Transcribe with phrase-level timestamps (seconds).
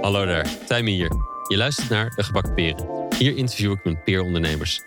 [0.00, 1.10] Hallo daar, Tijmen hier.
[1.48, 3.08] Je luistert naar De Gebakken Peren.
[3.18, 4.80] Hier interview ik mijn peerondernemers.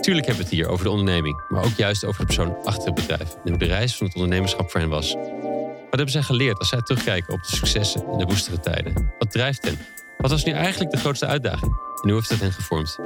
[0.00, 2.84] Tuurlijk hebben we het hier over de onderneming, maar ook juist over de persoon achter
[2.84, 5.14] het bedrijf en hoe de reis van het ondernemerschap voor hen was.
[5.14, 9.12] Wat hebben zij geleerd als zij terugkijken op de successen en de woestere tijden?
[9.18, 9.78] Wat drijft hen?
[10.18, 11.72] Wat was nu eigenlijk de grootste uitdaging?
[12.02, 12.98] En hoe heeft het hen gevormd?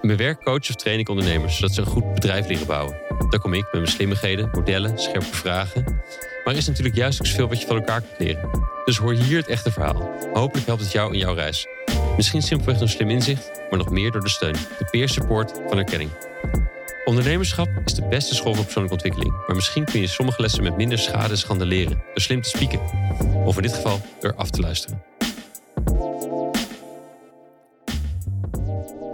[0.00, 2.96] In mijn werk coach of train ik ondernemers zodat ze een goed bedrijf leren bouwen.
[3.28, 6.02] Daar kom ik met mijn slimmigheden, modellen, scherpe vragen.
[6.48, 8.50] Maar er is natuurlijk juist ook zoveel wat je van elkaar kunt leren.
[8.84, 10.10] Dus hoor hier het echte verhaal.
[10.32, 11.66] Hopelijk helpt het jou in jouw reis.
[12.16, 15.78] Misschien simpelweg door slim inzicht, maar nog meer door de steun, de peer support van
[15.78, 16.10] erkenning.
[17.04, 20.76] Ondernemerschap is de beste school voor persoonlijke ontwikkeling, maar misschien kun je sommige lessen met
[20.76, 22.80] minder schade en schande leren door slim te spieken.
[23.44, 25.02] Of in dit geval door af te luisteren.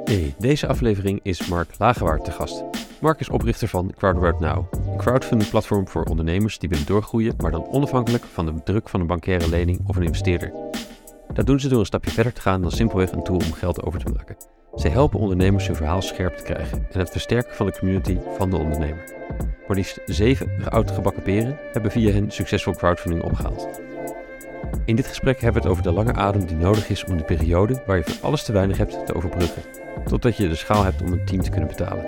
[0.04, 2.64] Hey, deze aflevering is Mark Lagewaard te gast.
[3.00, 7.50] Mark is oprichter van Crowdabout Now, een crowdfunding platform voor ondernemers die willen doorgroeien, maar
[7.50, 10.52] dan onafhankelijk van de druk van een bankaire lening of een investeerder.
[11.32, 13.82] Dat doen ze door een stapje verder te gaan dan simpelweg een tool om geld
[13.82, 14.36] over te maken.
[14.74, 18.50] Zij helpen ondernemers hun verhaal scherp te krijgen en het versterken van de community van
[18.50, 19.12] de ondernemer.
[19.66, 23.80] Maar liefst zeven oud gebakken peren hebben via hen succesvol crowdfunding opgehaald.
[24.84, 27.24] In dit gesprek hebben we het over de lange adem die nodig is om de
[27.24, 29.62] periode waar je voor alles te weinig hebt te overbruggen,
[30.06, 32.04] totdat je de schaal hebt om een team te kunnen betalen.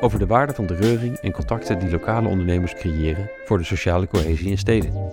[0.00, 4.08] Over de waarde van de reuring en contacten die lokale ondernemers creëren voor de sociale
[4.08, 5.10] cohesie in steden.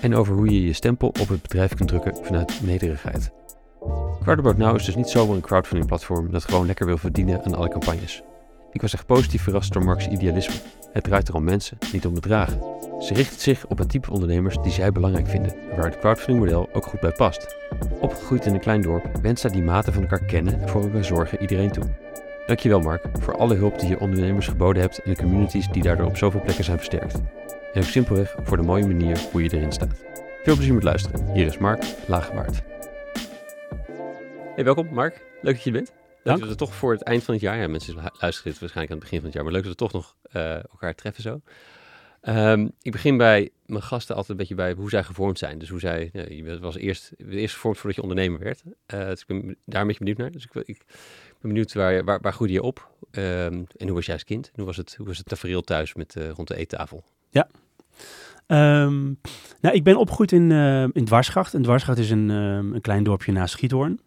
[0.00, 3.30] En over hoe je je stempel op het bedrijf kunt drukken vanuit nederigheid.
[4.22, 7.54] Crowdabout Now is dus niet zomaar een crowdfunding platform dat gewoon lekker wil verdienen aan
[7.54, 8.22] alle campagnes.
[8.72, 10.54] Ik was echt positief verrast door Mark's idealisme.
[10.92, 12.60] Het draait er om mensen, niet om bedragen.
[13.00, 16.68] Ze richt zich op het type ondernemers die zij belangrijk vinden en waar het crowdfunding-model
[16.72, 17.56] ook goed bij past.
[18.00, 21.04] Opgegroeid in een klein dorp wenst zij die mate van elkaar kennen en voor elkaar
[21.04, 21.84] zorgen iedereen toe.
[22.50, 26.06] Dankjewel Mark voor alle hulp die je ondernemers geboden hebt en de communities die daardoor
[26.06, 27.14] op zoveel plekken zijn versterkt.
[27.72, 29.94] En ook simpelweg voor de mooie manier hoe je erin staat.
[30.42, 31.32] Veel plezier met luisteren.
[31.32, 32.62] Hier is Mark Lagewaard.
[34.54, 35.22] Hey, welkom Mark.
[35.42, 35.88] Leuk dat je er bent.
[35.88, 36.40] Leuk Dank.
[36.40, 38.98] dat we toch voor het eind van het jaar, ja, mensen luisteren dit waarschijnlijk aan
[38.98, 41.40] het begin van het jaar, maar leuk dat we toch nog eh, elkaar treffen zo.
[42.20, 45.58] Ehm, ik begin bij mijn gasten altijd een beetje bij hoe zij gevormd zijn.
[45.58, 48.62] Dus hoe zij, ja, je was eerst, eerst gevormd voordat je ondernemer werd.
[48.86, 50.30] Eh, dus ik ben daar een beetje benieuwd naar.
[50.30, 50.82] Dus ik, ik
[51.40, 52.90] ben benieuwd waar, waar, waar groeide je op?
[53.10, 54.50] Ehm, en hoe was jij als kind?
[54.54, 57.04] Hoe was het, hoe was het tafereel thuis met, eh, rond de eettafel?
[58.46, 59.04] Ehm,
[59.60, 61.54] nou, ik ben opgegroeid in, eh, in Dwarsgracht.
[61.54, 64.00] En Dwarsgracht is een, een klein dorpje naast Schiethoorn.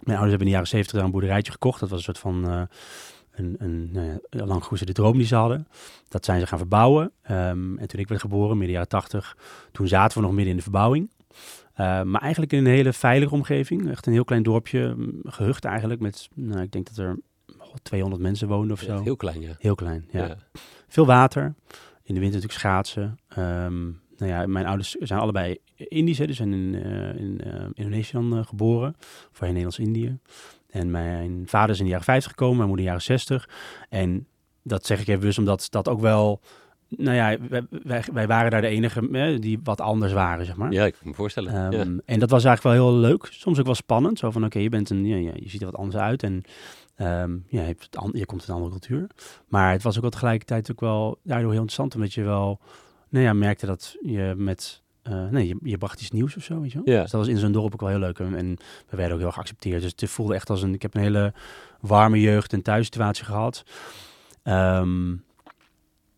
[0.00, 1.80] Mijn ouders hebben in de jaren zeventig daar een boerderijtje gekocht.
[1.80, 2.68] Dat was een soort van
[3.32, 5.68] een, een nou ja, lang gekoesterde droom die ze hadden.
[6.08, 7.12] Dat zijn ze gaan verbouwen.
[7.22, 9.36] Ehm, en toen ik werd geboren, midden jaren tachtig,
[9.72, 11.10] toen zaten we nog midden in de verbouwing.
[11.72, 13.90] Eh, maar eigenlijk in een hele veilige omgeving.
[13.90, 16.00] Echt een heel klein dorpje, mm, gehucht eigenlijk.
[16.00, 17.18] Met, nou, ik denk dat er
[17.58, 19.02] oh, 200 mensen woonden of Ja, zo.
[19.02, 19.54] heel klein, ja.
[19.58, 20.26] Heel klein, ja.
[20.26, 20.36] ja.
[20.88, 21.54] Veel water.
[22.02, 23.18] In de winter natuurlijk schaatsen.
[23.28, 23.82] Ehm,
[24.16, 28.12] nou ja, mijn ouders zijn allebei Indisch, hè, dus zijn in, eh, in eh, Indonesië
[28.12, 28.96] dan eh, geboren.
[29.32, 30.18] Voorheen Nederlands-Indië.
[30.72, 33.48] En mijn vader is in de jaren 50 gekomen, mijn moeder in de jaren 60.
[33.88, 34.26] En
[34.62, 36.40] dat zeg ik even bewust omdat dat ook wel...
[36.96, 37.36] Nou ja,
[37.82, 40.72] wij, wij, waren daar de enige die wat anders waren, zeg maar.
[40.72, 41.52] Ja, ik kan me voorstellen.
[41.52, 42.00] Ehm, ja.
[42.04, 43.28] En dat was eigenlijk wel heel leuk.
[43.30, 44.18] Soms ook wel spannend.
[44.18, 46.42] Zo van, oké, je bent een, ja, je ziet er wat anders uit en
[46.94, 49.06] ehm, ja, je, hebt het an- je komt uit een andere cultuur.
[49.48, 52.60] Maar het was ook wel tegelijkertijd ook wel daardoor heel interessant, omdat je wel,
[53.08, 56.60] nou ja, merkte dat je met, eh, nee, je, je bracht iets nieuws of zo,
[56.60, 56.94] weet je wel.
[56.94, 57.02] Ja.
[57.02, 58.18] Dus dat was in zo'n dorp ook wel heel leuk.
[58.18, 58.56] En, en
[58.88, 59.82] we werden ook heel geaccepteerd.
[59.82, 61.32] Dus het voelde echt als een, ik heb een hele
[61.80, 63.64] warme jeugd en thuissituatie gehad.
[64.42, 65.14] Ehm,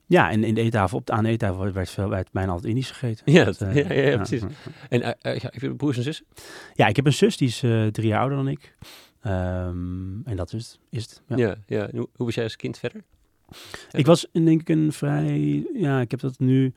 [0.06, 2.68] ja, en in de eettafel, op de, aan de eettafel werd, veel, werd bijna altijd
[2.68, 3.32] Indisch gegeten.
[3.32, 4.42] Ja, Dat, eh, ja, ja, ja, precies.
[4.88, 6.26] En ja, heb je broers en zussen?
[6.74, 7.58] Ja, ik heb een zus, die is
[7.92, 8.76] drie jaar ouder dan ik.
[9.20, 11.22] Ehm, en dat is, is het.
[11.26, 11.56] Ja.
[11.66, 11.88] Ja.
[11.90, 13.02] Hoe, hoe was jij als kind verder?
[13.90, 15.66] Ik was denk ik een vrij...
[15.74, 16.72] Ja, ik heb dat nu...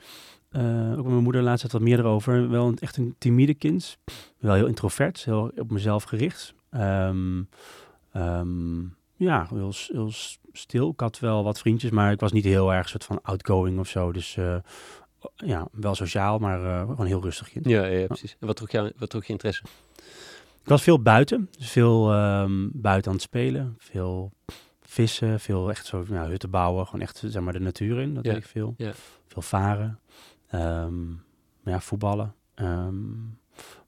[0.49, 2.49] eh, ook met mijn moeder laatst had wat meer erover.
[2.49, 3.97] Wel een, echt een timide kind.
[4.37, 6.53] Wel heel introvert, heel op mezelf gericht.
[6.69, 7.41] Ehm,
[8.11, 8.81] ehm,
[9.15, 10.11] ja, heel, heel
[10.51, 10.89] stil.
[10.89, 13.87] Ik had wel wat vriendjes, maar ik was niet heel erg soort van outgoing of
[13.87, 14.11] zo.
[14.11, 14.55] Dus eh,
[15.35, 17.65] ja, wel sociaal, maar eh, gewoon heel rustig kind.
[17.65, 18.35] Ja, ja, precies.
[18.39, 19.63] En wat trok, jou, wat trok je interesse?
[20.61, 24.31] Ik was veel buiten, dus veel ehm, buiten aan het spelen, veel
[24.81, 28.33] vissen, veel echt zo hutten bouwen, gewoon echt zeg maar de natuur in, dat Ja,
[28.33, 28.73] deed ik veel.
[28.77, 28.91] ja.
[29.27, 29.99] Veel varen,
[30.49, 30.93] ehm,
[31.63, 32.33] ja, voetballen.
[32.55, 32.95] ehm,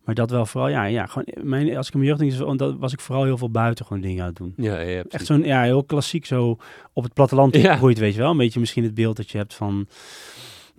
[0.04, 2.76] maar dat wel vooral, ja, ja gewoon, mijn, als ik in mijn jeugd denk, dat
[2.78, 4.54] was ik vooral heel veel buiten gewoon dingen aan het doen.
[4.58, 6.58] Ja, ja, Echt zo'n, ja, heel klassiek zo
[6.94, 7.80] op het platteland Ja.
[7.80, 8.32] weet je wel.
[8.32, 9.88] Een beetje misschien het beeld dat je hebt van,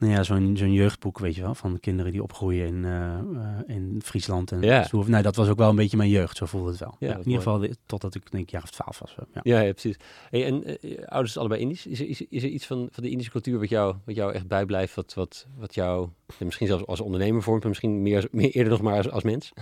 [0.00, 3.58] nou ja, zo'n zo'n jeugdboek, weet je wel, van kinderen die opgroeien in, eh, eh,
[3.66, 4.82] in Friesland en Ja.
[4.82, 5.10] Stoer.
[5.10, 6.96] Nou, dat was ook wel een beetje mijn jeugd, zo voelde het wel.
[6.98, 9.14] Ja, in ieder geval de- totdat ik denk ik jaar of twaalf was.
[9.18, 9.40] eh, Ja.
[9.42, 9.96] Ja, ja precies.
[10.30, 11.86] Hey, en eh, ouders allebei Indisch.
[11.86, 14.14] Is er, is, er- is er iets van, van de Indische cultuur wat jou, wat
[14.14, 14.94] jou echt bijblijft?
[14.94, 16.08] Wat, wat, wat jou
[16.38, 19.52] misschien zelfs als ondernemer vormt, maar misschien meer, meer eerder nog maar als, als mens?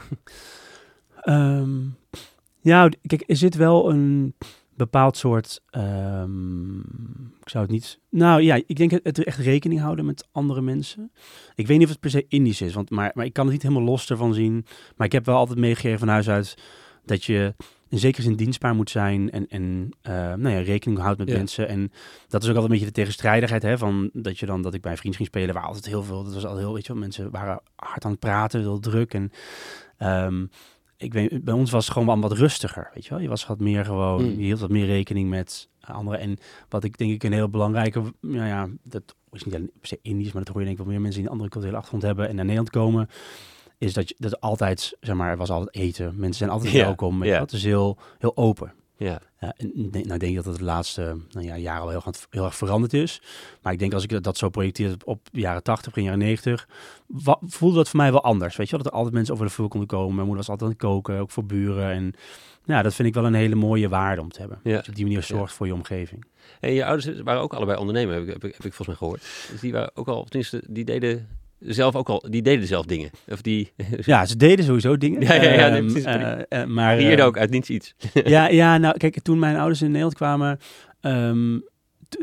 [1.23, 1.79] Ehm,
[2.61, 4.35] ja, kijk, er zit wel een
[4.79, 5.63] bepaald soort.
[5.71, 6.79] ehm,
[7.41, 7.99] ik zou het niet.
[8.11, 11.11] Nou ja, ik denk het, het echt rekening houden met andere mensen.
[11.55, 13.53] Ik weet niet of het per se Indisch is, want, maar, maar ik kan het
[13.53, 14.67] niet helemaal los ervan zien.
[14.97, 16.59] Maar ik heb wel altijd meegegeven van huis uit
[17.05, 17.55] dat je
[17.89, 21.37] in zekere zin dienstbaar moet zijn en, en eh, nou ja, rekening houdt met Ja.
[21.37, 21.69] mensen.
[21.69, 21.93] En
[22.29, 24.81] dat is ook altijd een beetje de tegenstrijdigheid, hè, van dat je dan dat ik
[24.83, 26.93] bij een vriend ging spelen, waar altijd heel veel, dat was altijd heel, weet je
[26.93, 29.31] wel, mensen waren hard aan het praten, heel druk en
[29.97, 30.47] ehm,
[30.99, 33.19] ik weet, bij ons was het gewoon wel wat rustiger, weet je wel.
[33.21, 34.31] Je was wat meer gewoon, Mm.
[34.31, 36.21] je hield wat meer rekening met anderen.
[36.21, 36.37] En
[36.69, 39.99] wat ik denk ik een heel belangrijke, nou ja, dat is niet alleen per se
[40.03, 42.07] Indisch, maar dat hoor je denk ik wel meer mensen die een andere culturele achtergrond
[42.07, 43.09] hebben en naar Nederland komen,
[43.79, 46.15] is dat je dat altijd, zeg maar, er was altijd eten.
[46.17, 47.19] Mensen zijn altijd welkom.
[47.19, 47.43] weet je wel.
[47.43, 48.73] Het is heel, heel open.
[48.99, 51.83] Ja, Ja, en ik denk- nou denk ik dat het de laatste nou ja, jaren
[51.83, 53.23] al heel, heel erg veranderd is.
[53.63, 56.69] Maar ik denk als ik dat- zo projecteer op, jaren 80, begin jaren 90,
[57.07, 58.57] wa- voelde dat voor mij wel anders.
[58.57, 60.15] Weet je wel, dat er altijd mensen over de vloer konden komen.
[60.15, 61.91] Mijn moeder was altijd aan het koken, ook voor buren.
[61.91, 62.13] En
[62.65, 64.61] ja, dat vind ik wel een hele mooie waarde om te hebben.
[64.63, 64.75] Ja.
[64.75, 65.27] Dat je op die manier Ja.
[65.27, 66.25] zorgt voor je omgeving.
[66.61, 68.97] En je ouders waren ook allebei ondernemer, heb ik, heb ik, heb ik volgens mij
[68.97, 69.21] gehoord.
[69.51, 71.29] Dus die waren ook al, tenminste, die deden
[71.61, 73.11] zelf ook al, die deden zelf dingen.
[73.29, 75.21] Of die Ja, ze deden sowieso dingen.
[75.21, 76.05] Ja, ja, ja, nee, Ehm, precies.
[76.05, 77.95] eh, eh, maar, creëerden eh, ook uit niets iets.
[78.25, 80.59] ja, ja, nou kijk, toen mijn ouders in Nederland kwamen,
[81.01, 81.59] ehm,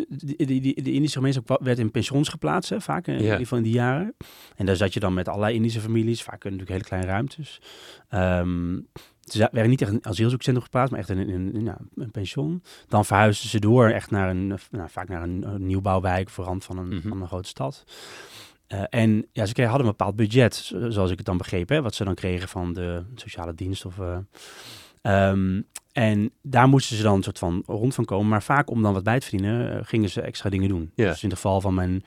[0.07, 3.23] die, die, de Indische gemeenschap werd in pensions geplaatst, hè, vaak in, in Ja.
[3.25, 4.15] ieder geval in die jaren.
[4.55, 7.61] En daar zat je dan met allerlei Indische families, vaak natuurlijk hele kleine ruimtes.
[8.09, 8.77] Ehm
[9.25, 12.63] ze werden niet echt een asielzoekcentrum geplaatst, maar echt in, in, in, ja, een pension.
[12.87, 16.45] Dan verhuisden ze door echt naar een, eh, nou, vaak naar een, een nieuwbouwwijk, voor
[16.45, 17.07] rand van een, Mhm.
[17.07, 17.83] van een grote stad.
[18.67, 21.69] Eh, en ja, ze kregen, hadden een bepaald budget, zo- zoals ik het dan begreep,
[21.69, 23.85] hè, wat ze dan kregen van de sociale dienst.
[23.85, 24.17] Of, eh,
[25.01, 28.27] ehm, en daar moesten ze dan een soort van rond van komen.
[28.27, 30.91] Maar vaak om dan wat bij te verdienen, eh, gingen ze extra dingen doen.
[31.09, 32.03] Dus in het geval van mijn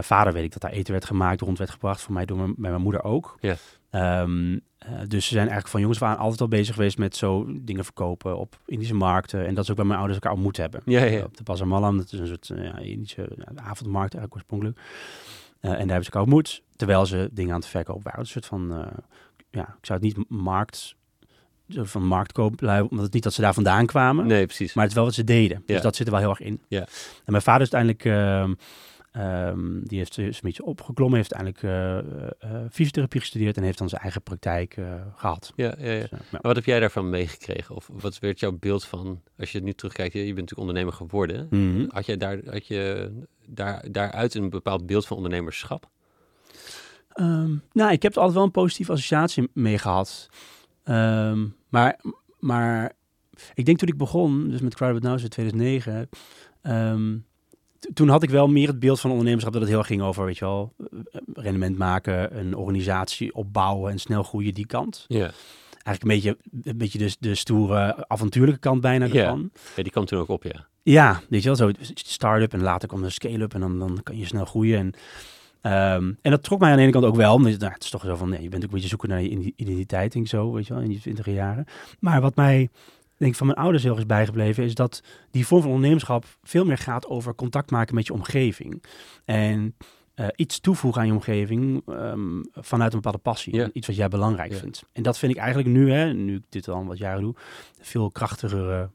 [0.00, 2.00] vader weet ik dat daar eten werd gemaakt, rond werd gebracht.
[2.00, 3.36] Voor mij door mijn, bij mijn moeder ook.
[3.90, 7.46] Ehm, eh, dus ze zijn eigenlijk van jongens waren altijd al bezig geweest met zo
[7.60, 9.46] dingen verkopen op Indische markten.
[9.46, 10.82] En dat is ook bij mijn ouders elkaar ontmoet hebben.
[11.24, 13.22] Op de Bazar Malam, dat is een soort ja, Indische
[13.54, 14.80] avondmarkt eigenlijk oorspronkelijk.
[15.62, 18.20] Eh, en daar hebben ze elkaar ontmoet, terwijl ze dingen aan het verkopen waren.
[18.20, 18.86] Een soort van, eh,
[19.50, 20.94] ja, ik zou het niet markt,
[21.68, 24.26] van marktkooplui, omdat het niet dat ze daar vandaan kwamen.
[24.26, 24.74] Nee, precies.
[24.74, 25.62] Maar het is wel wat ze deden.
[25.66, 25.74] Ja.
[25.74, 26.60] Dus dat zit er wel heel erg in.
[26.68, 26.80] Ja.
[27.24, 28.04] En mijn vader is uiteindelijk,
[29.12, 32.06] ehm, die heeft een beetje opgeklommen, heeft uiteindelijk
[32.38, 35.52] eh, fysiotherapie gestudeerd en heeft dan zijn eigen praktijk eh, gehad.
[35.56, 36.00] Ja, ja, ja.
[36.00, 36.38] Dus, ja.
[36.40, 37.74] Wat heb jij daarvan meegekregen?
[37.74, 41.46] Of wat werd jouw beeld van, als je nu terugkijkt, je bent natuurlijk ondernemer geworden.
[41.50, 41.84] Mhm.
[41.88, 43.10] Had je, daar, had je
[43.46, 45.90] daar, daaruit een bepaald beeld van ondernemerschap?
[47.08, 50.28] Ehm, nou, ik heb er altijd wel een positieve associatie mee gehad.
[50.84, 52.00] Ehm, maar,
[52.38, 52.92] maar
[53.54, 56.08] ik denk toen ik begon, dus met Crowded Now in 2009,
[56.62, 57.22] ehm, t-
[57.94, 60.24] toen had ik wel meer het beeld van ondernemerschap dat het heel erg ging over,
[60.24, 60.72] weet je wel,
[61.34, 65.04] rendement maken, een organisatie opbouwen en snel groeien, die kant.
[65.08, 65.30] Ja.
[65.84, 66.36] Eigenlijk een beetje,
[66.70, 69.12] een beetje de, de stoere, avontuurlijke kant bijna Ja.
[69.24, 69.50] ervan.
[69.76, 70.66] ja, die kwam toen ook op, ja.
[70.82, 74.16] Ja, weet je wel, zo start-up en later kwam de scale-up en dan, dan kan
[74.18, 74.78] je snel groeien.
[74.78, 74.92] En,
[75.60, 77.90] ehm, en dat trok mij aan de ene kant ook wel, omdat nou, het is
[77.90, 80.26] toch zo van, nee, je bent ook een beetje zoeken naar je ide- identiteit en
[80.26, 81.64] zo, weet je wel, in die twintig jaren.
[82.00, 82.68] Maar wat mij,
[83.22, 86.24] denk ik, van mijn ouders heel erg is bijgebleven, is dat die vorm van ondernemerschap
[86.42, 88.84] veel meer gaat over contact maken met je omgeving.
[89.24, 89.76] En
[90.14, 93.54] eh, iets toevoegen aan je omgeving ehm, vanuit een bepaalde passie.
[93.56, 93.70] Ja.
[93.72, 94.82] Iets wat jij belangrijk vindt.
[94.92, 97.34] En dat vind ik eigenlijk nu, hè, nu ik dit al wat jaren doe,
[97.80, 98.90] veel krachtigere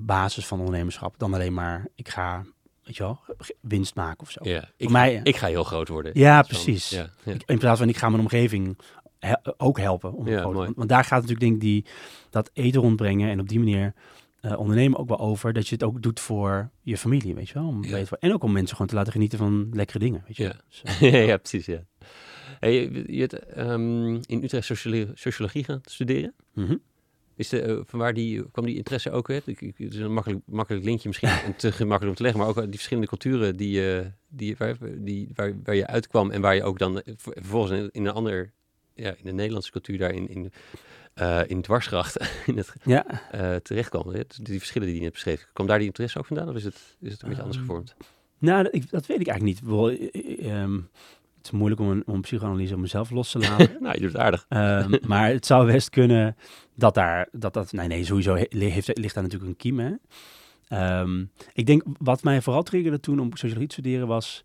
[0.00, 2.44] basis van ondernemerschap dan alleen maar ik ga,
[2.84, 3.20] weet je wel,
[3.60, 4.40] winst maken of zo.
[4.42, 4.60] ja.
[4.60, 6.12] Ik, Voor mij, ga, ik ga heel groot worden.
[6.14, 6.88] Ja, van- precies.
[6.90, 7.32] Ja, ja.
[7.32, 8.78] Ik- In plaats van ik ga mijn omgeving
[9.18, 10.12] he- ook helpen.
[10.12, 11.84] Om Ja, want, want daar gaat natuurlijk denk ik die,
[12.30, 13.94] dat eten rondbrengen en op die manier
[14.40, 17.54] eh, ondernemen ook wel over dat je het ook doet voor je familie, weet je
[17.54, 17.66] wel.
[17.68, 17.90] Om Ja.
[17.90, 20.54] beter- en ook om mensen gewoon te laten genieten van lekkere dingen, weet je Ja.
[20.68, 20.82] Dus,
[21.12, 21.84] eh, ja, precies, ja.
[22.60, 26.34] Hey, je, je hebt ehm, in Utrecht sociologie, sociologie gaan studeren.
[26.54, 26.76] mhm.
[27.36, 29.46] Is de, eh, van waar die, kwam die interesse ook uit?
[29.46, 32.40] Ik, ik, het is een makkelijk, makkelijk linkje misschien, en te gemakkelijk om te leggen,
[32.40, 36.40] maar ook die verschillende culturen die, eh, die, waar, die, waar, waar je uitkwam en
[36.40, 38.52] waar je ook dan ver- vervolgens in, in een ander,
[38.98, 40.52] ja, in de Nederlandse cultuur daar in, in,
[41.14, 44.08] eh, in dwarsgracht in het, Ja, eh terecht kwam.
[44.08, 44.20] hè?
[44.42, 45.46] Die verschillen die je net beschreef.
[45.52, 47.66] Kwam daar die interesse ook vandaan of is het, is het een beetje anders Ehm,
[47.66, 47.94] gevormd?
[48.38, 49.68] nou, dat, ik, dat weet ik eigenlijk niet.
[49.70, 50.08] Bedoel, eh,
[50.46, 50.74] eh, ehm,
[51.36, 53.76] het is moeilijk om een, om psychoanalyse op mezelf los te laten.
[53.82, 54.46] nou, je doet het aardig.
[54.48, 56.36] Ehm, maar het zou best kunnen
[56.74, 59.92] dat daar, dat dat, nee, nee, sowieso he- heeft, ligt daar natuurlijk een kiem, hè.
[61.52, 64.44] Ik denk, wat mij vooral triggerde toen om sociologie te studeren was,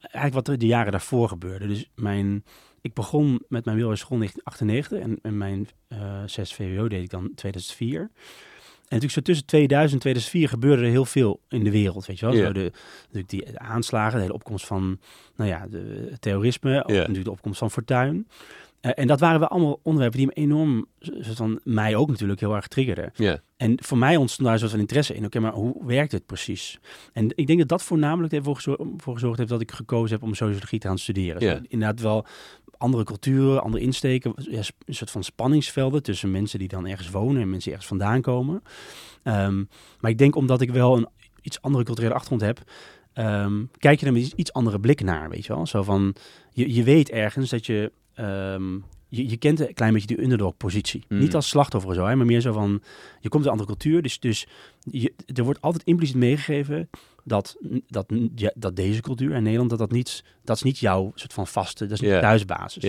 [0.00, 1.66] eigenlijk wat er de jaren daarvoor gebeurde.
[1.66, 2.44] Dus mijn,
[2.82, 7.02] ik begon met mijn middelbare school in 1998 en, en mijn uh, 6 VWO deed
[7.02, 8.00] ik dan 2004.
[8.00, 12.18] En natuurlijk zo tussen 2000 en 2004 gebeurde er heel veel in de wereld, weet
[12.18, 12.34] je wel.
[12.34, 12.72] Zo de,
[13.02, 14.98] natuurlijk die aanslagen, de hele opkomst van,
[15.36, 18.26] nou ja, de, terrorisme, ook natuurlijk de opkomst van Fortuin.
[18.82, 20.86] Eh, en dat waren wel allemaal onderwerpen die me enorm,
[21.20, 23.10] van mij ook natuurlijk heel erg triggerden.
[23.14, 23.40] Ja.
[23.56, 25.24] En voor mij ontstond daar een soort van interesse in.
[25.24, 26.78] Oké, maar hoe werkt het precies?
[27.12, 30.28] En ik denk dat dat voornamelijk ervoor gezorgd, voor gezorgd heeft dat ik gekozen heb
[30.28, 31.40] om sociologie te gaan studeren.
[31.40, 32.26] Dus inderdaad wel
[32.82, 37.50] andere culturen, andere insteken, een soort van spanningsvelden tussen mensen die dan ergens wonen en
[37.50, 38.62] mensen die ergens vandaan komen.
[39.22, 39.64] Ehm,
[40.00, 41.08] maar ik denk omdat ik wel een
[41.42, 42.70] iets andere culturele achtergrond heb,
[43.12, 45.66] ehm, kijk je er met iets, iets andere blik naar, weet je wel?
[45.66, 46.14] Zo van,
[46.52, 48.74] je, je weet ergens dat je, ehm,
[49.08, 51.04] je, je kent een klein beetje die underdog-positie.
[51.08, 51.18] Mm.
[51.18, 52.82] Niet als slachtoffer of zo, hè, maar meer zo van,
[53.20, 54.46] je komt uit een andere cultuur, dus, dus
[54.80, 56.88] je, er wordt altijd impliciet meegegeven
[57.24, 61.12] dat, dat, ja, dat deze cultuur in Nederland, dat dat niet, dat is niet jouw
[61.14, 62.82] soort van vaste, dat is niet thuisbasis.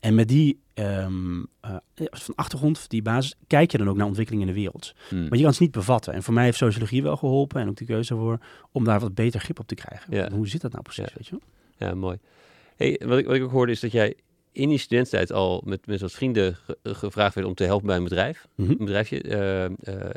[0.00, 1.76] En met die ehm, eh,
[2.10, 4.92] van achtergrond, die basis, kijk je dan ook naar ontwikkelingen in de wereld.
[5.10, 6.12] Maar je kan het niet bevatten.
[6.14, 8.38] En voor mij heeft sociologie wel geholpen en ook de keuze voor
[8.72, 10.32] om daar wat beter grip op te krijgen.
[10.32, 11.12] Hoe zit dat nou precies, Ja.
[11.14, 11.38] weet je
[11.78, 11.88] wel?
[11.88, 12.18] Ja, mooi.
[12.76, 14.16] Hey, wat, ik, wat ik ook hoorde is dat jij
[14.52, 17.96] in die studententijd al met, met wat vrienden ge- gevraagd werd om te helpen bij
[17.96, 18.46] een bedrijf.
[18.54, 18.70] Mhm.
[18.70, 19.70] Een bedrijfje, eh eh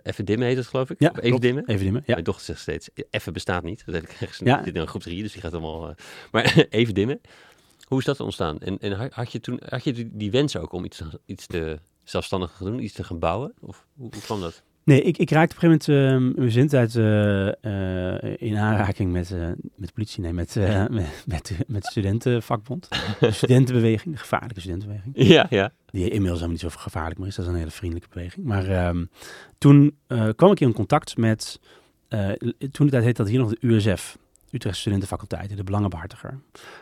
[0.04, 1.00] Even Dimmen heet het geloof ik.
[1.00, 1.42] Ja, Even klopt.
[1.42, 1.68] Dimmen.
[1.68, 2.04] Even dimmen.
[2.06, 2.14] Ja.
[2.14, 3.84] Mijn dochter zegt steeds, even bestaat niet.
[3.86, 4.66] Dat heb ik ergens Ja.
[4.66, 5.90] in een groep drie, dus die gaat allemaal...
[5.90, 5.96] eh,
[6.32, 7.22] maar even dimmen.
[7.88, 8.60] Hoe is dat ontstaan?
[8.60, 11.80] En, en had- je toen had je die, die wens ook om iets, iets te
[12.04, 13.54] zelfstandig te doen, iets te gaan bouwen?
[13.60, 14.64] Of hoe, hoe kwam dat?
[14.86, 17.48] Nee, ik, ik raakte op een gegeven moment in mijn zendtijd eh,
[18.16, 19.40] eh, in aanraking met, eh,
[19.76, 20.56] met de politie, nee, met,
[20.90, 22.88] met, met, met de studentenvakbond.
[23.20, 25.14] De studentenbeweging, de gevaarlijke studentenbeweging.
[25.34, 25.72] Ja, ja.
[25.92, 27.36] Die inmiddels helemaal niet zo gevaarlijk meer is.
[27.36, 28.46] Dat is een hele vriendelijke beweging.
[28.46, 29.06] Maar ehm,
[29.58, 29.98] toen
[30.36, 31.60] kwam ik in contact met,
[32.72, 34.18] toen de tijd heette dat hier nog de USF.
[34.52, 36.40] Utrecht Studentenfaculteit, de belangenbehartiger.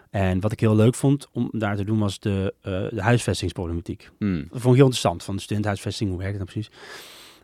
[0.10, 4.10] En wat ik heel leuk vond om daar te doen was de, de huisvestingsproblematiek.
[4.18, 4.36] Hm.
[4.36, 6.80] Dat vond ik heel interessant, van de studentenhuisvesting, hoe werkt het nou precies?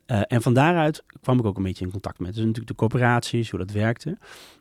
[0.08, 2.76] Eh, en van daaruit kwam ik ook een beetje in contact met dus natuurlijk de
[2.76, 4.18] corporaties, hoe dat werkte.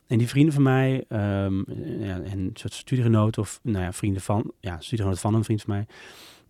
[0.07, 1.57] En die vrienden van mij, ehm,
[2.03, 5.61] ja, en een soort studiegenoten of nou ja, vrienden van, ja, studiegenoten van een vriend
[5.61, 5.85] van mij,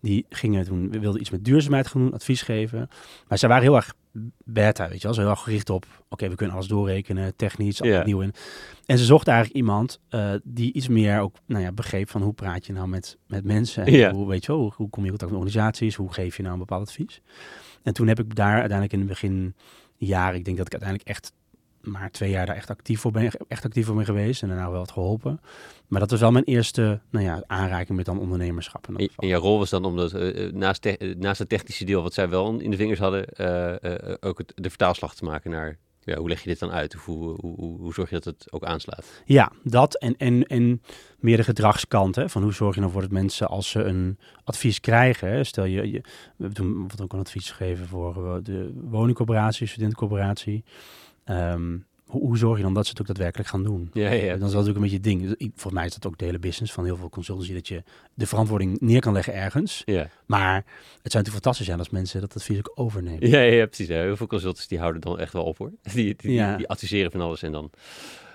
[0.00, 2.88] die gingen toen, wilden iets met duurzaamheid gaan doen, advies geven.
[3.28, 3.94] Maar zij waren heel erg
[4.44, 7.82] beta, weet je wel, zo heel erg gericht op, oké, we kunnen alles doorrekenen, technisch,
[7.82, 8.04] alles Ja.
[8.04, 8.32] nieuw in.
[8.86, 12.32] En ze zochten eigenlijk iemand eh, die iets meer ook, nou ja, begreep van hoe
[12.32, 13.84] praat je nou met, met mensen.
[13.86, 16.36] En hoe, weet je wel, hoe, hoe kom je in contact met organisaties, hoe geef
[16.36, 17.20] je nou een bepaald advies.
[17.82, 19.54] En toen heb ik daar uiteindelijk in het begin
[19.96, 21.32] jaren, ik denk dat ik uiteindelijk echt
[21.82, 24.70] maar twee jaar daar echt actief voor ben, echt actief voor ben geweest en daarna
[24.70, 25.40] wel wat geholpen.
[25.86, 28.86] Maar dat was wel mijn eerste, nou ja, aanraking met dan ondernemerschap.
[28.88, 31.48] En, en jouw rol was dan om dat, eh, eh, naast, te- eh, naast het
[31.48, 33.26] technische deel wat zij wel in de vingers hadden,
[34.22, 36.92] ook het, de vertaalslag te maken naar ja, hoe leg je dit dan uit?
[36.92, 39.22] Hoe, hoe, hoe, hoe zorg je dat het ook aanslaat?
[39.24, 40.82] Ja, dat en, en, en
[41.18, 42.14] meer de gedragskant.
[42.14, 45.46] Hè, van hoe zorg je nou dat mensen als ze een advies krijgen.
[45.46, 46.00] Stel je, je,
[46.36, 50.64] we hebben bijvoorbeeld ook een advies gegeven voor eh, de woningcorporatie, studentencorporatie.
[51.24, 51.76] Ehm,
[52.08, 53.90] hoe, hoe zorg je dan dat ze het ook daadwerkelijk gaan doen?
[53.92, 54.20] Ja, ja.
[54.36, 55.20] Dat is wel natuurlijk een beetje het ding.
[55.22, 57.52] Dus Volgens mij is dat ook de hele business van heel veel consultancy.
[57.54, 57.82] Dat je
[58.14, 59.82] de verantwoording neer kan leggen ergens.
[59.84, 63.28] Ja, Maar het zou natuurlijk fantastisch zijn als mensen dat advies ook overnemen.
[63.30, 63.86] ja, ja, precies.
[63.86, 64.00] Ja.
[64.02, 65.72] Heel veel consultants die houden dan echt wel op hoor.
[65.94, 67.70] Die, die, die adviseren van alles en dan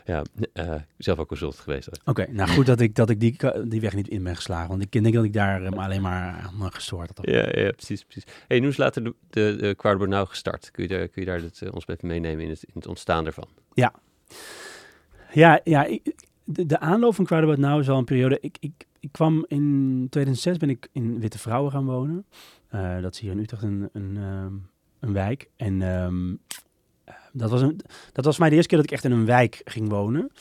[0.06, 1.90] ja, eh, zelf ook consultant geweest.
[2.06, 3.36] Oké, nou goed dat ik, dat ik die,
[3.68, 4.70] die weg niet in ben geslagen.
[4.70, 7.30] Want ik denk dat ik daar eh, alleen maar aan gestoord had.
[7.30, 8.24] Ja, ja, precies, precies.
[8.48, 10.72] Hey, nu is later de, de, nou gestart.
[10.72, 12.88] Kun je daar, kun je daar het, eh, ons even meenemen in het, in het
[12.88, 13.48] ontstaan ervan?
[13.74, 18.38] Ja, ja ik- de, de aanloop van Crowdabout Now is al een periode.
[18.42, 22.26] Ik, ik, ik kwam in 2006 ben ik in Witte Vrouwen gaan wonen.
[22.68, 24.54] Eh, dat is hier in Utrecht een, een, ehm,
[25.00, 25.50] een wijk.
[25.56, 26.34] En ehm,
[27.34, 27.80] dat, was een,
[28.12, 30.32] dat was voor mij de eerste keer dat ik echt in een wijk ging wonen.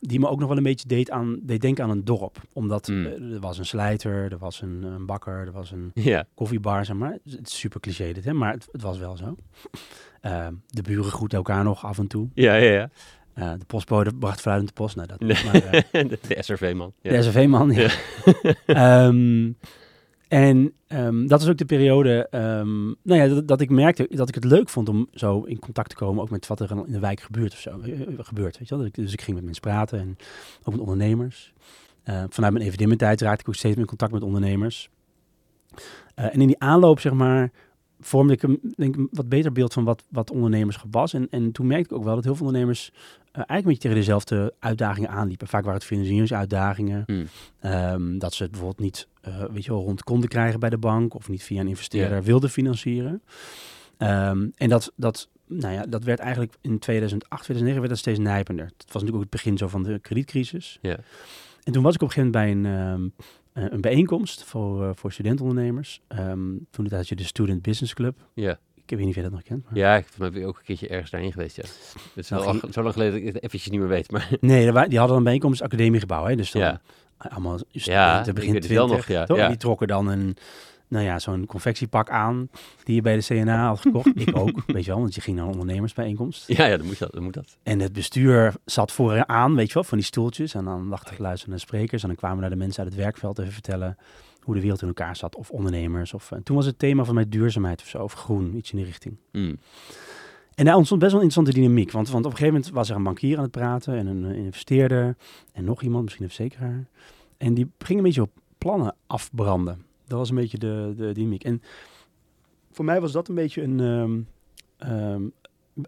[0.00, 2.40] Die me ook nog wel een beetje deed, aan, deed denken aan een dorp.
[2.52, 3.06] Omdat Mm.
[3.06, 5.92] eh, er was een slijter, er was een, een bakker, er was een
[6.34, 7.18] koffiebar, zeg maar.
[7.30, 8.32] Het is super cliché dit, hè?
[8.32, 9.36] maar het, het was wel zo.
[10.20, 12.28] Ehm, de buren groeten elkaar nog af en toe.
[12.34, 12.72] ja, ja.
[12.72, 12.90] ja.
[13.34, 14.96] Eh, de postbode bracht fluitend de post.
[14.96, 15.44] Nou, dat Nee.
[15.44, 15.54] maar,
[15.92, 16.92] eh, de, de SRV-man.
[17.00, 17.10] Ja.
[17.10, 17.88] de SRV-man, ja.
[18.66, 19.50] Ehm,
[20.28, 24.28] en ehm, dat is ook de periode um, nou ja, dat, dat, ik merkte dat
[24.28, 26.92] ik het leuk vond om zo in contact te komen, ook met wat er in
[26.92, 27.80] de wijk gebeurt of zo.
[27.84, 28.88] Uh, gebeurt, weet je wel?
[28.92, 30.16] Dus ik ging met mensen praten en
[30.62, 31.52] ook met ondernemers.
[32.04, 34.90] Uh, vanuit mijn evenemententijd raakte ik ook steeds meer in contact met ondernemers.
[36.14, 37.50] En in die aanloop, zeg maar,
[38.00, 41.14] vormde ik een, denk wat beter beeld van wat, wat ondernemerschap was.
[41.14, 42.92] En, en toen merkte ik ook wel dat heel veel ondernemers
[43.32, 45.46] eigenlijk een beetje tegen dezelfde uitdagingen aanliepen.
[45.46, 47.02] Vaak waren het financieringsuitdagingen.
[47.06, 47.26] Hmm.
[47.62, 50.78] Um, dat ze het bijvoorbeeld niet uh, weet je wel, rond konden krijgen bij de
[50.78, 52.24] bank of niet via een investeerder yeah.
[52.24, 53.22] wilden financieren.
[53.98, 58.18] Um, en dat, dat, nou ja, dat werd eigenlijk in 2008, 2009 werd dat steeds
[58.18, 58.64] nijpender.
[58.64, 60.78] Het was natuurlijk ook het begin zo van de kredietcrisis.
[60.82, 60.98] Yeah.
[61.62, 63.08] en toen was ik op een gegeven moment bij een, ehm,
[63.52, 66.00] eh, een bijeenkomst voor, uh, voor studentondernemers.
[66.70, 68.16] Toen had je de Student Business Club.
[68.34, 68.58] Ja.
[68.90, 69.64] Ik weet niet of je dat nog kent.
[69.64, 69.78] Maar...
[69.78, 71.62] Ja, ik ben ook een keertje ergens daarheen geweest, ja.
[71.62, 71.72] Het
[72.14, 72.74] is ging...
[72.74, 74.10] zo lang geleden dat ik het eventjes niet meer weet.
[74.10, 74.28] Maar...
[74.40, 76.36] Nee, die hadden een bijeenkomst academiegebouw, hè.
[76.36, 76.80] Dus dan ja.
[77.18, 79.24] allemaal ja, te begin 20, nog, ja.
[79.26, 79.48] ja.
[79.48, 80.36] Die trokken dan een
[80.88, 82.50] nou ja, zo'n confectiepak aan
[82.84, 84.10] die je bij de CNA had gekocht.
[84.26, 86.44] ik ook, weet je wel, want je ging naar een ondernemersbijeenkomst.
[86.46, 87.56] Ja, ja, dan moet, dat, dan moet dat.
[87.62, 90.54] En het bestuur zat vooraan, weet je wel, van die stoeltjes.
[90.54, 92.02] En dan lag te luisteren naar sprekers.
[92.02, 93.96] En dan kwamen daar de mensen uit het werkveld even vertellen
[94.48, 95.36] hoe de wereld in elkaar zat.
[95.36, 96.14] Of ondernemers.
[96.14, 98.76] Of, en toen was het thema van mij duurzaamheid of zo, of groen, iets in
[98.76, 99.16] die richting.
[99.32, 99.58] Mm.
[100.54, 101.90] En daar ontstond best wel een interessante dynamiek.
[101.90, 104.22] Want, want op een gegeven moment was er een bankier aan het praten en een,
[104.22, 105.16] een investeerder.
[105.52, 106.86] En nog iemand, misschien een verzekeraar.
[107.36, 109.84] En die gingen een beetje op plannen afbranden.
[110.06, 111.44] Dat was een beetje de, de dynamiek.
[111.44, 111.62] En
[112.70, 113.80] voor mij was dat een beetje een...
[113.80, 114.28] Um,
[114.78, 115.32] um,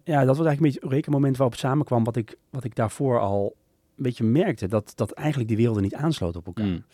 [0.05, 2.75] ja, dat was eigenlijk een beetje een rekenmoment waarop het samenkwam wat ik, wat ik
[2.75, 3.57] daarvoor al
[4.03, 4.69] beetje merkte.
[4.69, 6.67] Dat, dat eigenlijk die werelden niet aansloten op elkaar.
[6.67, 6.85] Mm.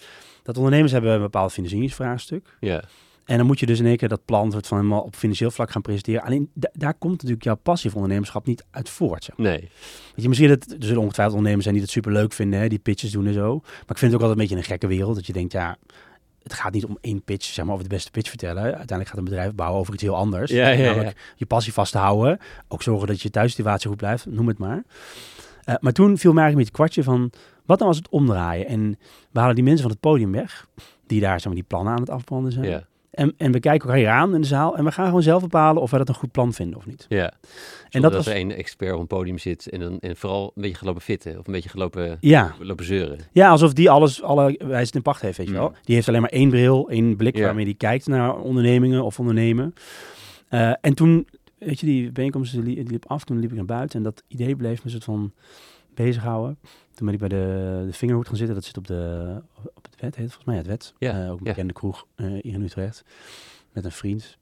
[0.42, 2.56] Dat ondernemers hebben een bepaald financieringsvraagstuk.
[2.60, 2.84] Ja.
[3.24, 5.50] En dan moet je dus in één keer dat plan soort van helemaal op financieel
[5.50, 6.22] vlak gaan presenteren.
[6.22, 9.24] Alleen daar komt natuurlijk jouw passief ondernemerschap niet uit voort.
[9.24, 9.36] Zeg.
[9.36, 9.60] Nee.
[9.60, 9.70] Weet
[10.14, 12.78] je, misschien dat er zullen ongetwijfeld ondernemers zijn die het super leuk vinden, hè, die
[12.78, 13.58] pitches doen en zo.
[13.60, 15.14] Maar ik vind het ook altijd een beetje een gekke wereld.
[15.14, 15.76] Dat je denkt, ja,
[16.42, 18.62] het gaat niet om één pitch, zeg maar, over de beste pitch vertellen.
[18.62, 20.50] Uiteindelijk gaat een bedrijf bouwen over iets heel anders.
[20.50, 21.12] Ja, ja, ja.
[21.36, 22.38] Je passie vast te houden.
[22.68, 24.82] Ook zorgen dat je thuissituatie goed blijft, noem het maar.
[25.68, 27.30] Uh, maar toen viel mij eigenlijk een beetje kwartje van,
[27.64, 28.66] wat dan was het omdraaien?
[28.66, 28.98] En
[29.30, 30.66] we halen die mensen van het podium weg,
[31.06, 32.84] die daar zeg maar, die plannen aan het afbranden zijn.
[33.10, 35.42] En, en we kijken elkaar hier aan in de zaal en we gaan gewoon zelf
[35.42, 37.06] bepalen of we dat een goed plan vinden of niet.
[37.08, 37.32] Ja.
[37.90, 38.26] en dat, was...
[38.26, 41.38] er een expert op een podium zit en, dan, en vooral een beetje gelopen fitten
[41.38, 42.54] of een beetje gelopen, ja.
[42.60, 43.18] lopen zeuren.
[43.32, 45.58] Ja, alsof die alles, alle wijze in pacht heeft, weet je Mm.
[45.58, 45.72] wel.
[45.84, 47.44] Die heeft alleen maar één bril, één blik Ja.
[47.44, 49.74] waarmee die kijkt naar ondernemingen of ondernemen.
[50.48, 51.26] Eh, en toen,
[51.66, 54.02] weet je, die bijeenkomst die li- die liep af, toen liep ik naar buiten en
[54.04, 55.32] dat idee bleef me soort van
[55.94, 56.58] bezighouden.
[56.94, 59.42] Toen ben ik bij de, de vingerhoed gaan zitten, dat zit op, de,
[59.74, 60.94] op het wet, heet het volgens mij, ja, het wet.
[60.98, 61.50] Ja, Eh, ook een ja.
[61.50, 63.04] bekende kroeg eh, hier in Utrecht,
[63.72, 64.36] met een vriend,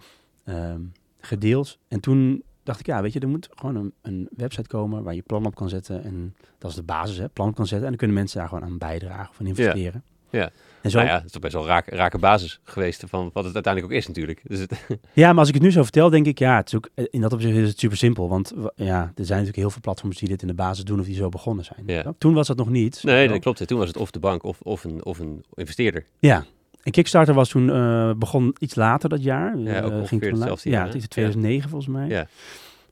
[0.45, 0.81] ehm,
[1.21, 1.79] gedeeld.
[1.89, 5.15] En toen dacht ik, ja, weet je, er moet gewoon een, een website komen waar
[5.15, 6.05] je plan op kan zetten.
[6.05, 7.83] En dat is de basis, hè, plan op kan zetten.
[7.85, 10.03] En dan kunnen mensen daar gewoon aan bijdragen of aan investeren.
[10.31, 10.51] Ja.
[10.85, 13.45] En zo, Nou ja, het is toch best wel raak, rake basis geweest van wat
[13.45, 14.41] het uiteindelijk ook is natuurlijk.
[14.45, 14.73] Dus het,
[15.13, 17.05] Ja, maar als ik het nu zo vertel, denk ik, ja, het is ook, eh,
[17.11, 18.29] in dat opzicht is het super simpel.
[18.29, 21.07] Want ja, er zijn natuurlijk heel veel platforms die dit in de basis doen of
[21.07, 21.83] die zo begonnen zijn.
[21.87, 22.15] Ja.
[22.19, 23.01] Toen was dat nog niet.
[23.03, 23.67] nee, dat klopt.
[23.67, 26.05] Toen was het of de bank of, of, een, of een investeerder.
[26.19, 26.45] Ja.
[26.83, 29.59] En Kickstarter was toen, eh, begon iets later dat jaar.
[29.59, 32.09] Ja, Eh, ook ongeveer ging toen la- hetzelfde Ja, jaar, het is 2009 volgens mij.
[32.09, 32.27] Ja.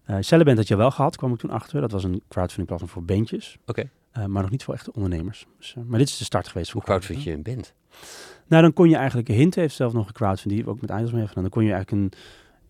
[0.05, 1.81] Eh, Celebrant had je wel gehad, kwam ik toen achter.
[1.81, 3.57] Dat was een crowdfunding platform voor bandjes.
[3.67, 3.91] Oké.
[4.13, 5.47] Eh, maar nog niet voor echte ondernemers.
[5.59, 6.71] Dus, eh, maar dit is de start geweest.
[6.71, 7.75] Hoe crowdfund je een band?
[8.47, 10.13] Nou, dan kon je eigenlijk, Hint heeft zelf nog een
[10.49, 11.43] die we ook met Idols mee gedaan.
[11.43, 12.19] Dan kon je eigenlijk een,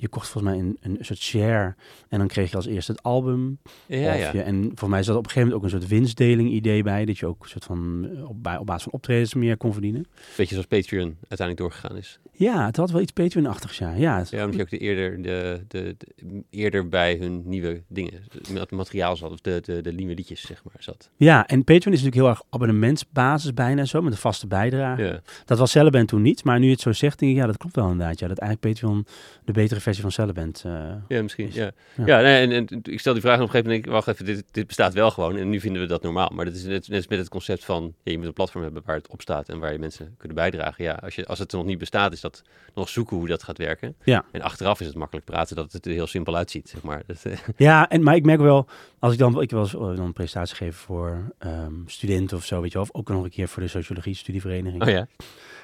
[0.03, 1.75] je kocht volgens mij een, een soort share
[2.09, 3.59] en dan kreeg je als eerste het album.
[3.87, 4.33] Ja, ja.
[4.33, 7.05] Je, en voor mij zat op een gegeven moment ook een soort winstdeling idee bij,
[7.05, 9.73] dat je ook een soort van eh, op, bij, op basis van optredens meer kon
[9.73, 10.07] verdienen.
[10.37, 12.19] Beetje zoals Patreon uiteindelijk doorgegaan is.
[12.33, 13.93] Ja, het had wel iets Patreon-achtigs, ja.
[13.93, 17.83] Ja, het- Ja, omdat je ook de eerder, de, de, de- eerder bij hun nieuwe
[17.89, 18.13] dingen,
[18.53, 21.11] het materiaal zat, of de, de, de nieuwe liedjes, zeg maar, zat.
[21.17, 25.03] ja, en Patreon is natuurlijk heel erg abonnementsbasis bijna zo, met een vaste bijdrage.
[25.03, 25.21] Ja.
[25.45, 27.57] Dat was Celebrant toen niet, maar nu je het zo zegt, denk ik, ja, dat
[27.57, 28.19] klopt wel inderdaad.
[28.19, 29.07] Ja, dat eigenlijk Patreon
[29.45, 30.73] de betere versie van Celebrant eh,
[31.09, 31.47] Ja, misschien.
[31.49, 32.07] Is- Ja, ja.
[32.07, 32.21] ja.
[32.21, 34.09] nee, en, en ik stel die vraag en op een gegeven moment, denk ik, wacht
[34.09, 35.37] even, dit, dit bestaat wel gewoon.
[35.37, 36.31] En nu vinden we dat normaal.
[36.35, 38.83] Maar dat is net, net met het concept van, ja, je moet een platform hebben
[38.87, 40.85] waar het op staat en waar je mensen kunnen bijdragen.
[40.85, 42.43] Ja, als, je, als het er nog niet bestaat, is dat
[42.75, 43.95] nog zoeken hoe dat gaat werken.
[44.05, 44.25] Ja.
[44.33, 47.03] En achteraf is het makkelijk praten dat het er heel simpel uitziet, zeg maar.
[47.07, 48.67] Dat, eh, Ja, en, maar ik merk wel,
[48.99, 52.73] als ik dan, ik wil dan een presentatie geven voor ehm, studenten of zo, weet
[52.73, 54.83] je wel, of ook nog een keer voor de sociologie studievereniging.
[54.83, 55.07] oh ja.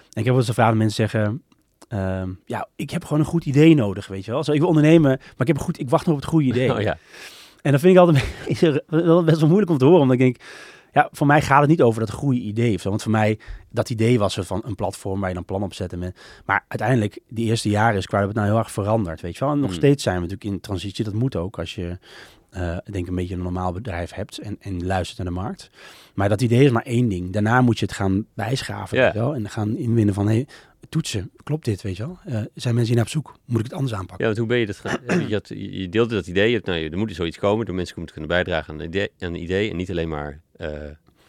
[0.09, 1.43] En ik heb wel eens dat mensen zeggen,
[1.89, 4.45] ehm, ja, ik heb gewoon een goed idee nodig, weet je wel.
[4.45, 6.47] Zo, ik wil ondernemen, maar ik heb een goed, ik wacht nog op het goede
[6.47, 6.73] idee.
[6.77, 6.99] Oh ja.
[7.63, 8.25] En dat vind ik altijd
[8.87, 10.37] wel best wel moeilijk om te horen, omdat ik denk,
[10.93, 12.89] ja, voor mij gaat het niet over dat goede idee of zo.
[12.89, 13.39] Want voor mij,
[13.71, 15.93] dat idee was er van een platform waar je dan plan op zet.
[15.93, 19.45] en met- Maar uiteindelijk, die eerste jaren is Crowded nou heel erg veranderd, weet je
[19.45, 19.53] wel.
[19.55, 19.77] En nog Mm.
[19.77, 21.05] steeds zijn we natuurlijk in transitie.
[21.05, 21.99] Dat moet ook als je,
[22.51, 25.71] eh, denk een beetje een normaal bedrijf hebt en, en luistert naar de markt.
[26.15, 27.33] Maar dat idee is maar één ding.
[27.33, 29.05] Daarna moet je het gaan bijschaven, Ja.
[29.05, 29.35] weet je wel.
[29.35, 30.47] En gaan inwinnen van, hey,
[30.89, 32.19] toetsen, klopt dit, weet je wel?
[32.25, 33.35] Eh, zijn mensen hier naar op zoek?
[33.45, 34.19] Moet ik het anders aanpakken?
[34.19, 35.29] Ja, want hoe ben je dat gaan?
[35.29, 36.49] Je, had, je je deelde dat idee.
[36.49, 37.67] Je hebt, nou, er moet zoiets komen.
[37.67, 39.11] door mensen moeten kunnen bijdragen aan een idee.
[39.19, 40.71] Aan een idee en niet alleen maar eh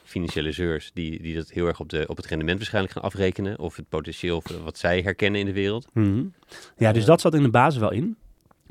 [0.03, 3.59] financiële zeurs die, die dat heel erg op, de, op het rendement waarschijnlijk gaan afrekenen.
[3.59, 5.87] Of het potentieel wat zij herkennen in de wereld.
[5.93, 6.23] Mhm.
[6.77, 7.07] Ja, dus Eh.
[7.07, 8.17] dat zat in de basis wel in.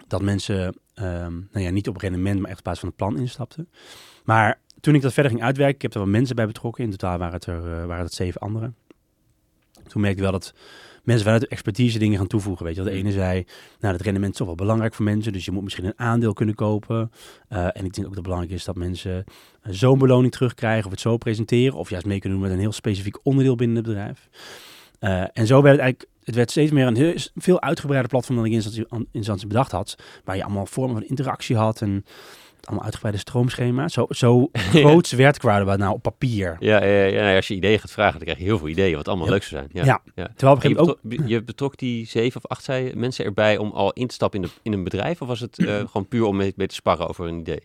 [0.07, 3.19] Dat mensen ehm, nou ja, niet op rendement, maar echt op basis van het plan
[3.19, 3.69] instapten.
[4.25, 6.85] Maar toen ik dat verder ging uitwerken, ik heb er wel mensen bij betrokken.
[6.85, 8.77] In totaal waren het er, eh, waren het zeven anderen.
[9.89, 10.55] Toen merkte ik wel dat
[11.03, 12.65] mensen vanuit de expertise dingen gaan toevoegen.
[12.65, 13.45] Weet je, de ene zei,
[13.81, 16.33] nou, het rendement is toch wel belangrijk voor mensen, dus je moet misschien een aandeel
[16.33, 17.13] kunnen kopen.
[17.51, 19.25] Uh, en ik denk ook dat het belangrijk is dat mensen
[19.63, 22.73] zo'n beloning terugkrijgen of het zo presenteren, of juist mee kunnen doen met een heel
[22.73, 24.29] specifiek onderdeel binnen het bedrijf.
[25.01, 28.37] Uh, en zo werd het eigenlijk het werd steeds meer een heel, veel uitgebreider platform
[28.37, 29.95] dan ik in instantie, instantie bedacht had.
[30.25, 32.05] Waar je allemaal vormen van interactie had en
[32.69, 33.93] allemaal uitgebreide stroomschema's.
[33.93, 36.57] Zo, zo groot werd Crowdabout nou op papier.
[36.59, 39.09] Ja, ja, ja, als je ideeën gaat vragen, dan krijg je heel veel ideeën wat
[39.09, 39.33] allemaal ja.
[39.33, 39.87] leuk zou zijn.
[39.87, 40.29] Ja, ja.
[40.37, 41.29] terwijl op een je, ook...
[41.29, 44.47] je betrok die zeven of acht zei, mensen erbij om al in te stappen in,
[44.47, 45.23] de, in een bedrijf?
[45.23, 47.63] Of was het uh, gewoon puur om mee, mee, te sparren over een idee?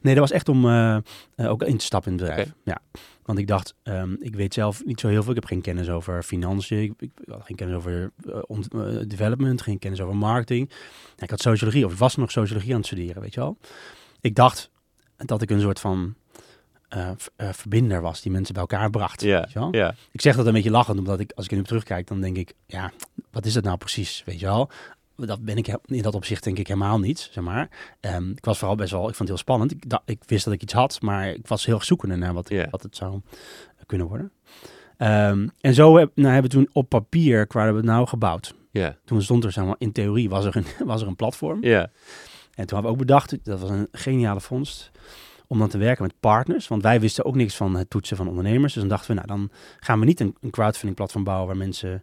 [0.00, 0.96] Nee, dat was echt om uh,
[1.36, 2.48] uh, ook in te stappen in het bedrijf.
[2.48, 2.74] Okay.
[2.92, 3.00] Ja.
[3.28, 5.30] Want ik dacht, um, ik weet zelf niet zo heel veel.
[5.30, 6.82] Ik heb geen kennis over financiën.
[6.82, 10.70] Ik, ik had geen kennis over uh, ont, uh, development, geen kennis over marketing.
[11.18, 13.58] Ik had sociologie, of ik was nog sociologie aan het studeren, weet je wel.
[14.20, 14.70] Ik dacht
[15.16, 16.14] dat ik een soort van
[16.96, 17.10] uh,
[17.52, 19.20] verbinder was die mensen bij elkaar bracht.
[19.20, 19.74] Ja, weet je wel?
[19.74, 19.94] ja.
[20.10, 22.36] Ik zeg dat een beetje lachend, omdat ik, als ik er nu terugkijk, dan denk
[22.36, 22.92] ik, ja,
[23.30, 24.70] wat is dat nou precies, weet je wel?
[25.26, 27.68] Dat ben ik in dat opzicht denk ik helemaal niet, zeg maar.
[28.00, 29.72] Um, ik was vooral best wel, ik vond het heel spannend.
[29.72, 32.82] Ik, ik wist dat ik iets had, maar ik was heel zoekende naar wat, wat
[32.82, 33.20] het zou
[33.86, 34.32] kunnen worden.
[34.98, 38.08] Um, en zo heb, nou, hebben we toen op papier, waar hebben we het nou
[38.08, 38.54] gebouwd?
[38.70, 41.64] Ja, Toen stond er, zeg maar, in theorie was er een, was er een platform.
[41.64, 44.90] ja, En toen hebben we ook bedacht, dat was een geniale vondst,
[45.46, 46.68] om dan te werken met partners.
[46.68, 48.72] Want wij wisten ook niks van het toetsen van ondernemers.
[48.72, 49.50] Dus dan dachten we, nou dan
[49.80, 52.02] gaan we niet een, een crowdfunding platform bouwen waar mensen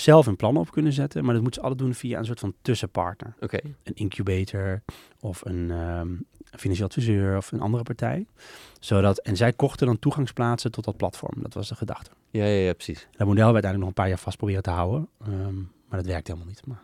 [0.00, 1.24] zelf hun plannen op kunnen zetten.
[1.24, 3.34] Maar dat moeten ze alle doen via een soort van tussenpartner.
[3.40, 3.58] oké.
[3.82, 4.82] Een incubator
[5.20, 8.26] of een um, financieel adviseur of een andere partij.
[8.80, 11.42] Zodat, en zij kochten dan toegangsplaatsen tot dat platform.
[11.42, 12.10] Dat was de gedachte.
[12.30, 12.98] Ja, ja, ja, precies.
[12.98, 15.08] Dat model hebben we uiteindelijk nog een paar jaar vast proberen te houden.
[15.28, 16.66] Um, maar dat werkt helemaal niet.
[16.66, 16.82] Maar...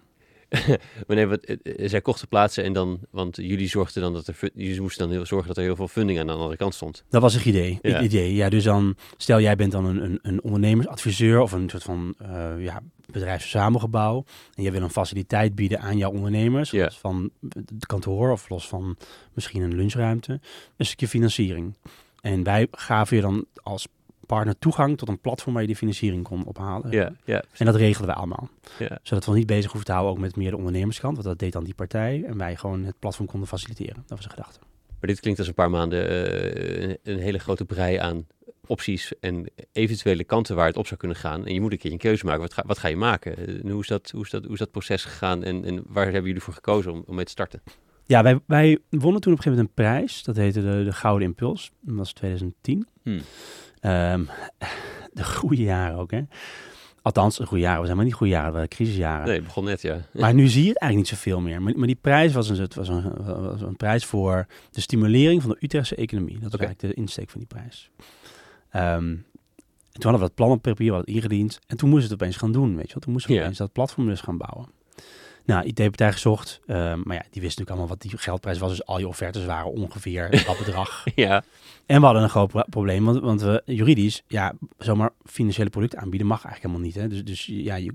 [1.06, 4.50] Maar nee, wat, eh, zij kochten plaatsen en dan, want jullie zorgden dan dat er,
[4.54, 7.04] jullie moesten dan heel, zorgen dat er heel veel funding aan de andere kant stond.
[7.08, 7.78] Dat was het idee.
[7.82, 7.92] Ja.
[7.92, 8.34] Het idee.
[8.34, 12.14] Ja, dus dan, stel jij bent dan een, een, een ondernemersadviseur of een soort van
[12.22, 14.24] uh, ja, bedrijfsverzamelgebouw.
[14.54, 16.70] En je wil een faciliteit bieden aan jouw ondernemers.
[16.70, 16.84] Ja.
[16.84, 18.96] Los van het kantoor of los van
[19.32, 20.40] misschien een lunchruimte.
[20.76, 21.76] Een stukje financiering.
[22.20, 23.88] En wij gaven je dan als
[24.26, 26.90] partner toegang tot een platform waar je die financiering kon ophalen.
[26.90, 28.48] Ja, ja, En dat regelden wij allemaal.
[28.78, 28.98] ja.
[29.02, 31.14] Zodat we ons niet bezig hoefden te houden ook met meer de ondernemerskant.
[31.14, 32.24] Want dat deed dan die partij.
[32.26, 33.94] En wij gewoon het platform konden faciliteren.
[33.94, 34.58] Dat was de gedachte.
[35.00, 38.26] Maar dit klinkt als een paar maanden eh, een, een hele grote brei aan
[38.66, 41.46] opties en eventuele kanten waar het op zou kunnen gaan.
[41.46, 42.40] En je moet een keer een keuze maken.
[42.40, 43.36] Wat ga, wat ga je maken?
[43.36, 46.04] Eh, hoe, is dat, hoe, is dat, hoe is dat proces gegaan en, en waar
[46.04, 47.62] hebben jullie voor gekozen om, om mee te starten?
[48.06, 50.22] Ja, wij, wij wonnen toen op een gegeven moment een prijs.
[50.22, 51.70] Dat heette de, de Gouden Impuls.
[51.80, 52.86] Dat was 2010.
[53.02, 53.20] Hmm.
[53.84, 54.28] Um,
[55.12, 56.22] de goede jaren ook, hè.
[57.02, 57.78] Althans, de goede jaren.
[57.80, 59.26] We zijn maar niet goede jaren, we crisisjaren.
[59.26, 60.00] Nee, het begon net, ja.
[60.12, 61.62] Maar nu zie je het eigenlijk niet zoveel meer.
[61.62, 65.42] Maar, maar die prijs was een, het was, een, was een prijs voor de stimulering
[65.42, 66.38] van de Utrechtse economie.
[66.38, 67.90] Dat was eigenlijk de insteek van die prijs.
[68.72, 69.24] Um,
[69.92, 71.58] toen hadden we dat plan op papier, we hadden het ingediend.
[71.66, 73.02] En toen moesten we het opeens gaan doen, weet je wel.
[73.02, 73.42] Toen moesten we Ja.
[73.42, 74.68] opeens dat platform dus gaan bouwen.
[75.44, 76.60] Nou, IT-partij gezocht.
[76.66, 78.70] Um, maar ja, die wisten natuurlijk allemaal wat die geldprijs was.
[78.70, 81.04] Dus al je offertes waren ongeveer dat bedrag.
[81.14, 81.42] ja,
[81.86, 85.98] En we hadden een groot pro- probleem, want, want we juridisch, ja, zomaar financiële producten
[85.98, 87.02] aanbieden mag eigenlijk helemaal niet.
[87.02, 87.08] Hè?
[87.08, 87.92] Dus, dus ja, je,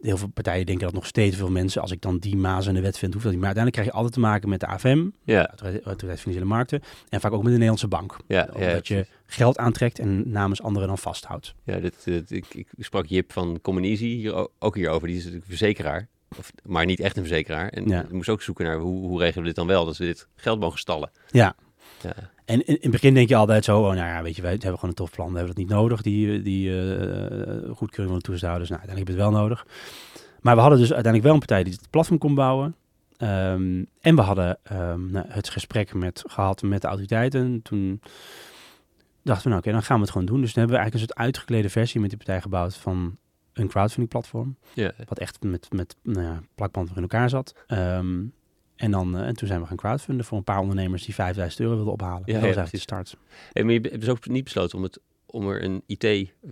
[0.00, 2.74] heel veel partijen denken dat nog steeds veel mensen, als ik dan die maas in
[2.74, 3.42] de wet vind, hoeft dat niet.
[3.44, 6.82] Maar uiteindelijk krijg je altijd te maken met de AFM, ja, Autoriteit Autoriteit Financiële Markten,
[7.08, 8.16] en vaak ook met de Nederlandse bank.
[8.26, 8.48] ja.
[8.54, 11.54] Omdat ja, je geld aantrekt en namens anderen dan vasthoudt.
[11.64, 15.06] ja dit, dit- ik, ik sprak Jip van Common Easy hier, ook hierover.
[15.06, 16.08] Die is natuurlijk verzekeraar.
[16.38, 17.68] Of, maar niet echt een verzekeraar.
[17.68, 18.04] En Ja.
[18.08, 20.28] we moesten ook zoeken naar hoe, hoe regelen we dit dan wel, dat we dit
[20.34, 21.10] geld mogen stallen.
[21.30, 21.54] Ja.
[22.02, 22.14] Ja,
[22.44, 24.50] En in, in het begin denk je altijd zo, oh, nou ja, weet je, wij
[24.50, 26.76] hebben gewoon een tof plan, we hebben dat niet nodig, die, die uh,
[27.74, 28.70] goedkeuring van de toezichthouders.
[28.70, 29.66] Nou, uiteindelijk heb je het wel nodig.
[30.40, 32.74] Maar we hadden dus uiteindelijk wel een partij die het platform kon bouwen.
[33.18, 37.62] Um, en we hadden um, nou, het gesprek met, gehad met de autoriteiten.
[37.62, 38.00] Toen
[39.22, 40.40] dachten we, nou oké, dan gaan we het gewoon doen.
[40.40, 43.16] Dus toen hebben we eigenlijk een soort uitgeklede versie met die partij gebouwd van
[43.52, 44.56] een crowdfunding platform.
[45.08, 47.54] Wat echt met, met nou ja, plakband in elkaar zat.
[47.68, 48.32] Um,
[48.80, 51.60] en, dan, uh, en toen zijn we gaan crowdfunden voor een paar ondernemers die 5000
[51.60, 52.22] euro wilden ophalen.
[52.26, 53.16] Ja, dat was ja, eigenlijk de start.
[53.52, 56.04] Hey, maar je hebt dus ook niet besloten om, het, om er een IT,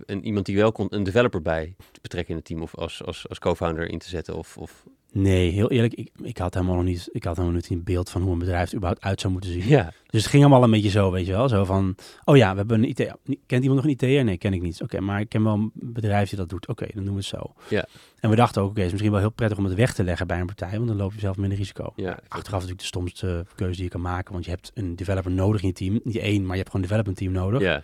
[0.05, 3.03] een, iemand die wel kon, een developer bij te betrekken in het team of als,
[3.03, 4.35] als, als co-founder in te zetten?
[4.35, 4.85] Of, of...
[5.11, 8.09] Nee, heel eerlijk, ik, ik had helemaal nog niet, ik had helemaal niet een beeld
[8.09, 9.67] van hoe een bedrijf er überhaupt uit zou moeten zien.
[9.67, 11.49] Ja, Dus het ging allemaal een beetje zo, weet je wel.
[11.49, 13.13] Zo van, oh ja, we hebben een IT.
[13.45, 14.23] Kent iemand nog een IT'er?
[14.23, 14.81] Nee, ken ik niet.
[14.81, 16.67] Oké, maar ik ken wel een bedrijf die dat doet.
[16.67, 17.53] Oké, dan doen we het zo.
[17.69, 17.85] Ja.
[18.19, 20.27] En we dachten ook, oké, is misschien wel heel prettig om het weg te leggen
[20.27, 21.93] bij een partij, want dan loop je zelf minder risico.
[21.95, 22.19] ja.
[22.27, 25.61] Achteraf natuurlijk de stomste keuze die je kan maken, want je hebt een developer nodig
[25.61, 25.99] in je team.
[26.03, 27.61] Niet één, maar je hebt gewoon een development team nodig.
[27.61, 27.83] Ja,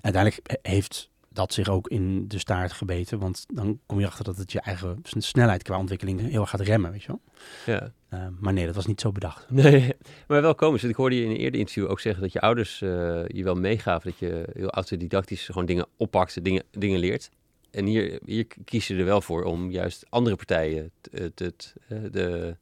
[0.00, 4.36] Uiteindelijk heeft dat zich ook in de staart gebeten, want dan kom je achter dat
[4.36, 7.20] het je eigen snelheid qua ontwikkeling heel erg gaat remmen, weet je wel.
[7.66, 7.92] ja.
[8.10, 9.50] Uh, maar nee, dat was niet zo bedacht.
[9.50, 9.92] Nee,
[10.28, 10.84] maar wel komisch.
[10.84, 12.90] Ik hoorde je in een eerder interview ook zeggen dat je ouders uh,
[13.26, 17.30] je wel meegaven dat je heel autodidactisch gewoon dingen oppakt, dingen, dingen leert.
[17.70, 21.98] en hier, hier kies je er wel voor om juist andere partijen het, het, eh,
[22.10, 22.56] de,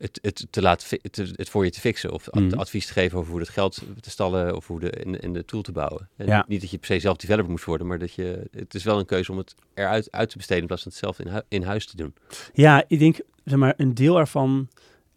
[0.00, 2.12] het, het, te laten, het, het voor je te fixen.
[2.12, 2.54] Of Mhm.
[2.58, 5.44] advies te geven over hoe het geld te stallen of hoe de, en, en de
[5.44, 6.08] tool te bouwen.
[6.16, 6.44] En Ja.
[6.48, 8.98] Niet dat je per se zelf developer moest worden, maar dat je, het is wel
[8.98, 11.62] een keuze om het eruit uit te besteden in plaats van het zelf in, in
[11.62, 12.14] huis te doen.
[12.52, 14.68] Ja, ik denk, zeg maar, een deel ervan...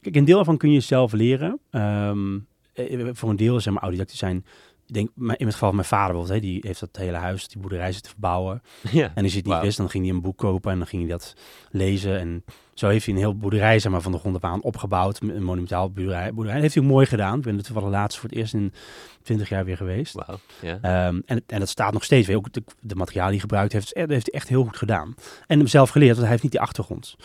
[0.02, 1.60] Kijk, een deel ervan kun je zelf leren.
[1.70, 2.40] Ehm,
[2.74, 4.46] eh, voor een deel, zeg maar, autodidacten zijn...
[4.88, 7.48] Ik denk, in het geval van mijn vader bijvoorbeeld, hè, die heeft dat hele huis,
[7.48, 8.62] die boerderij zitten verbouwen.
[8.92, 9.12] ja.
[9.16, 11.02] En als je het niet wist, dan ging hij een boek kopen en dan ging
[11.02, 11.36] hij dat
[11.72, 12.20] lezen.
[12.20, 12.44] En
[12.74, 15.22] zo heeft hij een heel boerderij zeg maar, van de grond af aan opgebouwd.
[15.22, 16.34] Een monumentaal boerderij.
[16.34, 16.54] boerderij.
[16.54, 17.38] Dat heeft hij ook mooi gedaan.
[17.38, 18.74] Ik ben er toevallig laatst voor het eerst in
[19.22, 20.16] 20 jaar weer geweest.
[20.62, 20.78] Ja.
[20.82, 22.30] Ehm, en, en dat staat nog steeds.
[22.30, 25.16] Ook de, de materialen die hij gebruikt heeft, dat heeft hij echt heel goed gedaan.
[25.48, 27.16] En hem zelf geleerd, want hij heeft niet die achtergrond.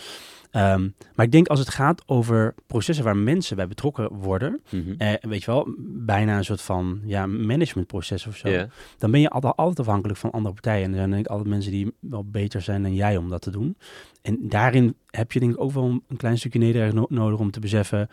[0.51, 4.95] Ehm, maar ik denk als het gaat over processen waar mensen bij betrokken worden, Mhm.
[4.99, 8.49] eh, weet je wel, bijna een soort van ja, managementproces of zo,
[8.99, 10.85] dan ben je altijd, altijd afhankelijk van andere partijen.
[10.85, 13.43] En er zijn denk ik altijd mensen die wel beter zijn dan jij om dat
[13.43, 13.77] te doen.
[14.23, 17.51] En daarin heb je denk ik ook wel een klein stukje nederig no- nodig om
[17.51, 18.09] te beseffen,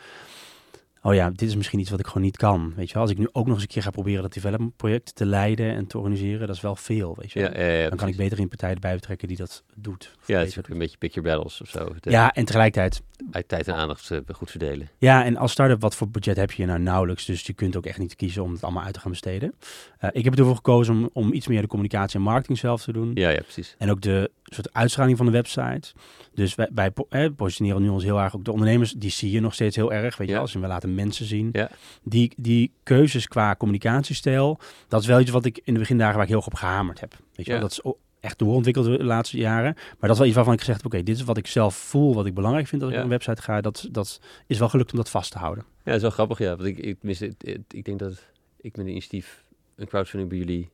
[1.05, 2.73] oh ja, dit is misschien iets wat ik gewoon niet kan.
[2.75, 4.75] Weet je wel, als ik nu ook nog eens een keer ga proberen dat development
[4.75, 7.51] project te leiden en te organiseren, dat is wel veel, weet je wel.
[7.51, 10.15] Ja, ja, ja, dan kan ik beter een partij erbij betrekken die dat doet.
[10.25, 11.95] Ja, het is ook een beetje pick your battles of zo.
[11.99, 14.89] De, ja, en tegelijkertijd, uit Tijd en aandacht eh, goed verdelen.
[14.97, 17.25] Ja, en als start-up, wat voor budget heb je nou nauwelijks?
[17.25, 19.53] Dus je kunt ook echt niet kiezen om het allemaal uit te gaan besteden.
[19.97, 22.91] Eh, ik heb ervoor gekozen om, om iets meer de communicatie en marketing zelf te
[22.91, 23.11] doen.
[23.13, 23.75] Ja, ja, precies.
[23.77, 25.93] En ook de soort uitstraling van de website.
[26.33, 28.35] Dus wij, wij po- eh, positioneren nu ons heel erg.
[28.35, 30.17] Ook de ondernemers, die zie je nog steeds heel erg.
[30.17, 30.39] Weet je Ja.
[30.39, 31.49] als we laten mensen zien.
[31.51, 31.69] Ja.
[32.03, 36.23] Die, die keuzes qua communicatiestijl, dat is wel iets wat ik in de begindagen waar
[36.23, 37.13] ik heel erg op gehamerd heb.
[37.35, 37.59] Weet je Ja.
[37.59, 37.81] dat is
[38.19, 39.73] echt doorontwikkeld de laatste jaren.
[39.73, 41.75] Maar dat is wel iets waarvan ik gezegd heb, oké, dit is wat ik zelf
[41.75, 43.61] voel, wat ik belangrijk vind als ik op een website ga.
[43.61, 45.63] Dat, dat is wel gelukt om dat vast te houden.
[45.77, 46.55] Ja, dat is wel grappig, ja.
[46.55, 48.23] Want ik, ik, het- ik denk dat
[48.61, 49.43] ik met een initiatief
[49.75, 50.69] een crowdfunding bij jullie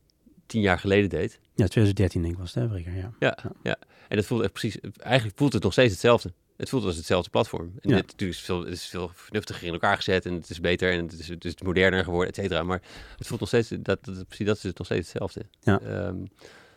[0.51, 1.39] tien jaar geleden deed.
[1.41, 2.77] Ja, 2013 denk ik was het, hè?
[2.99, 3.11] Ja.
[3.19, 3.75] Ja, ja.
[4.07, 4.77] En dat voelde echt precies...
[4.97, 6.33] Eigenlijk voelt het nog steeds hetzelfde.
[6.57, 7.71] Het voelt als hetzelfde platform.
[7.81, 7.95] En Ja.
[7.95, 10.91] het, natuurlijk is veel, het is veel vernuftiger in elkaar gezet en het is beter
[10.91, 12.63] en het is, het is moderner geworden, et cetera.
[12.63, 12.81] Maar
[13.17, 15.45] het voelt nog steeds, dat, dat, precies dat is het nog steeds hetzelfde.
[15.59, 15.79] Ja.
[15.81, 16.15] Ehm,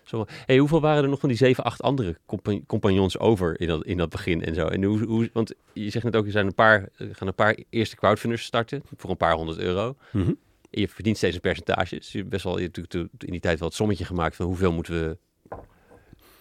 [0.05, 3.67] zo, hey, hoeveel waren er nog van die zeven, acht andere compa- compagnons over in
[3.69, 4.67] dat, in dat begin en zo?
[4.67, 7.35] En hoe, hoe, want je zegt net ook, er zijn een paar, er gaan een
[7.35, 9.97] paar eerste crowdfunders starten voor een paar honderd euro.
[10.13, 10.33] Mhm.
[10.75, 11.97] En je verdient steeds een percentage.
[11.97, 14.37] Dus je hebt best wel je hebt natuurlijk in die tijd wel het sommetje gemaakt
[14.37, 15.17] van hoeveel moeten we.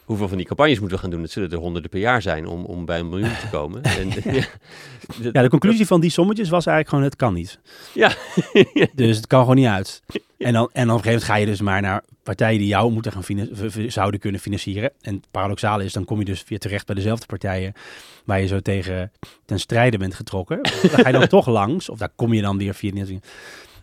[0.04, 1.22] Hoeveel van die campagnes moeten we gaan doen?
[1.22, 3.84] Het zullen er honderden per jaar zijn om, om bij een miljoen te komen.
[4.00, 4.46] En, ja,
[5.34, 7.60] ja, de conclusie van die sommetjes was eigenlijk gewoon, het kan niet.
[7.94, 8.12] Ja.
[8.96, 10.02] Dus het kan gewoon niet uit.
[10.38, 12.68] En dan, en dan op een gegeven moment ga je dus maar naar partijen die
[12.68, 13.48] jou moeten gaan
[13.88, 14.92] zouden kunnen financieren.
[15.02, 17.74] En het paradoxale is, dan kom je dus weer terecht bij dezelfde partijen
[18.26, 19.12] waar je zo tegen
[19.46, 20.62] ten strijde bent getrokken.
[20.62, 23.06] Daar ga je dan toch langs, of daar kom je dan weer via...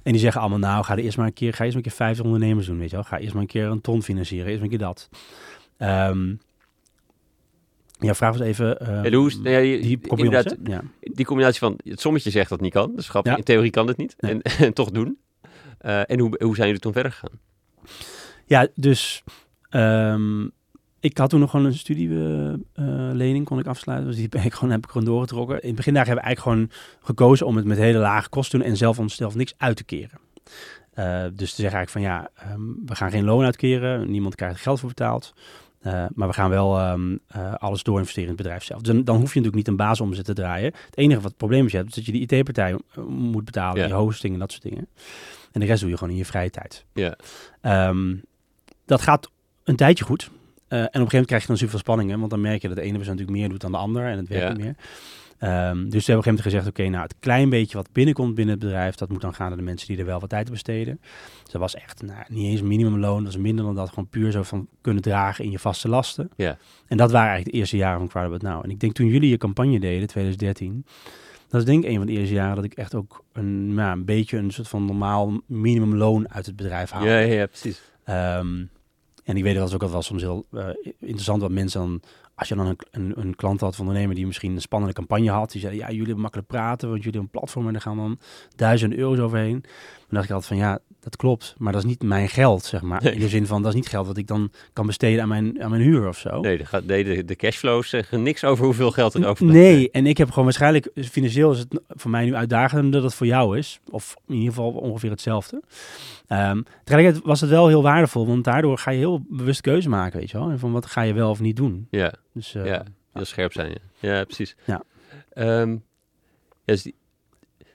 [0.03, 1.91] En die zeggen allemaal, nou, ga er eerst maar een keer, ga eerst maar een
[1.91, 3.05] keer 50 ondernemers doen, weet je wel.
[3.05, 5.09] Ga eerst maar een keer een ton financieren, eerst maar een keer dat.
[5.77, 6.35] Ehm,
[7.99, 8.79] ja, vraag eens even...
[9.05, 10.01] En hoe is- nou ja, die?
[10.65, 10.83] Ja.
[11.01, 12.93] die combinatie van het sommetje zegt dat niet kan.
[12.97, 13.33] Is grappig.
[13.33, 13.39] Ja.
[13.39, 14.15] In theorie kan het niet.
[14.19, 14.33] Nee.
[14.33, 15.19] En, en toch doen.
[15.79, 17.39] Eh, en hoe, hoe zijn jullie toen verder gegaan?
[18.47, 19.23] Ja, dus
[19.69, 20.49] ehm,
[21.01, 24.09] ik had toen nog gewoon een studielening kon ik afsluiten.
[24.09, 25.61] Dus die ben ik gewoon, heb ik gewoon doorgetrokken.
[25.61, 28.51] In het begin daar hebben we eigenlijk gewoon gekozen om het met hele lage kosten
[28.51, 30.19] te doen en zelf onszelf niks uit te keren.
[30.91, 34.11] Eh, dus te zeggen eigenlijk van ja, ehm, we gaan geen loon uitkeren.
[34.11, 35.35] Niemand krijgt er geld voor betaald.
[35.81, 38.81] Eh, maar we gaan wel ehm, eh, alles doorinvesteren in het bedrijf zelf.
[38.81, 40.73] Dus dan, dan hoef je natuurlijk niet een basisomzet te draaien.
[40.87, 43.83] Het enige wat het probleem is, je hebt, is dat je die IT-partij moet betalen.
[43.83, 43.87] Ja.
[43.87, 44.89] Je hosting en dat soort dingen.
[45.53, 46.85] En de rest doe je gewoon in je vrije tijd.
[46.93, 47.17] Ja.
[47.61, 48.17] Ehm,
[48.85, 49.31] dat gaat
[49.65, 50.31] een tijdje goed.
[50.71, 52.19] Eh, en op een gegeven moment krijg je dan super veel spanningen.
[52.19, 54.05] Want dan merk je dat de ene persoon natuurlijk meer doet dan de ander.
[54.05, 54.53] En het werkt Ja.
[54.53, 54.75] niet meer.
[55.39, 56.67] Ehm, dus we hebben op een gegeven moment gezegd...
[56.67, 58.95] Oké, nou het klein beetje wat binnenkomt binnen het bedrijf...
[58.95, 61.01] dat moet dan gaan naar de mensen die er wel wat tijd aan besteden.
[61.43, 63.25] Dus dat was echt nou, niet eens minimumloon.
[63.25, 63.89] Dat was minder dan dat.
[63.89, 66.31] Gewoon puur zo van kunnen dragen in je vaste lasten.
[66.37, 66.57] Ja.
[66.87, 68.65] En dat waren eigenlijk de eerste jaren van Crowdabout Now.
[68.65, 70.85] En ik denk toen jullie je campagne deden, 2013...
[71.49, 73.93] Dat is denk ik een van de eerste jaren dat ik echt ook een, nou,
[73.93, 77.09] een beetje een soort van normaal minimumloon uit het bedrijf haalde.
[77.09, 77.83] Ja, ja, ja, precies.
[78.05, 78.65] Ehm,
[79.31, 82.03] en ik weet dat was ook wel soms heel eh, interessant wat mensen dan,
[82.35, 85.31] als je dan een, een, een klant had van ondernemer die misschien een spannende campagne
[85.31, 87.83] had, die zei ja, jullie hebben makkelijk praten, want jullie hebben een platform en daar
[87.83, 88.19] gaan dan
[88.57, 89.61] duizenden euro's overheen.
[89.61, 92.83] Dan dacht ik altijd van ja, dat klopt, maar dat is niet mijn geld, zeg
[92.83, 93.03] maar.
[93.03, 93.13] Nee.
[93.15, 95.63] In de zin van, dat is niet geld wat ik dan kan besteden aan mijn,
[95.63, 96.41] aan mijn huur of zo.
[96.41, 100.07] Nee, de, nee, de, de cashflows zeggen niks over hoeveel geld er over Nee, en
[100.07, 103.59] ik heb gewoon waarschijnlijk, financieel is het voor mij nu uitdagender dat het voor jou
[103.59, 103.81] is.
[103.91, 105.63] Of in ieder geval ongeveer hetzelfde.
[106.27, 110.19] Ehm tegelijkertijd was het wel heel waardevol, want daardoor ga je heel bewust keuze maken,
[110.19, 110.51] weet je wel.
[110.51, 111.87] En van wat ga je wel of niet doen.
[111.91, 113.71] Ja, Dus eh, ja, heel scherp zijn.
[113.99, 114.57] Ja, ja precies.
[114.67, 114.83] Ja.
[115.33, 115.79] Ehm, ja,
[116.65, 116.95] dus, die-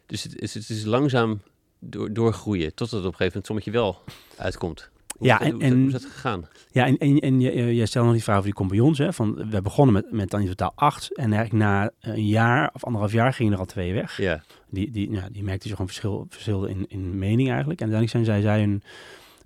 [0.06, 1.42] dus het, is, het is langzaam
[1.80, 4.04] door, doorgroeien totdat het op een gegeven moment sommetje wel
[4.38, 4.90] uitkomt.
[5.18, 6.48] Hoe Ja, dat- en- hoe is dat- en- hoe is dat gegaan?
[6.72, 8.98] Ja, en, en, en je- je- jij stelde nog die vraag over die compagnons.
[8.98, 11.16] Hè, van, we begonnen met, met dan in totaal acht.
[11.16, 14.18] En eigenlijk na een jaar of anderhalf jaar gingen er al twee weg.
[14.18, 17.82] Ja, Die, die, ja, die merkte je gewoon verschil, verschil in, in mening eigenlijk.
[17.82, 18.84] En uiteindelijk zijn zij, zij een,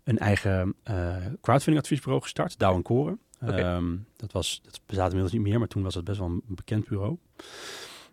[0.04, 3.20] een eigen eh crowdfunding adviesbureau gestart, Douw en Koren.
[3.40, 6.42] Ehm, dat, was, dat bestaat inmiddels niet meer, maar toen was dat best wel een
[6.48, 7.18] bekend bureau.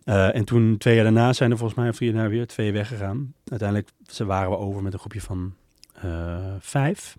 [0.07, 2.71] Eh, en toen, twee jaar daarna, zijn er volgens mij, of drie jaar weer twee
[2.71, 3.33] weggegaan.
[3.45, 5.53] Uiteindelijk ze waren we over met een groepje van
[5.93, 7.17] eh, vijf.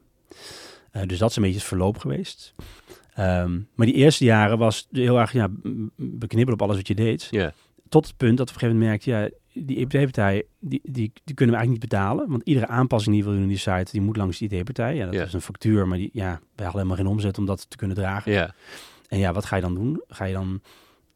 [0.91, 2.55] Eh, dus dat is een beetje het verloop geweest.
[3.15, 5.49] Ehm, maar die eerste jaren was heel erg ja,
[5.97, 7.31] beknibbelen op alles wat je deed.
[7.89, 11.13] Tot het punt dat we op een gegeven moment merkten, ja, die EPT-partij, die, die,
[11.25, 12.29] die kunnen we eigenlijk niet betalen.
[12.29, 14.95] Want iedere aanpassing die we doen in die site, die moet langs die IT-partij.
[14.95, 17.71] Ja, dat is een factuur, maar die, ja, wij hadden helemaal geen omzet om dat
[17.71, 18.55] te kunnen dragen.
[19.09, 20.03] En ja, wat ga je dan doen?
[20.09, 20.61] Ga je dan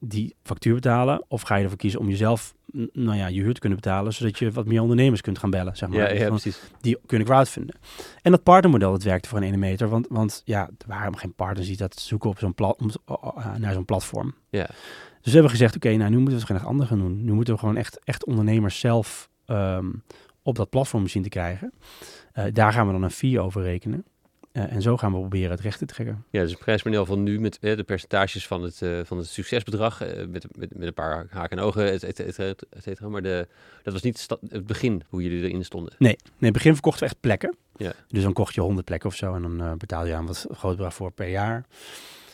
[0.04, 1.24] die factuur betalen?
[1.28, 2.54] Of ga je ervoor kiezen om jezelf,
[2.92, 5.76] nou ja, je huur te kunnen betalen, zodat je wat meer ondernemers kunt gaan bellen,
[5.76, 5.98] zeg maar.
[5.98, 6.60] ja, Dus ja, precies.
[6.80, 7.74] die kunnen crowdfunden.
[8.22, 9.88] En dat partnermodel, dat werkte voor een ene meter.
[9.88, 12.90] Want, want ja, er waren geen partners die dat zoeken op zo'n plat, om-
[13.38, 14.34] uh, naar zo'n platform.
[14.50, 14.66] Ja.
[14.66, 14.76] Dus
[15.24, 17.24] we hebben gezegd, oké, nou nu moeten we het echt anders gaan doen.
[17.24, 19.90] Nu moeten we gewoon echt, echt ondernemers zelf ehm,
[20.42, 21.72] op dat platform zien te krijgen.
[22.32, 24.04] Eh, daar gaan we dan een fee over rekenen.
[24.52, 26.24] Eh, en zo gaan we proberen het recht te trekken.
[26.30, 29.26] Ja, dus een prijsmodel van nu met eh, de percentages van het, eh, van het
[29.26, 29.98] succesbedrag.
[30.28, 33.08] met, met, met een paar haken en ogen, et, et, et, et, et cetera.
[33.08, 33.46] Maar de,
[33.82, 35.94] dat was niet het begin hoe jullie erin stonden.
[35.98, 37.56] Nee, in het begin verkochten we echt plekken.
[37.76, 37.92] Ja.
[38.08, 40.76] Dus dan kocht je 100 plekken of zo en dan betaal je aan wat groot
[40.76, 41.64] bedrag voor per jaar.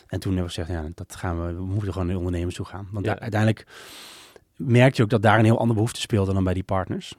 [0.07, 2.55] En toen hebben we gezegd, ja, dat gaan we, we moeten gewoon naar de ondernemers
[2.55, 2.87] toe gaan.
[2.91, 3.11] Want Ja.
[3.11, 3.65] daar- uiteindelijk
[4.55, 7.15] merk je ook dat daar een heel andere behoefte speelde dan bij die partners.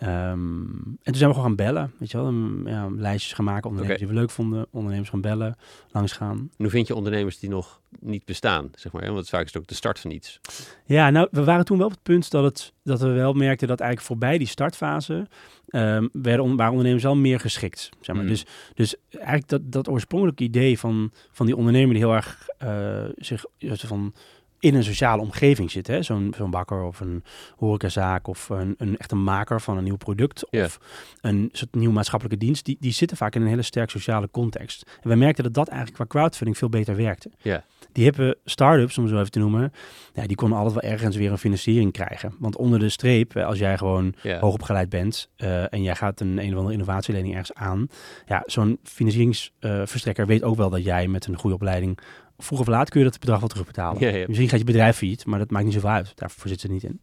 [0.00, 0.66] Ehm,
[1.02, 2.32] en toen zijn we gewoon gaan bellen, weet je wel.
[2.64, 5.56] Ja, lijstjes gaan maken, ondernemers die we leuk vonden, ondernemers gaan bellen,
[5.90, 6.36] langs gaan.
[6.38, 9.02] En hoe vind je ondernemers die nog niet bestaan, zeg maar?
[9.02, 9.12] Hè?
[9.12, 10.40] Want vaak is het ook de start van iets.
[10.84, 13.68] Ja, nou, we waren toen wel op het punt dat, het, dat we wel merkten
[13.68, 15.28] dat eigenlijk voorbij die startfase
[15.68, 17.88] ehm werden, waren ondernemers wel meer geschikt.
[18.00, 18.24] Zeg maar.
[18.24, 18.30] Mm.
[18.30, 23.04] dus, dus eigenlijk dat, dat oorspronkelijke idee van, van die ondernemer die heel erg eh,
[23.16, 23.44] zich
[23.86, 24.14] van
[24.60, 25.86] in een sociale omgeving zit.
[25.86, 27.24] hè, Zo'n zo'n bakker of een
[27.56, 30.80] horecazaak of een, een echt een maker van een nieuw product of
[31.20, 32.64] een soort nieuw maatschappelijke dienst.
[32.64, 34.98] Die, die zitten vaak in een hele sterk sociale context.
[35.02, 37.30] En wij merkten dat dat eigenlijk qua crowdfunding veel beter werkte.
[37.38, 37.64] Ja.
[37.92, 39.72] Die hippe start-ups, om het zo even te noemen,
[40.14, 42.34] ja, die konden altijd wel ergens weer een financiering krijgen.
[42.38, 46.38] Want onder de streep, eh, als jij gewoon hoogopgeleid bent eh, en jij gaat een
[46.38, 47.88] een of andere innovatielening ergens aan,
[48.26, 51.98] ja, zo'n financieringsverstrekker weet ook wel dat jij met een goede opleiding
[52.42, 54.00] vroeg of laat kun je dat bedrag wel terugbetalen.
[54.00, 54.24] Ja, ja.
[54.26, 56.12] Misschien gaat je bedrijf failliet, maar dat maakt niet zoveel uit.
[56.14, 57.00] Daarvoor zit ze niet in.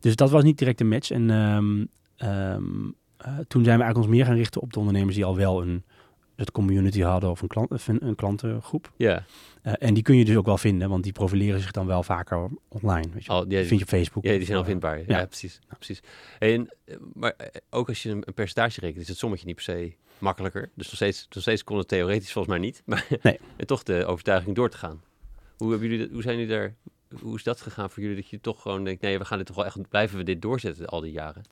[0.00, 1.10] Dus dat was niet direct een match.
[1.10, 1.84] En ehm,
[2.16, 2.64] ehm,
[3.16, 5.62] eh, toen zijn we eigenlijk ons meer gaan richten op de ondernemers die al wel
[5.62, 5.84] een
[6.36, 8.92] het community hadden of een, klant, een, klantengroep.
[8.96, 9.24] ja.
[9.62, 12.02] Eh, en die kun je dus ook wel vinden, want die profileren zich dan wel
[12.02, 13.08] vaker online.
[13.12, 13.32] Weet je.
[13.32, 14.24] ja, Die vind je op Facebook.
[14.24, 14.98] ja, die zijn al vindbaar.
[14.98, 15.26] Ja, ja.
[15.26, 15.60] precies.
[15.76, 16.00] precies.
[16.38, 17.36] En, eh, maar
[17.70, 20.70] ook als je een, een percentage rekent, is het sommetje niet per se makkelijker.
[20.74, 22.82] Dus nog steeds, nog steeds kon het theoretisch volgens mij niet.
[22.86, 23.38] Maar Nee.
[23.56, 25.02] en toch de overtuiging door te gaan.
[25.56, 26.74] Hoe, hebben jullie, dat- hoe zijn jullie daar...
[27.20, 28.16] Hoe is dat gegaan voor jullie?
[28.18, 29.88] Dat je toch gewoon denkt, nee, we gaan dit toch wel echt...
[29.88, 31.42] Blijven we dit doorzetten al die jaren?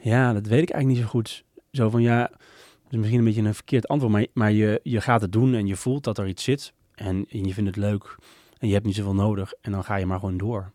[0.00, 1.44] Ja, dat weet ik eigenlijk niet zo goed.
[1.72, 5.00] Zo van ja, dat is misschien een beetje een verkeerd antwoord, maar, maar je, je
[5.00, 7.78] gaat het doen en je voelt dat er iets zit en, en je vindt het
[7.84, 8.16] leuk
[8.58, 10.72] en je hebt niet zoveel nodig en dan ga je maar gewoon door.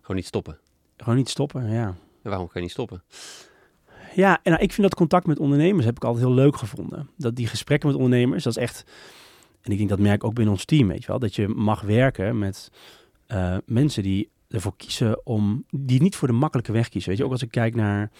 [0.00, 0.58] Gewoon niet stoppen.
[0.96, 1.86] Gewoon niet stoppen, ja.
[2.22, 3.02] En waarom kan je niet stoppen?
[4.14, 7.08] Ja, en nou, ik vind dat contact met ondernemers heb ik altijd heel leuk gevonden.
[7.16, 8.84] Dat die gesprekken met ondernemers, dat is echt...
[9.62, 11.18] En ik denk dat merk ik ook binnen ons team, weet je wel.
[11.18, 12.70] Dat je mag werken met
[13.26, 15.64] eh, mensen die ervoor kiezen om...
[15.70, 17.10] Die niet voor de makkelijke weg kiezen.
[17.10, 18.10] Weet je, ook als ik kijk naar,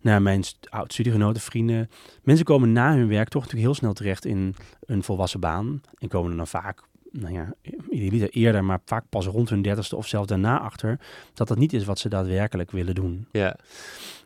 [0.00, 1.90] naar mijn st- oud-studiegenoten, vrienden.
[2.22, 5.80] Mensen komen na hun werk toch natuurlijk heel snel terecht in een volwassen baan.
[5.98, 7.54] En komen er dan vaak, nou ja,
[7.90, 11.00] idealiter eerder, maar vaak pas rond hun dertigste of zelfs daarna achter.
[11.34, 13.26] Dat dat niet is wat ze daadwerkelijk willen doen.
[13.32, 13.56] Ja,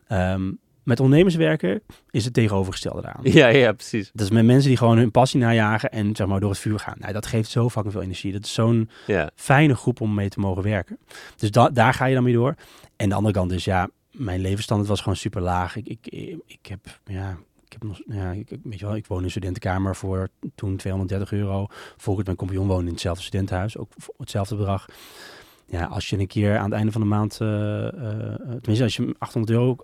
[0.07, 0.51] Ehm,
[0.83, 3.19] met ondernemers werken is het tegenovergestelde eraan.
[3.23, 4.09] ja, ja precies.
[4.13, 6.79] Dat is met mensen die gewoon hun passie najagen en zeg maar door het vuur
[6.79, 6.95] gaan.
[6.99, 8.31] Nou, dat geeft zo fucking veel energie.
[8.31, 10.97] Dat is zo'n Ja, fijne groep om mee te mogen werken.
[11.35, 12.55] Dus da- daar ga je dan mee door.
[12.95, 15.75] En de andere kant is, ja, mijn levensstandaard was gewoon super laag.
[15.75, 19.17] Ik, ik, ik heb, ja, ik heb nog, ja, ik, weet je wel, ik woon
[19.17, 21.67] in een studentenkamer voor toen 230 euro.
[21.97, 24.85] Volgens mijn compagnon woonde in hetzelfde studentenhuis, ook voor hetzelfde bedrag.
[25.65, 27.93] Ja, als je een keer aan het einde van de maand, eh, eh,
[28.43, 29.75] tenminste als je 800 euro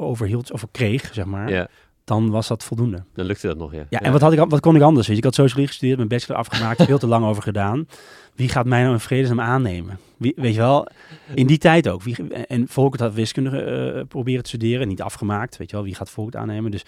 [0.00, 1.68] overhield, of kreeg, zeg maar, ja,
[2.04, 3.02] dan was dat voldoende.
[3.14, 3.86] dan lukte dat nog, ja.
[3.90, 5.06] Ja, en wat, had ik, wat kon ik anders?
[5.06, 5.22] Weet je?
[5.22, 7.88] Ik had sociologie gestudeerd, mijn bachelor afgemaakt, veel te lang over gedaan.
[8.34, 9.98] Wie gaat mij nou in vredesnaam aannemen?
[10.16, 10.88] Wie, weet je wel,
[11.34, 12.02] in die tijd ook.
[12.02, 15.56] Wie, en Volkert had wiskunde eh, proberen te studeren, niet afgemaakt.
[15.56, 16.70] Weet je wel, wie gaat Volkert aannemen?
[16.70, 16.84] Dus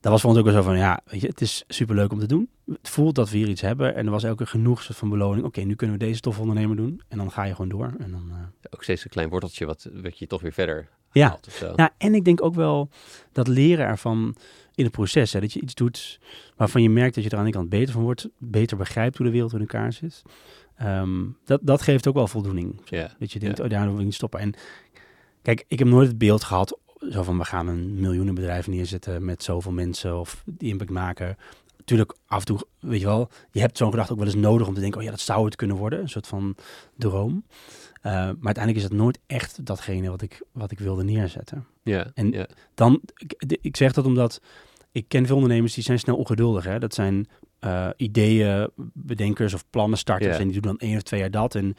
[0.00, 2.18] dat was voor ons ook wel zo van, ja, weet je, het is superleuk om
[2.18, 2.48] te doen.
[2.66, 3.94] Het voelt dat we hier iets hebben.
[3.94, 5.46] En er was elke keer genoeg soort van beloning.
[5.46, 7.02] Oké, nu kunnen we deze toffe ondernemer doen.
[7.08, 7.94] En dan ga je gewoon door.
[7.98, 8.36] En dan, eh,
[8.70, 11.28] Ook steeds een klein worteltje wat, wat je toch weer verder Ja.
[11.28, 11.72] haalt of zo.
[11.74, 12.88] Nou, en ik denk ook wel
[13.32, 14.34] dat leren ervan
[14.74, 16.20] in het proces, hè, dat je iets doet
[16.56, 19.26] waarvan je merkt dat je er aan de kant beter van wordt, beter begrijpt hoe
[19.26, 20.22] de wereld in elkaar zit.
[20.76, 22.80] Ehm, dat, dat geeft ook wel voldoening.
[22.84, 23.14] Ja.
[23.18, 23.64] Dat je denkt, Ja.
[23.64, 24.40] oh, daar wil ik niet stoppen.
[24.40, 24.54] En
[25.42, 26.78] kijk, ik heb nooit het beeld gehad,
[27.10, 31.36] zo van we gaan een miljoenenbedrijf neerzetten met zoveel mensen of die impact maken.
[31.76, 34.66] Natuurlijk, af en toe, weet je wel, je hebt zo'n gedachte ook wel eens nodig
[34.66, 36.00] om te denken, oh ja, dat zou het kunnen worden.
[36.00, 36.56] Een soort van
[36.96, 37.44] droom.
[38.00, 41.66] Eh, maar uiteindelijk is het nooit echt datgene wat ik, wat ik wilde neerzetten.
[41.82, 42.46] Ja, En-.
[42.74, 43.00] Dan,
[43.60, 44.40] ik, zeg dat omdat
[44.92, 46.64] ik ken veel ondernemers die zijn snel ongeduldig.
[46.64, 46.78] Hè?
[46.78, 47.28] Dat zijn
[47.58, 50.38] eh, ideeën, bedenkers of plannen starters.
[50.38, 51.54] En die doen dan één of twee jaar dat.
[51.54, 51.76] En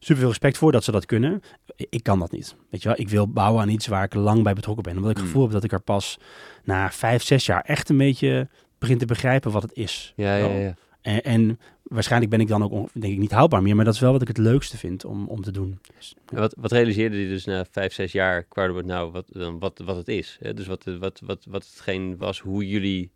[0.00, 1.42] super veel respect voor dat ze dat kunnen.
[1.76, 2.56] Ik kan dat niet.
[2.70, 4.96] Weet je wel, ik wil bouwen aan iets waar ik lang bij betrokken ben.
[4.96, 5.32] Omdat ik het Hmm.
[5.32, 6.18] gevoel heb dat ik er pas
[6.64, 8.48] na vijf, zes jaar echt een beetje
[8.78, 10.12] begin te begrijpen wat het is.
[10.16, 10.74] Ja, ja, ja.
[11.00, 13.76] En, en waarschijnlijk ben ik dan ook denk ik niet houdbaar meer.
[13.76, 15.78] Maar dat is wel wat ik het leukste vind om, om te doen.
[15.96, 16.38] Dus, ja.
[16.38, 19.96] Wat, wat realiseerde je dus na vijf, zes jaar Crowdwork nou wat, dan wat, wat
[19.96, 20.38] het is?
[20.40, 20.54] Hè?
[20.54, 23.10] Dus wat, wat, wat, wat hetgeen was, hoe jullie,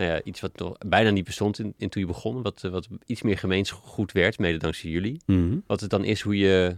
[0.00, 2.88] nou ja, iets wat nog bijna niet bestond in, in toen je begon, wat, wat
[3.06, 5.20] iets meer gemeengoed werd, mede dankzij jullie.
[5.26, 5.58] Mhm.
[5.66, 6.76] Wat het dan is hoe je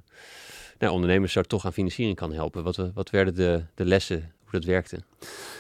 [0.78, 2.62] nou, ondernemers daar toch aan financiering kan helpen.
[2.62, 4.98] Wat, wat werden de, de lessen, hoe dat werkte?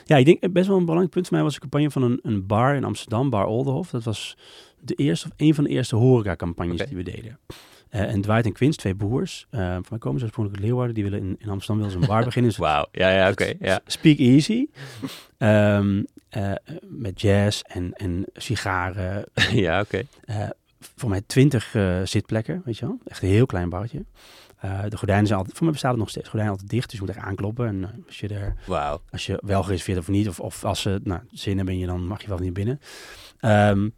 [0.04, 2.02] Ja, ik denk eh, best wel een belangrijk punt voor mij was een campagne van
[2.02, 3.90] een, een bar in Amsterdam, Bar Oldenhof.
[3.90, 4.36] Dat was
[4.80, 7.38] de eerste of een van de eerste horeca-campagnes die we deden.
[7.92, 10.94] Eh, en Dwight en Quince, twee broers, eh van mij komen ze oorspronkelijk uit Leeuwarden,
[10.94, 12.50] die willen in, in Amsterdam willen ze een bar beginnen.
[12.50, 13.52] Dus Wauw, ja, ja, oké.
[13.60, 13.80] ja.
[13.86, 14.66] Speak Easy.
[15.38, 19.24] Ehm, eh, met jazz en, en sigaren.
[19.66, 20.02] ja, oké.
[20.96, 22.98] Voor mij twintig zitplekken, weet je wel.
[23.04, 24.04] Echt een heel klein barretje.
[24.88, 26.98] De gordijnen zijn altijd, voor mij bestaat het nog steeds, de gordijnen altijd dicht, dus
[26.98, 27.66] je moet echt aankloppen.
[27.66, 29.00] En als je er Wauw.
[29.10, 31.86] als je wel gereserveerd of niet, of, of als ze nou, zin hebben in je,
[31.86, 32.80] dan mag je wel niet binnen.
[33.40, 33.88] Ehm,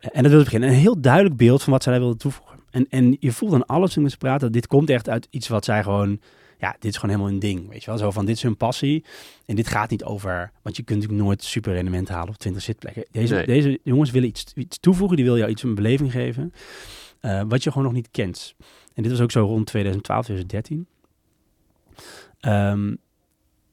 [0.00, 0.68] en dat wilde beginnen.
[0.68, 2.57] Een heel duidelijk beeld van wat zij daar wilden toevoegen.
[2.70, 5.64] En, en je voelt aan alles toen ze praten, dit komt echt uit iets wat
[5.64, 6.20] zij gewoon,
[6.58, 7.98] ja, dit is gewoon helemaal een ding, weet je wel.
[7.98, 9.04] Zo van, dit is hun passie.
[9.46, 12.62] En dit gaat niet over, want je kunt natuurlijk nooit super rendement halen op 20
[12.62, 13.04] zitplekken.
[13.10, 13.46] Deze, Nee.
[13.46, 16.52] deze jongens willen iets, iets toevoegen, die willen jou iets een beleving geven,
[17.20, 18.54] eh, wat je gewoon nog niet kent.
[18.94, 20.86] En dit was ook zo rond 2012, 2013.
[22.40, 22.94] Ehm,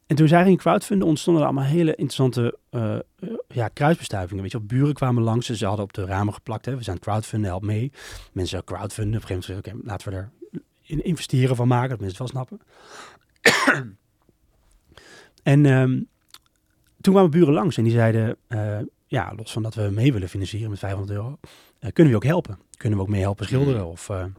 [0.07, 3.01] en toen zij gingen crowdfunden, ontstonden er allemaal hele interessante eh, eh,
[3.47, 4.43] ja, kruisbestuivingen.
[4.43, 4.67] Weet je, wel.
[4.67, 6.65] buren kwamen langs en ze hadden op de ramen geplakt.
[6.65, 6.75] Hè.
[6.75, 7.91] We zijn crowdfunden, help mee.
[8.31, 9.21] Mensen crowdfunden.
[9.21, 10.29] Op een gegeven moment, oké, laten we er
[10.81, 12.59] in investeren van maken, dat mensen het wel snappen.
[15.53, 16.01] en ehm,
[17.01, 20.29] toen kwamen buren langs en die zeiden, eh, ja, los van dat we mee willen
[20.29, 21.39] financieren met 500 euro,
[21.79, 22.59] kunnen we je ook helpen?
[22.77, 23.85] Kunnen we ook mee helpen schilderen?
[23.85, 24.35] Of, eh, en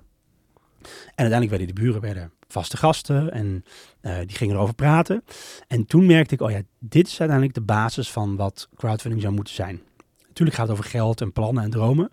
[1.05, 3.64] uiteindelijk werden de buren werden vaste gasten en
[4.01, 5.24] eh, die gingen erover praten.
[5.68, 9.34] En toen merkte ik, oh ja, dit is uiteindelijk de basis van wat crowdfunding zou
[9.34, 9.80] moeten zijn.
[10.26, 12.11] Natuurlijk gaat het over geld en plannen en dromen.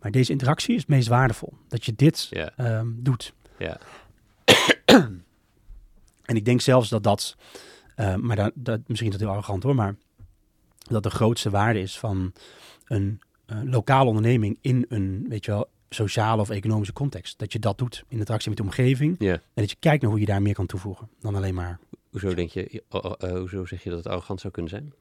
[0.00, 1.52] Maar deze interactie is het meest waardevol.
[1.68, 3.32] Dat je dit ehm, doet.
[3.58, 3.78] ja.
[6.28, 7.36] En ik denk zelfs dat dat,
[7.94, 9.96] eh, maar dat, dat, misschien is dat heel arrogant hoor, maar
[10.78, 12.32] dat de grootste waarde is van
[12.84, 17.38] een eh, lokale onderneming in een, weet je wel, sociale of economische context.
[17.38, 19.32] Dat je dat doet in interactie met de omgeving ja.
[19.32, 21.78] en dat je kijkt naar hoe je daar meer kan toevoegen dan alleen maar.
[22.10, 24.92] Hoezo denk je, oh, oh, eh, hoezo zeg je dat het arrogant zou kunnen zijn?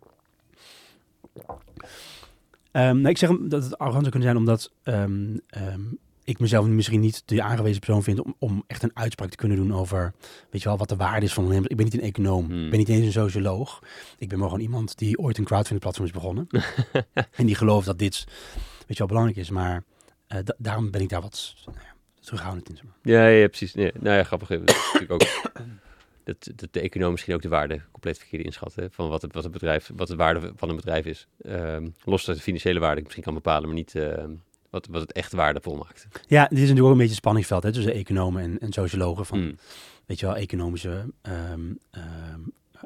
[2.72, 5.82] Ehm, nou, ik zeg dat het arrogant zou kunnen zijn omdat ehm, ehm,
[6.24, 9.58] ik mezelf misschien niet de aangewezen persoon vind om, om echt een uitspraak te kunnen
[9.58, 10.14] doen over,
[10.50, 11.72] weet je wel, wat de waarde is van ondernemers.
[11.72, 12.64] Ik ben niet een econoom, Hmm.
[12.64, 13.84] ik ben niet eens een socioloog.
[14.18, 16.48] Ik ben maar gewoon iemand die ooit een crowdfunding platform is begonnen.
[17.40, 18.26] en die gelooft dat dit,
[18.56, 19.50] weet je wel, belangrijk is.
[19.50, 19.84] Maar
[20.28, 22.76] eh, da- daarom ben ik daar wat nou ja, terughoudend in.
[22.76, 22.96] Zeg maar.
[23.02, 23.74] Ja, ja precies.
[23.74, 24.48] Nee, nou ja, grappig.
[24.48, 25.22] Dat is natuurlijk ook
[26.24, 28.76] dat, dat de econoom misschien ook de waarde compleet verkeerd inschat.
[28.76, 31.28] Hè, van wat het, wat het bedrijf, wat de waarde van een bedrijf is.
[31.42, 34.32] Ehm, los dat de financiële waarde ik misschien kan bepalen, maar niet ehm,
[34.70, 36.08] wat, wat het echt waardevol maakt.
[36.28, 39.26] Ja, dit is natuurlijk ook een beetje een spanningsveld hè, tussen economen en, en sociologen.
[39.26, 39.58] Van, Hmm.
[40.06, 41.62] weet je wel, economische, ehm,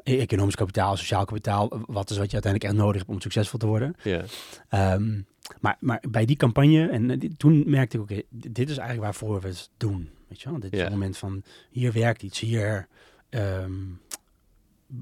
[0.02, 1.68] economisch kapitaal, sociaal kapitaal.
[1.86, 3.94] Wat is wat je uiteindelijk echt nodig hebt om succesvol te worden.
[4.02, 4.24] Ja,
[4.68, 5.20] Ehm,
[5.60, 9.40] maar, maar bij die campagne, en eh, toen merkte ik, oké, dit is eigenlijk waarvoor
[9.40, 10.08] we het doen.
[10.28, 10.84] Weet je wel, dit is Ja.
[10.84, 12.88] het moment van, hier werkt iets, hier,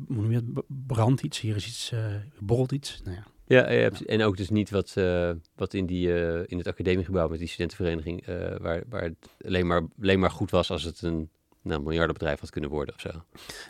[0.06, 0.52] hoe noem je
[0.86, 3.00] brandt iets, hier is iets, eh borrelt iets.
[3.04, 3.24] Nou ja.
[3.70, 6.08] ja, en ook dus niet wat, eh, wat in, die,
[6.46, 8.26] in het academiegebouw met die studentenvereniging,
[8.60, 11.30] waar, waar het alleen maar, alleen maar goed was als het een
[11.62, 13.10] nou, miljardenbedrijf had kunnen worden of zo.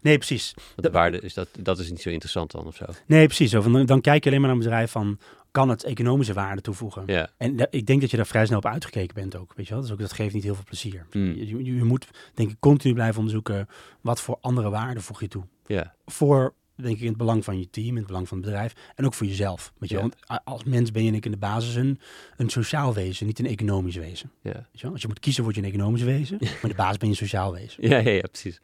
[0.03, 0.55] Nee, precies.
[0.57, 2.85] Want de waarde is dat, dat is niet zo interessant dan of zo.
[3.07, 3.53] Nee, precies.
[3.53, 5.19] Van, dan- dan kijk je alleen maar naar een bedrijf van,
[5.51, 7.03] kan het economische waarde toevoegen?
[7.07, 9.67] Ja, En da- ik denk dat je daar vrij snel op uitgekeken bent ook, weet
[9.67, 9.83] je wel.
[9.83, 11.07] Dus ook, dat geeft niet heel veel plezier.
[11.11, 11.35] Hmm.
[11.35, 13.69] Je, je, je moet, denk ik, continu blijven onderzoeken,
[14.01, 15.45] wat voor andere waarden voeg je toe?
[15.67, 18.47] ja, Voor denk ik in het belang van je team, in het belang van het
[18.47, 19.73] bedrijf en ook voor jezelf.
[19.79, 20.01] Weet je, Ja.
[20.01, 21.99] want als mens ben je in de basis een,
[22.37, 24.31] een sociaal wezen, niet een economisch wezen.
[24.43, 24.53] Ja.
[24.53, 24.89] Weet je?
[24.89, 27.15] Als je moet kiezen, word je een economisch wezen, maar in de basis ben je
[27.15, 27.89] een sociaal wezen.
[27.89, 28.61] Ja, ja, ja, precies.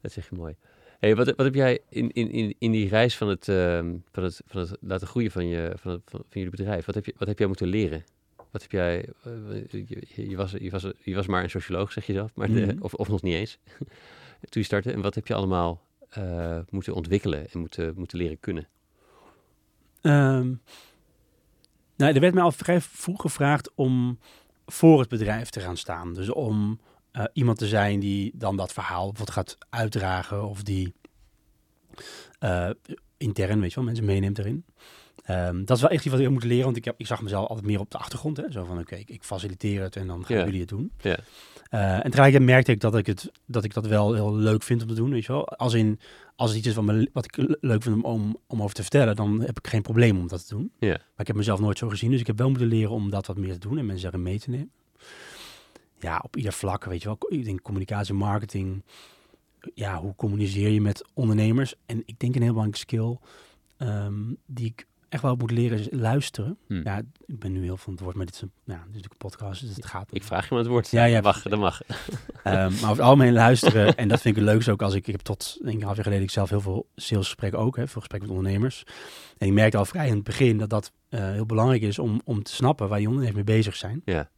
[0.00, 0.54] Dat zeg je mooi.
[0.98, 4.22] Hey, wat, wat heb jij in, in, in, in die reis van het, ehm, van,
[4.24, 7.04] het, van het laten groeien van, je, van, het, van, van jullie bedrijf, wat heb,
[7.06, 8.04] je, wat heb jij moeten leren?
[8.50, 9.32] Wat heb jij, eh,
[9.86, 12.66] je, je, was, je, was, je was maar een socioloog, zeg je zelf, maar de-
[12.66, 12.76] Mhm.
[12.82, 13.58] of, of nog niet eens,
[14.50, 14.92] toen je startte.
[14.92, 15.82] En wat heb je allemaal
[16.12, 18.68] eh, moeten ontwikkelen en moeten, moeten leren kunnen?
[20.00, 20.54] Ehm,
[21.96, 24.18] nou, er werd mij al vrij vroeg gevraagd om
[24.66, 26.14] voor het bedrijf te gaan staan.
[26.14, 30.94] Dus om eh, iemand te zijn die dan dat verhaal bijvoorbeeld gaat uitdragen of die
[32.38, 32.70] eh,
[33.16, 34.64] intern, weet je wel, mensen meeneemt erin.
[35.22, 37.22] Ehm, dat is wel echt iets wat ik moeten leren, want ik, heb, ik zag
[37.22, 38.36] mezelf altijd meer op de achtergrond.
[38.36, 38.50] Hè?
[38.50, 40.44] Zo van, oké, ik, ik faciliteer het en dan gaan Ja.
[40.44, 40.92] jullie het doen.
[41.00, 41.16] Ja.
[41.68, 44.82] Eh, en tegelijkertijd merkte ik dat ik, het, dat ik dat wel heel leuk vind
[44.82, 45.48] om te doen, weet je wel.
[45.48, 45.98] Als, in,
[46.36, 48.74] als het iets is wat, me, wat ik le- leuk vind om, om, om over
[48.74, 50.72] te vertellen, dan heb ik geen probleem om dat te doen.
[50.78, 50.88] Ja.
[50.88, 53.26] Maar ik heb mezelf nooit zo gezien, dus ik heb wel moeten leren om dat
[53.26, 54.70] wat meer te doen en mensen daarin mee te nemen.
[56.00, 57.18] Ja, op ieder vlak, weet je wel.
[57.28, 58.82] Ik denk communicatie, marketing.
[59.74, 61.74] Ja, hoe communiceer je met ondernemers?
[61.86, 63.16] En ik denk een heel belangrijke skill
[63.76, 64.14] ehm,
[64.46, 66.58] die ik echt wel moet leren is luisteren.
[66.66, 66.80] Hm.
[66.84, 68.86] Ja, ik ben nu heel van het woord, maar dit is een, ja, dit is
[68.86, 70.08] natuurlijk een podcast, dus het gaat.
[70.12, 70.90] Ik vraag je maar het woord.
[70.90, 71.80] Ja, ja, mag, dat mag.
[72.42, 73.96] Ehm, maar over het algemeen luisteren.
[73.96, 76.04] en dat vind ik het leukste ook als ik, ik heb tot een half jaar
[76.04, 78.82] geleden ik zelf heel veel salesgesprekken ook, hè, veel gesprekken met ondernemers.
[79.38, 82.20] En ik merkte al vrij in het begin dat dat eh, heel belangrijk is om,
[82.24, 84.02] om te snappen waar die ondernemers mee bezig zijn.
[84.04, 84.30] Ja.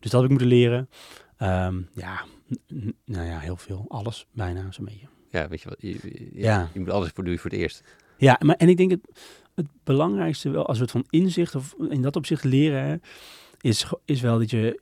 [0.00, 0.88] Dus dat heb ik moeten leren.
[1.36, 2.24] Ehm, ja,
[3.04, 3.84] nou ja, heel veel.
[3.88, 5.06] Alles, bijna zo'n beetje.
[5.30, 6.68] Ja, weet je wat, je, je- Ja.
[6.72, 7.82] je moet alles voor, doe je voor het eerst.
[8.18, 9.08] Ja, maar en ik denk het,
[9.54, 13.02] het belangrijkste wel, als we het van inzicht of in dat opzicht leren,
[13.60, 14.80] is, is wel dat je,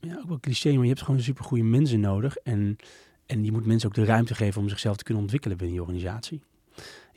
[0.00, 2.36] ja, ook wel cliché, maar je hebt gewoon supergoeie mensen nodig.
[2.36, 2.76] En,
[3.26, 5.82] en je moet mensen ook de ruimte geven om zichzelf te kunnen ontwikkelen binnen je
[5.82, 6.40] organisatie.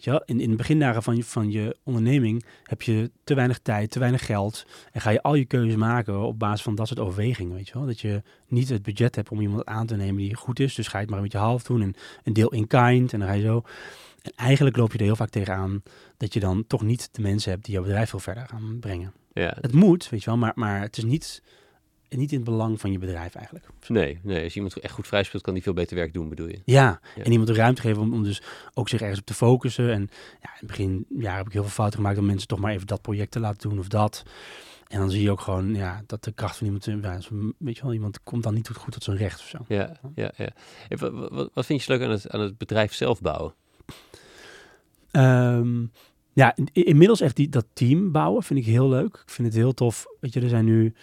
[0.02, 0.24] Wel?
[0.26, 4.00] In, in de begindagen van je, van je onderneming heb je te weinig tijd, te
[4.00, 4.66] weinig geld.
[4.92, 7.56] En ga je al je keuzes maken op basis van dat soort overwegingen.
[7.56, 7.86] Weet je wel?
[7.86, 10.76] Dat je niet het budget hebt om iemand aan te nemen die goed is.
[10.76, 11.82] Dus ga je het maar een beetje half doen.
[11.82, 13.14] En een deel in kind.
[13.14, 13.64] En dan ga je zo.
[14.22, 15.84] En eigenlijk loop je er heel vaak tegenaan
[16.18, 19.14] dat je dan toch niet de mensen hebt die jouw bedrijf veel verder gaan brengen.
[19.34, 19.58] Ja.
[19.62, 21.44] Het moet, weet je wel, maar, maar het is niet,
[22.18, 23.66] niet in het belang van je bedrijf eigenlijk.
[23.88, 26.48] Nee, nee, als iemand echt goed vrij speelt, kan die veel beter werk doen, bedoel
[26.48, 26.60] je?
[26.66, 27.24] Ja, Ja.
[27.24, 28.42] en iemand de ruimte geven om, om dus
[28.74, 29.92] ook zich ergens op te focussen.
[29.92, 30.02] En
[30.42, 32.72] ja, in het begin ja, heb ik heel veel fouten gemaakt om mensen toch maar
[32.74, 34.24] even dat project te laten doen of dat.
[34.88, 37.20] En dan zie je ook gewoon ja, dat de kracht van iemand, ja,
[37.58, 39.58] weet je wel, iemand komt dan niet goed tot zijn recht of zo.
[39.68, 40.50] Ja, ja, ja.
[40.90, 43.54] Wat, wat, wat vind je leuk aan het, aan het bedrijf zelf bouwen?
[45.12, 45.86] Ehm,
[46.34, 49.16] ja, in- inmiddels echt die, dat team bouwen vind ik heel leuk.
[49.26, 50.06] Ik vind het heel tof.
[50.20, 50.94] Weet je, er zijn nu...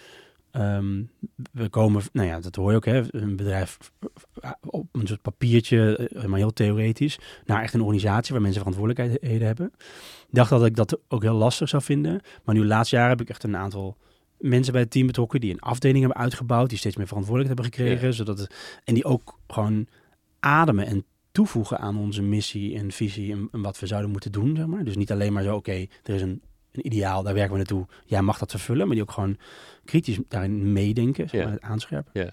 [0.51, 1.03] ehm,
[1.51, 3.77] we komen, nou ja, dat hoor je ook, hè, een bedrijf
[4.41, 8.61] eh, op een soort papiertje, eh, maar heel theoretisch, naar echt een organisatie waar mensen
[8.61, 9.71] verantwoordelijkheden hebben.
[10.27, 13.11] Ik dacht dat ik dat ook heel lastig zou vinden, maar nu de laatste jaren
[13.11, 13.97] heb ik echt een aantal
[14.37, 17.85] mensen bij het team betrokken die een afdeling hebben uitgebouwd, die steeds meer verantwoordelijkheid hebben
[17.85, 19.87] gekregen, zodat het, en die ook gewoon
[20.39, 24.55] ademen en toevoegen aan onze missie en visie en, en wat we zouden moeten doen,
[24.55, 24.83] zeg maar.
[24.83, 26.41] Dus niet alleen maar zo, oké, er is een,
[26.71, 29.37] een ideaal, daar werken we naartoe, jij mag dat vervullen, maar die ook gewoon
[29.85, 32.21] kritisch daarin meedenken, zeg maar, het aanscherpen.
[32.21, 32.29] Ja.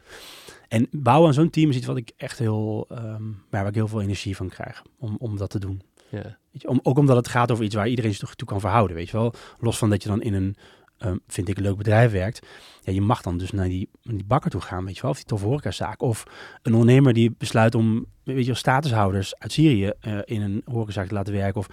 [0.68, 3.89] En bouwen aan zo'n team is iets wat ik echt heel, ehm, waar ik heel
[3.89, 5.82] veel energie van krijg, om, om dat te doen.
[6.09, 8.61] Ja, Weet je, om, ook omdat het gaat over iets waar iedereen zich toe kan
[8.61, 9.34] verhouden, weet je wel.
[9.59, 10.57] Los van dat je dan in een,
[10.99, 12.46] ehm, vind ik, een leuk bedrijf werkt.
[12.82, 15.11] Ja, je mag dan dus naar die, naar die bakker toe gaan, weet je wel.
[15.11, 16.03] Of die toffe horecazaak.
[16.03, 16.24] Of
[16.62, 21.09] een ondernemer die besluit om, weet je wel, statushouders uit Syrië eh, in een horecazaak
[21.09, 21.61] te laten werken.
[21.61, 21.66] Of,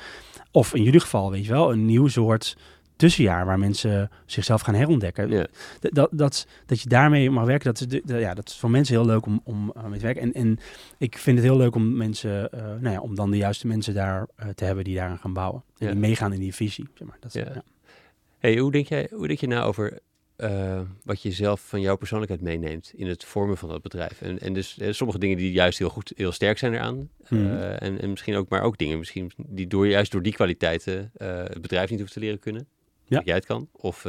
[0.51, 2.57] of in jullie geval, weet je wel, een nieuw soort
[2.95, 5.29] tussenjaar waar mensen zichzelf gaan herontdekken.
[5.29, 5.45] ja,
[5.79, 8.95] Dat, dat, dat, dat je daarmee mag werken, dat is, ja, dat is voor mensen
[8.95, 10.21] heel leuk om, om uh, mee te werken.
[10.23, 10.57] En, en
[10.97, 13.93] ik vind het heel leuk om mensen, eh, nou ja, om dan de juiste mensen
[13.93, 15.63] daar eh, te hebben die daaraan gaan bouwen.
[15.77, 15.91] En Ja.
[15.91, 16.87] die meegaan in die visie.
[16.93, 17.17] Zeg maar.
[17.19, 17.51] dat, is- Ja.
[17.53, 17.63] ja.
[18.45, 19.99] Hey, hoe denk jij, hoe denk je nou over
[20.35, 24.21] eh, wat je zelf van jouw persoonlijkheid meeneemt in het vormen van dat bedrijf?
[24.21, 27.09] En, en dus eh, sommige dingen die juist heel goed, heel sterk zijn eraan.
[27.23, 31.11] Eh, en, en misschien ook, maar ook dingen misschien die door, juist door die kwaliteiten
[31.13, 32.67] eh, het bedrijf niet hoeft te leren kunnen.
[33.05, 33.17] Ja.
[33.17, 33.69] Dat jij het kan.
[33.71, 34.03] Of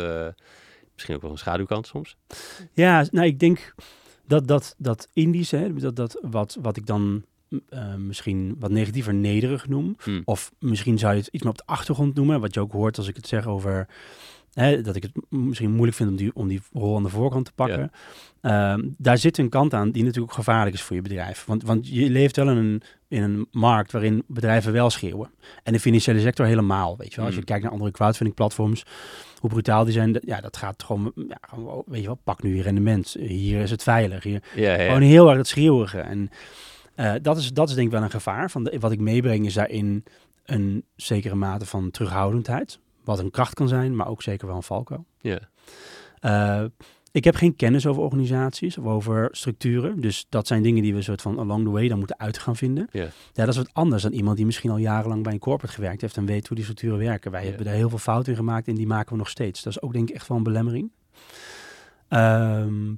[0.93, 2.17] misschien ook wel een schaduwkant soms.
[2.73, 3.75] Ja, nou, ik denk
[4.27, 7.25] dat dat, dat Indisch, hè, dat, dat wat, wat ik dan
[7.69, 9.97] eh, misschien wat negatiever nederig noem.
[10.03, 10.23] Hmm.
[10.25, 12.41] Of misschien zou je het iets meer op de achtergrond noemen.
[12.41, 13.89] Wat je ook hoort als ik het zeg over
[14.53, 17.45] hè, dat ik het misschien moeilijk vind om die, om die rol aan de voorkant
[17.45, 17.91] te pakken.
[18.41, 21.45] Ehm, daar zit een kant aan die natuurlijk ook gevaarlijk is voor je bedrijf.
[21.45, 25.31] Want, want je leeft wel in een, in een markt waarin bedrijven wel schreeuwen.
[25.63, 27.25] En de financiële sector helemaal, weet je wel.
[27.25, 27.49] Als je Hmm.
[27.49, 28.85] kijkt naar andere crowdfunding platforms,
[29.39, 32.43] hoe brutaal die zijn, dat- ja, dat gaat gewoon, ja, gewoon, weet je wel, pak
[32.43, 33.17] nu je rendement.
[33.19, 34.23] Hier is het veilig.
[34.23, 34.87] Hier, Ja, ja, ja.
[34.87, 35.99] gewoon heel erg dat schreeuwige.
[35.99, 36.31] En
[36.97, 38.51] Eh, dat, is, dat is denk ik wel een gevaar.
[38.51, 40.05] Van de, wat ik meebreng is daarin
[40.45, 42.79] een zekere mate van terughoudendheid.
[43.05, 45.05] Wat een kracht kan zijn, maar ook zeker wel een valkuil.
[45.21, 45.39] Ja.
[46.21, 46.65] Eh,
[47.11, 50.01] ik heb geen kennis over organisaties of over structuren.
[50.01, 52.57] Dus dat zijn dingen die we soort van along the way dan moeten uit gaan
[52.57, 52.89] vinden.
[52.93, 53.03] Ja.
[53.03, 56.01] Ja, dat is wat anders dan iemand die misschien al jarenlang bij een corporate gewerkt
[56.01, 57.31] heeft en weet hoe die structuren werken.
[57.31, 59.63] Wij hebben daar heel veel fouten in gemaakt en die maken we nog steeds.
[59.63, 60.91] Dat is ook denk ik echt wel een belemmering.
[62.09, 62.95] Ehm,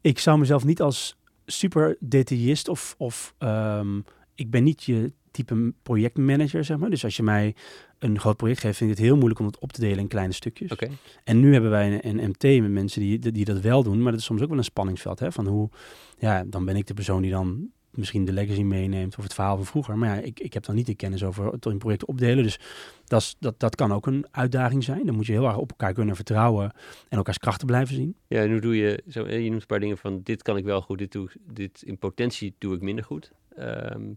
[0.00, 1.16] ik zou mezelf niet als
[1.46, 4.00] super detailist of, of ehm,
[4.34, 6.90] ik ben niet je type projectmanager, zeg maar.
[6.90, 7.54] Dus als je mij
[7.98, 10.08] een groot project geeft, vind ik het heel moeilijk om het op te delen in
[10.08, 10.72] kleine stukjes.
[10.72, 10.88] Oké.
[11.24, 14.12] En nu hebben wij een, een MT met mensen die, die dat wel doen, maar
[14.12, 15.18] dat is soms ook wel een spanningsveld.
[15.18, 15.32] Hè?
[15.32, 15.70] Van hoe,
[16.18, 19.56] ja, dan ben ik de persoon die dan misschien de legacy meeneemt of het verhaal
[19.56, 19.98] van vroeger.
[19.98, 22.44] Maar ja, ik, ik heb dan niet de kennis over het in projecten opdelen.
[22.44, 22.58] Dus
[23.04, 25.06] dat, is, dat, dat kan ook een uitdaging zijn.
[25.06, 26.72] Dan moet je heel erg op elkaar kunnen vertrouwen
[27.08, 28.16] en elkaars krachten blijven zien.
[28.26, 30.64] Ja, en hoe doe je, zo, je noemt een paar dingen van dit kan ik
[30.64, 33.32] wel goed, dit, doe, dit in potentie doe ik minder goed.
[33.56, 34.12] Ehm,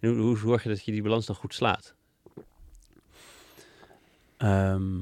[0.00, 1.94] en hoe, hoe zorg je dat je die balans dan goed slaat?
[4.36, 4.98] Ehm,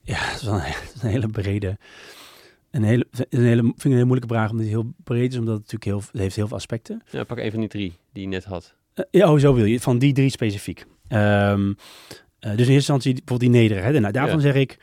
[0.00, 1.78] ja, het is een, is een hele brede...
[2.76, 5.38] Een hele, een hele, vind ik een hele moeilijke vraag, omdat het heel breed is,
[5.38, 7.02] omdat het natuurlijk heel, het heeft heel veel aspecten.
[7.10, 8.74] Ja, pak een van die drie die je net had.
[8.94, 9.80] Eh, ja, oh, zo wil je.
[9.80, 10.86] Van die drie specifiek.
[11.08, 11.72] Ehm,
[12.38, 14.00] eh, dus in eerste instantie bijvoorbeeld die nederigheid.
[14.00, 14.42] Nou, daarvan Ja.
[14.42, 14.78] zeg ik,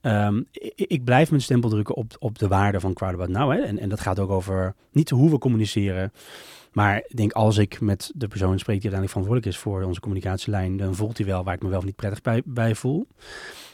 [0.00, 3.52] ehm, ik, ik blijf mijn stempel drukken op, op de waarde van Crowdabout Now.
[3.52, 3.58] Hè.
[3.58, 6.12] En, en dat gaat ook over niet hoe we communiceren.
[6.72, 10.00] Maar ik denk, als ik met de persoon spreek die uiteindelijk verantwoordelijk is voor onze
[10.00, 13.06] communicatielijn, dan voelt hij wel waar ik me wel of niet prettig bij, bij voel.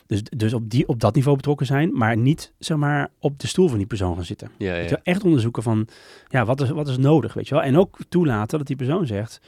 [0.08, 3.46] Dus, dus op, die, op dat niveau betrokken zijn, maar niet zeg maar, op de
[3.46, 4.50] stoel van die persoon gaan zitten.
[4.58, 4.82] Ja, Weet ja.
[4.82, 5.88] je wel, echt onderzoeken van,
[6.28, 7.64] ja, wat is, wat is nodig, weet je wel.
[7.64, 9.40] En ook toelaten dat die persoon zegt,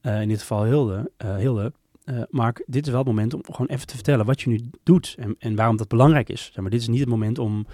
[0.00, 1.72] eh, in dit geval Hilde, eh, Hilde
[2.04, 4.60] eh, Mark, dit is wel het moment om gewoon even te vertellen wat je nu
[4.82, 6.44] doet en, en waarom dat belangrijk is.
[6.44, 7.66] Zeg maar, dit is niet het moment om,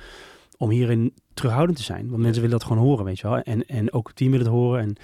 [0.57, 3.39] om hierin terughoudend te zijn, want mensen willen dat gewoon horen, weet je wel.
[3.39, 4.81] En, en ook het team wil het horen.
[4.81, 4.97] En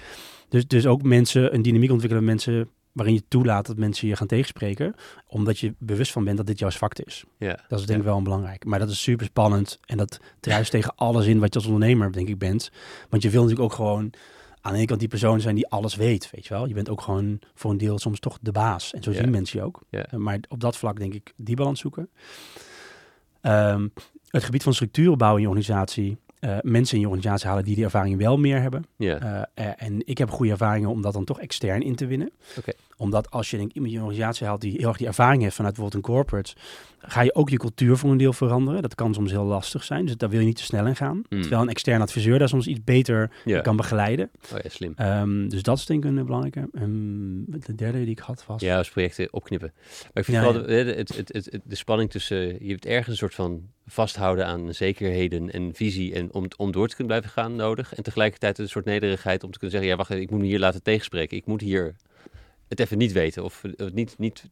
[0.49, 4.27] dus, dus ook mensen, een dynamiek ontwikkelen, mensen waarin je toelaat dat mensen je gaan
[4.27, 4.95] tegenspreken,
[5.27, 7.23] omdat je bewust van bent dat dit jouw zwakte is.
[7.37, 7.59] ja.
[7.67, 8.65] Dat is denk ik wel een belangrijk.
[8.65, 12.11] Maar dat is super spannend en dat druist tegen alles in wat je als ondernemer
[12.11, 12.71] denk ik bent.
[13.09, 14.11] Want je wil natuurlijk ook gewoon
[14.61, 16.67] aan de ene kant die persoon zijn die alles weet, weet je wel.
[16.67, 18.93] Je bent ook gewoon voor een deel soms toch de baas.
[18.93, 19.17] En zo Ja.
[19.17, 19.81] zien mensen je ook.
[19.89, 20.05] Ja.
[20.17, 22.09] Maar op dat vlak denk ik die balans zoeken.
[23.41, 23.87] Ehm,
[24.29, 26.17] het gebied van structuren bouwen in je organisatie.
[26.39, 28.85] eh, mensen in je organisatie halen die die ervaring wel meer hebben.
[28.97, 29.17] ja.
[29.53, 32.31] Eh, eh, en ik heb goede ervaringen om dat dan toch extern in te winnen.
[32.57, 32.71] Oké.
[32.97, 35.55] Omdat als je denk, iemand in je organisatie haalt die heel erg die ervaring heeft
[35.55, 36.53] vanuit bijvoorbeeld een corporate,
[36.99, 38.81] ga je ook je cultuur voor een deel veranderen.
[38.81, 41.23] Dat kan soms heel lastig zijn, dus daar wil je niet te snel in gaan.
[41.29, 41.41] Mm.
[41.41, 43.31] Terwijl een externe adviseur daar soms iets beter
[43.61, 44.29] kan begeleiden.
[44.53, 44.93] Oh ja, slim.
[44.95, 46.69] Ehm, dus dat is denk ik een belangrijke.
[46.73, 48.61] Ehm, de derde die ik had was...
[48.61, 49.71] Ja, als projecten opknippen.
[49.75, 52.65] Maar ik vind Ja, vooral de, het, het, het, de spanning tussen...
[52.65, 56.13] Je hebt ergens een soort van vasthouden aan zekerheden en visie...
[56.13, 57.95] en om, om door te kunnen blijven gaan nodig.
[57.95, 59.97] En tegelijkertijd een soort nederigheid om te kunnen zeggen...
[59.97, 61.37] ja, wacht ik moet me hier laten tegenspreken.
[61.37, 61.95] Ik moet hier
[62.67, 63.43] het even niet weten.
[63.43, 63.63] Of
[63.93, 64.43] niet, niet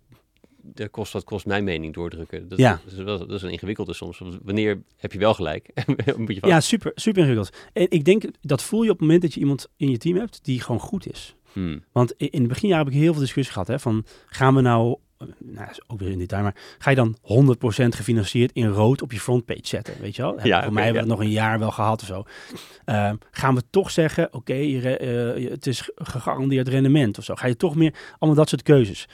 [0.74, 2.48] de kost wat kost mijn mening doordrukken.
[2.48, 2.82] Dat, Ja.
[2.84, 4.22] dat, is wel, dat is een ingewikkelde soms.
[4.44, 5.70] Wanneer heb je wel gelijk?
[6.18, 7.56] moet je van, Ja, super, super ingewikkeld.
[7.74, 10.18] En ik denk, dat voel je op het moment dat je iemand in je team
[10.18, 11.36] hebt die gewoon goed is.
[11.54, 13.68] Hmm, Want in het beginjaren heb ik heel veel discussie gehad.
[13.68, 14.98] Hè, van gaan we nou,
[15.40, 19.12] nou is ook weer in detail, maar ga je dan 100% gefinancierd in rood op
[19.12, 19.94] je frontpage zetten?
[20.02, 20.40] Weet je wel?
[20.44, 22.24] Ja, voor mij hebben we het nog een jaar wel gehad of zo.
[22.86, 27.36] Eh, gaan we toch zeggen, oké, eh, het is gegarandeerd rendement of zo?
[27.36, 29.08] Ga je toch meer, allemaal dat soort keuzes.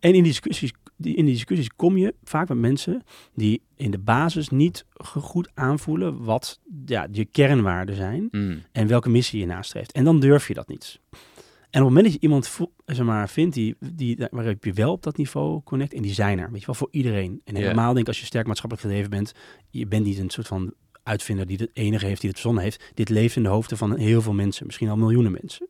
[0.00, 3.02] En in die discussies, die, in die discussies kom je vaak met mensen
[3.34, 9.08] die in de basis niet goed aanvoelen wat ja, je kernwaarden zijn hmm, en welke
[9.08, 9.92] missie je nastreeft.
[9.92, 11.00] En dan durf je dat niet.
[11.70, 14.72] En op het moment dat je iemand vo- zeg maar, vindt die, die, waarop je
[14.72, 17.40] wel op dat niveau connect, en die zijn er, weet je wel, voor iedereen.
[17.44, 19.32] En helemaal denk ik als je sterk maatschappelijk gedreven bent,
[19.70, 22.84] je bent niet een soort van uitvinder die het enige heeft die het verzonnen heeft.
[22.94, 25.68] Dit leeft in de hoofden van heel veel mensen, misschien al miljoenen mensen.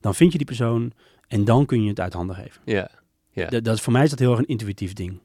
[0.00, 0.92] Dan vind je die persoon
[1.28, 2.62] en dan kun je het uit handen geven.
[2.64, 2.90] ja.
[3.30, 3.48] Ja.
[3.48, 5.18] Dat, dat, voor mij is dat heel erg een intuïtief ding.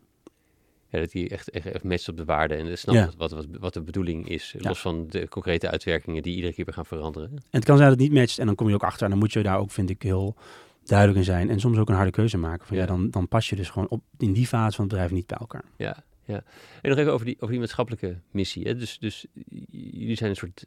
[0.91, 3.09] Ja, dat die echt, echt, echt matcht op de waarde en snapt Ja.
[3.17, 4.55] wat, wat, wat de bedoeling is.
[4.57, 4.67] Ja.
[4.69, 7.29] Los van de concrete uitwerkingen die iedere keer weer gaan veranderen.
[7.29, 9.03] En het kan zijn dat het niet matcht en dan kom je ook achter.
[9.03, 10.35] En dan moet je daar ook, vind ik, heel
[10.83, 11.49] duidelijk in zijn.
[11.49, 12.67] En soms ook een harde keuze maken.
[12.67, 12.85] Van, ja.
[12.85, 15.37] Dan, dan pas je dus gewoon op, in die fase van het bedrijf niet bij
[15.37, 15.63] elkaar.
[15.77, 16.43] Ja, ja.
[16.81, 18.63] En nog even over die, over die maatschappelijke missie.
[18.67, 18.75] Hè?
[18.75, 19.25] Dus, dus
[19.71, 20.63] jullie zijn een soort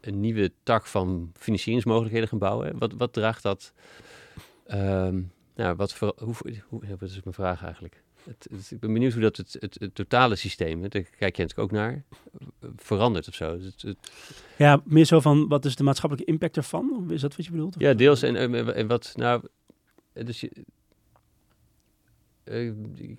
[0.00, 2.66] een nieuwe tak van financieringsmogelijkheden gaan bouwen.
[2.66, 2.72] hè?
[2.78, 3.72] Wat, wat draagt dat?
[4.66, 5.20] ehm,
[5.56, 6.34] nou, wat voor, hoe,
[6.68, 8.02] hoe, wat is mijn vraag eigenlijk?
[8.26, 11.36] Het, het- ik ben benieuwd hoe dat het, het, het totale systeem, hè, daar kijk
[11.36, 12.04] je natuurlijk ook naar,
[12.76, 13.58] verandert of zo.
[14.58, 17.06] Ja, meer zo van, wat is de maatschappelijke impact ervan?
[17.10, 17.74] Is dat wat je bedoelt?
[17.78, 18.22] Ja, deels.
[18.22, 19.42] En, en, en wat, nou,
[20.12, 20.50] dus je,
[22.44, 22.64] eh,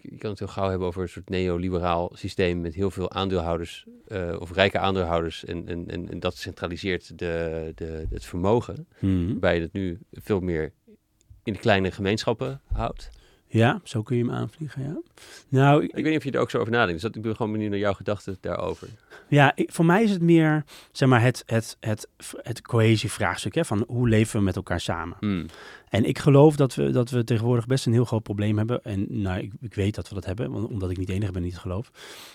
[0.01, 3.85] je kan het heel gauw hebben over een soort neoliberaal systeem met heel veel aandeelhouders
[4.07, 9.27] eh, of rijke aandeelhouders en, en, en, en dat centraliseert de, de, het vermogen, Mhm.
[9.27, 10.73] waarbij je het nu veel meer
[11.43, 13.09] in de kleine gemeenschappen houdt.
[13.49, 14.97] Ja, zo kun je hem aanvliegen, ja.
[15.49, 17.21] Nou, ik- Ik weet niet of je er ook zo over nadenkt, dus dat, ik
[17.21, 18.87] ben gewoon benieuwd naar jouw gedachten daarover.
[19.27, 22.07] Ja, ik- voor mij is het meer zeg maar, het, het, het,
[22.41, 23.55] het cohesievraagstuk.
[23.55, 25.17] Hè, van hoe leven we met elkaar samen?
[25.19, 25.45] Hmm.
[25.89, 28.83] En ik geloof dat we, dat we tegenwoordig best een heel groot probleem hebben.
[28.83, 31.31] En nou, ik, ik weet dat we dat hebben, want- omdat ik niet de enige
[31.31, 31.91] ben die het geloof.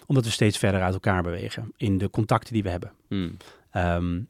[0.07, 2.93] Omdat we steeds verder uit elkaar bewegen in de contacten die we hebben.
[3.71, 4.21] Ehm,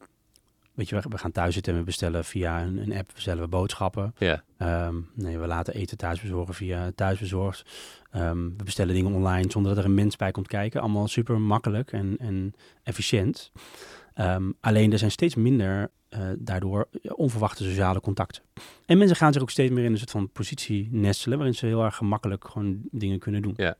[0.75, 3.49] weet je, we, gaan thuis zitten en we bestellen via een, een app bestellen we
[3.49, 4.15] boodschappen.
[4.19, 4.43] Ja.
[4.59, 7.65] Ehm, nee, we laten eten thuis bezorgen via thuisbezorgd.
[8.11, 10.81] Ehm, we bestellen dingen online zonder dat er een mens bij komt kijken.
[10.81, 13.53] Allemaal super makkelijk en, en efficiënt.
[14.15, 18.43] Ehm, alleen er zijn steeds minder eh, daardoor onverwachte sociale contacten.
[18.87, 21.67] En mensen gaan zich ook steeds meer in een soort van positie nestelen, waarin ze
[21.67, 23.55] heel erg gemakkelijk gewoon dingen kunnen doen.
[23.57, 23.77] Ja.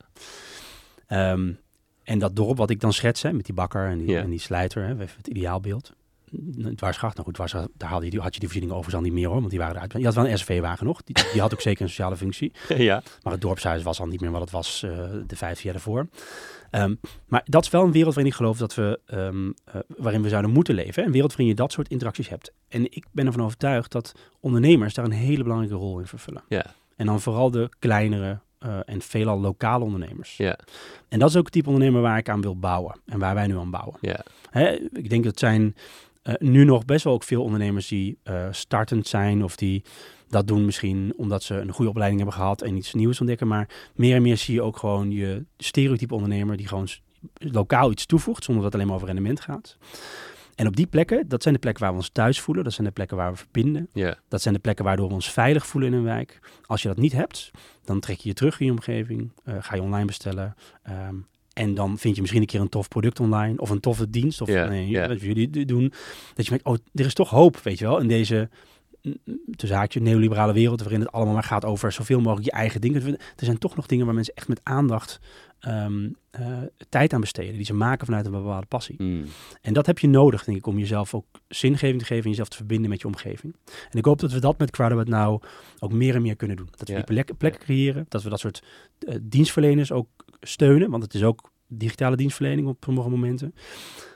[2.03, 4.21] En dat dorp wat ik dan schets, hè, met die bakker en die, Ja.
[4.21, 5.93] en die slijter, hè, even het ideaalbeeld.
[6.75, 9.19] Dwarsgracht, nou goed, dwarsgracht, daar had je, die- had je die voorzieningen overigens al niet
[9.19, 9.93] meer hoor, want die waren eruit.
[9.97, 12.51] Je had wel een SV-wagen nog, die, die had ook zeker een sociale functie.
[12.77, 13.01] ja.
[13.23, 16.07] Maar het dorpshuis was al niet meer wat het was eh, de vijf jaar daarvoor.
[16.69, 16.95] Ehm,
[17.27, 20.29] maar dat is wel een wereld waarin ik geloof dat we, ehm, eh, waarin we
[20.29, 20.93] zouden moeten leven.
[21.01, 21.05] Hè?
[21.07, 22.51] Een wereld waarin je dat soort interacties hebt.
[22.67, 26.43] En ik ben ervan overtuigd dat ondernemers daar een hele belangrijke rol in vervullen.
[26.47, 26.65] Ja.
[26.95, 30.37] En dan vooral de kleinere eh, en veelal lokale ondernemers.
[30.37, 30.57] Ja.
[31.09, 32.99] En dat is ook het type ondernemer waar ik aan wil bouwen.
[33.05, 33.97] En waar wij nu aan bouwen.
[34.01, 34.19] Ja.
[34.49, 35.75] Hè, ik denk dat zijn
[36.23, 39.83] eh, nu nog best wel ook veel ondernemers die eh, startend zijn of die
[40.29, 43.47] dat doen misschien omdat ze een goede opleiding hebben gehad en iets nieuws ontdekken.
[43.47, 46.87] Maar meer en meer zie je ook gewoon je stereotype ondernemer die gewoon
[47.37, 49.77] lokaal iets toevoegt zonder dat het alleen maar over rendement gaat.
[50.55, 52.63] En op die plekken, dat zijn de plekken waar we ons thuis voelen.
[52.63, 53.89] Dat zijn de plekken waar we verbinden.
[54.27, 56.39] Dat zijn de plekken waardoor we ons veilig voelen in een wijk.
[56.65, 57.51] Als je dat niet hebt,
[57.85, 59.31] dan trek je je terug in je omgeving.
[59.43, 60.55] eh, ga je online bestellen.
[60.83, 61.15] ehm,
[61.53, 63.57] en dan vind je misschien een keer een tof product online.
[63.57, 64.41] Of een toffe dienst.
[64.41, 65.93] Of nee, wat jullie doen.
[66.33, 67.99] Dat je merkt, oh, er is toch hoop, weet je wel.
[67.99, 68.49] In deze,
[69.55, 70.81] te zaakje, neoliberale wereld.
[70.81, 73.05] Waarin het allemaal maar gaat over zoveel mogelijk je eigen dingen.
[73.05, 75.19] Er zijn toch nog dingen waar mensen echt met aandacht
[75.63, 76.57] ehm, eh,
[76.89, 77.53] tijd aan besteden.
[77.53, 78.95] Die ze maken vanuit een bepaalde passie.
[78.97, 79.25] Hmm.
[79.61, 82.49] En dat heb je nodig, denk ik, om jezelf ook zingeving te geven en jezelf
[82.49, 83.55] te verbinden met je omgeving.
[83.91, 85.41] En ik hoop dat we dat met Crowdabout nou
[85.79, 86.67] ook meer en meer kunnen doen.
[86.77, 88.63] Dat we die plekken, plekken creëren, dat we dat soort
[88.99, 90.09] eh, dienstverleners ook
[90.41, 93.55] steunen, want het is ook digitale dienstverlening op sommige momenten.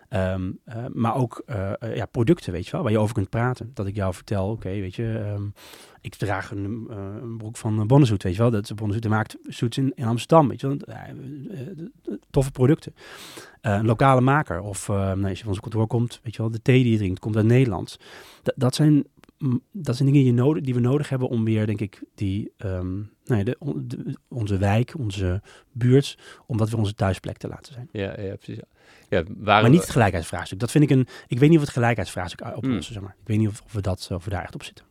[0.10, 3.30] Ehm, eh, maar ook eh, eh, ja, producten, weet je wel, waar je over kunt
[3.30, 3.72] praten.
[3.74, 5.43] Dat ik jou vertel, oké, weet je, ehm,
[6.01, 6.88] ik draag een,
[7.22, 8.51] een broek van Bonnezoet, weet je wel.
[8.51, 10.78] Dat Bonnezoet maakt zoets in, in Amsterdam, weet je wel.
[12.30, 12.95] Toffe producten.
[13.62, 16.62] Een lokale maker of nee, als je van ons kantoor komt, weet je wel, de
[16.62, 17.99] thee die je drinkt komt uit Nederland.
[18.55, 19.05] Dat, zijn
[19.72, 22.96] dat zijn dingen die, nodig, die we nodig hebben om weer, denk ik, die, ehm,
[22.96, 23.06] nou
[23.38, 27.74] ja, de, on- de- onze wijk, onze buurt, om dat weer onze thuisplek te laten
[27.74, 27.90] zijn.
[27.92, 28.64] Ja, ja, precies.
[29.10, 30.60] Ja, Maar niet het gelijkheidsvraagstuk.
[30.60, 31.08] Dat vind ik een.
[31.28, 32.82] Ik weet niet of het gelijkheidsvraagstuk oplossen, Hmm.
[32.82, 33.16] zeg maar.
[33.22, 34.86] Ik weet niet of, of we dat of we daar echt op zitten.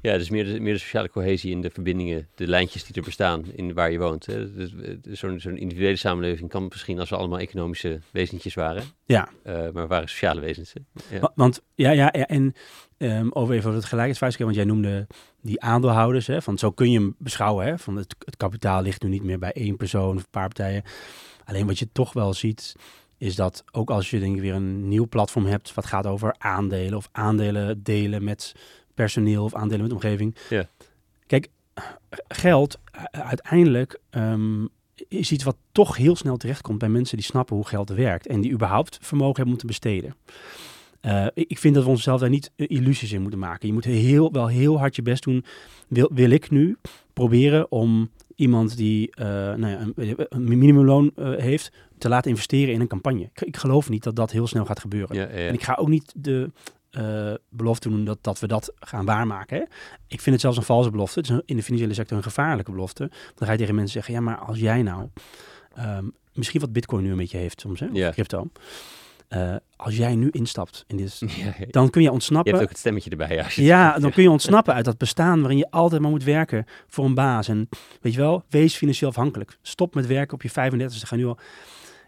[0.00, 3.02] Ja, dus meer de, meer de sociale cohesie in de verbindingen, de lijntjes die er
[3.02, 4.24] bestaan in waar je woont.
[4.24, 8.82] Dus, eh, Zo'n individuele samenleving kan misschien als we allemaal economische wezentjes waren.
[9.04, 9.28] Ja.
[9.42, 10.72] Eh, maar we waren sociale wezens.
[11.10, 11.18] Ja.
[11.18, 12.52] Wa- Want ja, ja, ja en
[12.96, 15.06] ehm, over even over het gelijkheidsvraagstuk, want jij noemde
[15.42, 19.02] die aandeelhouders, hè, van zo kun je hem beschouwen, hè, van het, het kapitaal ligt
[19.02, 20.82] nu niet meer bij één persoon of een paar partijen.
[21.44, 22.74] Alleen wat je toch wel ziet,
[23.18, 26.34] is dat ook als je denk ik weer een nieuw platform hebt, wat gaat over
[26.38, 28.54] aandelen of aandelen delen met
[28.98, 30.34] personeel of aandelen met omgeving.
[30.48, 30.68] Ja.
[31.26, 31.48] Kijk,
[32.28, 32.78] geld
[33.10, 34.64] uiteindelijk ehm,
[35.08, 38.40] is iets wat toch heel snel terechtkomt bij mensen die snappen hoe geld werkt en
[38.40, 40.14] die überhaupt vermogen hebben om te besteden.
[41.00, 43.68] Eh, ik vind dat we onszelf daar niet eh, illusies in moeten maken.
[43.68, 45.44] Je moet heel, wel heel hard je best doen.
[45.88, 46.76] Wil, wil ik nu
[47.12, 52.80] proberen om iemand die eh, nou ja, een, een minimumloon heeft, te laten investeren in
[52.80, 53.30] een campagne?
[53.34, 55.16] Ik, ik geloof niet dat dat heel snel gaat gebeuren.
[55.16, 56.50] Ja, ja, En ik ga ook niet de
[56.90, 59.56] eh, belofte doen dat, dat we dat gaan waarmaken.
[59.56, 59.62] Hè?
[60.06, 61.18] Ik vind het zelfs een valse belofte.
[61.18, 63.10] Het is een- in de financiële sector een gevaarlijke belofte.
[63.34, 65.08] Dan ga je tegen mensen zeggen, ja, maar als jij nou...
[65.74, 67.86] ehm, misschien wat bitcoin nu een beetje heeft soms, hè?
[68.08, 68.50] Of crypto.
[69.28, 71.18] Eh, als jij nu instapt in dit...
[71.36, 71.54] ja.
[71.70, 72.50] Dan kun je Je ontsnappen.
[72.52, 73.34] hebt ook het stemmetje erbij.
[73.34, 76.24] Ja, je- Ja, dan kun je ontsnappen uit dat bestaan waarin je altijd maar moet
[76.24, 77.48] werken voor een baas.
[77.48, 77.68] En
[78.00, 79.58] weet je wel, wees financieel afhankelijk.
[79.62, 81.08] Stop met werken op je 35.
[81.08, 81.38] Ga nu al.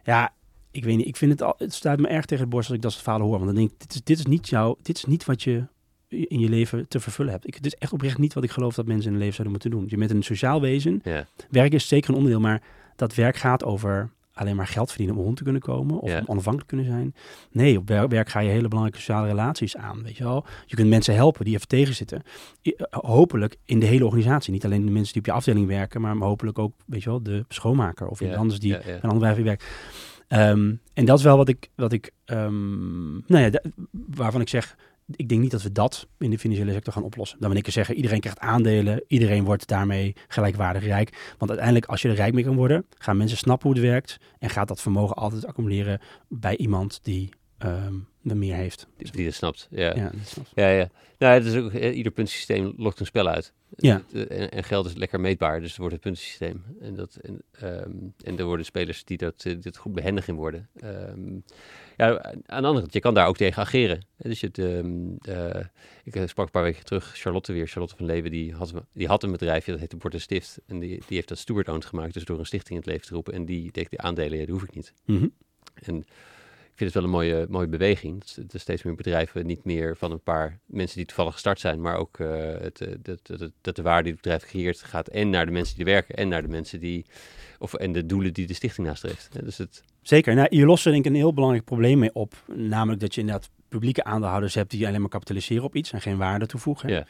[0.04, 0.32] Ja,
[0.70, 1.06] ik weet niet.
[1.06, 1.54] Ik vind het al.
[1.58, 3.38] Het staat me erg tegen het borst als ik dat soort verhalen hoor.
[3.38, 4.76] Want dan denk ik, dit is, dit is niet jouw.
[4.82, 5.64] Dit is niet wat je
[6.08, 7.46] in je leven te vervullen hebt.
[7.46, 9.52] Ik, het is echt oprecht niet wat ik geloof dat mensen in hun leven zouden
[9.52, 9.84] moeten doen.
[9.90, 11.00] Je bent een sociaal wezen.
[11.04, 11.26] Ja.
[11.50, 12.62] Werk is zeker een onderdeel, maar
[12.96, 16.18] dat werk gaat over alleen maar geld verdienen om rond te kunnen komen of Ja.
[16.18, 17.14] om onafhankelijk kunnen zijn.
[17.50, 20.44] Nee, op wer- werk ga je hele belangrijke sociale relaties aan, weet je wel.
[20.66, 22.22] Je kunt mensen helpen die even tegenzitten.
[22.62, 24.52] I- eh, Hopelijk in de hele organisatie.
[24.52, 27.22] Niet alleen de mensen die op je afdeling werken, maar hopelijk ook, weet je wel,
[27.22, 29.64] de schoonmaker of iemand Ja, anders die een ander bedrijf werkt.
[30.30, 34.76] Ehm, en dat is wel wat ik, wat ik ehm, nou ja, waarvan ik zeg,
[35.16, 37.40] ik denk niet dat we dat in de financiële sector gaan oplossen.
[37.40, 41.34] Dan wil ik zeggen, iedereen krijgt aandelen, iedereen wordt daarmee gelijkwaardig rijk.
[41.38, 44.18] Want uiteindelijk, als je er rijk mee kan worden, gaan mensen snappen hoe het werkt
[44.38, 47.28] en gaat dat vermogen altijd accumuleren bij iemand die
[47.58, 48.86] ehm er meer heeft.
[48.96, 49.68] Die, die dat snapt.
[49.70, 49.94] Ja.
[49.96, 50.10] Ja.
[50.12, 50.52] Dat snap ik.
[50.54, 50.88] Ja, ja.
[51.18, 53.52] Nou, het is ook, eh, ieder puntensysteem lokt een spel uit.
[53.76, 54.02] Ja.
[54.12, 56.64] Eh, En, en geld is lekker meetbaar, dus het wordt het puntensysteem.
[56.80, 57.90] En, dat, en, ehm,
[58.24, 60.68] en er worden spelers die dat, eh, dit goed behendig in worden.
[60.76, 61.38] Ehm,
[61.96, 64.06] ja, aan de andere kant, je kan daar ook tegen ageren.
[64.16, 65.64] Dus je het, ehm, eh,
[66.04, 69.22] ik sprak een paar weken terug Charlotte weer, Charlotte van Leeuwen, die had, die had
[69.22, 70.58] een bedrijfje, dat heette Bord en Stift.
[70.66, 73.14] En die, die heeft dat steward-owned gemaakt, dus door een stichting in het leven te
[73.14, 73.34] roepen.
[73.34, 74.92] En die deed de aandelen, ja, die hoef ik niet.
[75.04, 75.28] Mhm.
[75.74, 76.04] En
[76.72, 78.24] ik vind het wel een mooie, mooie beweging.
[78.24, 81.80] Dat er steeds meer bedrijven niet meer van een paar mensen die toevallig gestart zijn,
[81.80, 82.28] maar ook eh,
[82.60, 85.52] het, eh, dat, dat, dat de waarde die het bedrijf creëert gaat en naar de
[85.52, 87.06] mensen die er werken en naar de mensen die,
[87.58, 89.28] of en de doelen die de stichting nastreeft.
[89.44, 90.34] Dus het, Zeker.
[90.34, 92.34] Nou, je lost er denk ik een heel belangrijk probleem mee op.
[92.46, 96.16] Namelijk dat je inderdaad publieke aandeelhouders hebt die alleen maar kapitaliseren op iets en geen
[96.16, 96.88] waarde toevoegen.
[96.88, 97.06] Ja.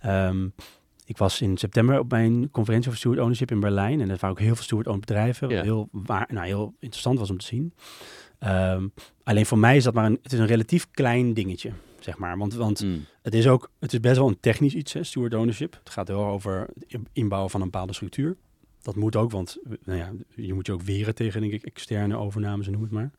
[0.00, 0.48] Ehm,
[1.04, 4.00] ik was in september op mijn conferentie over steward ownership in Berlijn.
[4.00, 5.48] En er waren ook heel veel steward-owned bedrijven.
[5.48, 5.62] Wat Ja.
[5.62, 7.74] heel, waar, nou, heel interessant was om te zien.
[8.40, 8.88] Ehm,
[9.22, 11.70] alleen voor mij is dat maar een, het is een relatief klein dingetje,
[12.00, 12.38] zeg maar.
[12.38, 15.34] Want, want mm, het is ook, het is best wel een technisch iets, hè, steward
[15.34, 15.78] ownership.
[15.78, 18.36] Het gaat heel over het inbouwen van een bepaalde structuur.
[18.82, 22.16] Dat moet ook, want nou ja, je moet je ook weren tegen, denk ik, externe
[22.16, 23.10] overnames, noem het maar.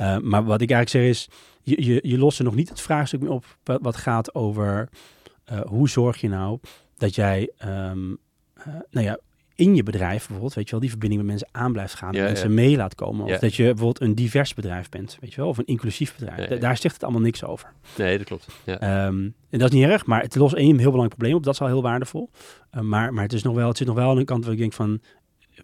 [0.00, 1.28] Uh, maar wat ik eigenlijk zeg is,
[1.62, 4.88] je, je, je lost er nog niet het vraagstuk meer op wat, wat gaat over
[5.52, 6.58] uh, hoe zorg je nou
[6.96, 8.18] dat jij, um,
[8.58, 9.18] uh, nou ja,
[9.56, 12.18] in je bedrijf bijvoorbeeld, weet je wel, die verbinding met mensen aan blijft gaan, Ja,
[12.18, 12.54] en mensen ja.
[12.54, 13.24] mee laat komen.
[13.24, 13.38] Of Ja.
[13.38, 16.48] dat je bijvoorbeeld een divers bedrijf bent, weet je wel, of een inclusief bedrijf.
[16.48, 17.72] Da- Daar zegt het allemaal niks over.
[17.98, 18.46] nee, dat klopt.
[18.64, 19.06] Ja.
[19.06, 21.42] Um, en dat is niet erg, maar het lost één heel belangrijk probleem op.
[21.44, 22.30] Dat is al heel waardevol.
[22.74, 24.52] Uh, maar, maar het, is nog wel, het zit nog wel aan een kant waar
[24.52, 25.00] ik denk van...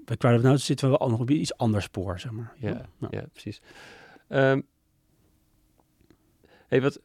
[0.04, 2.52] Bij Crowd of Now zitten we wel nog op iets anders spoor, zeg maar.
[2.58, 3.16] Ja, Nou.
[3.16, 3.60] ja precies.
[4.28, 4.66] Um,
[6.68, 7.00] hey, wat,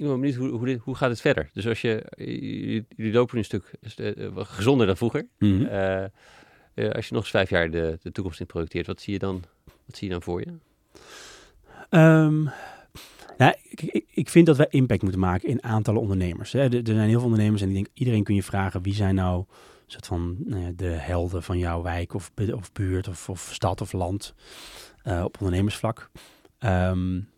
[0.00, 1.50] ik ben benieuwd, hoe, hoe, dit, hoe gaat het verder?
[1.52, 3.70] Dus als je, jullie, lopen nu een stuk
[4.16, 5.26] uh, gezonder dan vroeger.
[5.38, 5.52] Mhm.
[5.52, 6.10] Mm -hmm.
[6.74, 9.18] uh, als je nog eens vijf jaar de, de toekomst in projecteert, wat zie je
[9.18, 10.46] dan, wat zie je dan voor je?
[11.98, 12.50] Um,
[13.38, 16.52] nou, ik, ik, vind dat wij impact moeten maken in aantallen ondernemers.
[16.52, 16.60] Hè.
[16.60, 19.14] Er, er zijn heel veel ondernemers en ik denk, iedereen kun je vragen wie zijn
[19.14, 19.44] nou
[19.86, 23.80] soort van nou ja, de helden van jouw wijk of, of buurt of, of stad
[23.80, 24.34] of land
[25.04, 26.10] uh, op ondernemersvlak.
[26.58, 27.28] Um,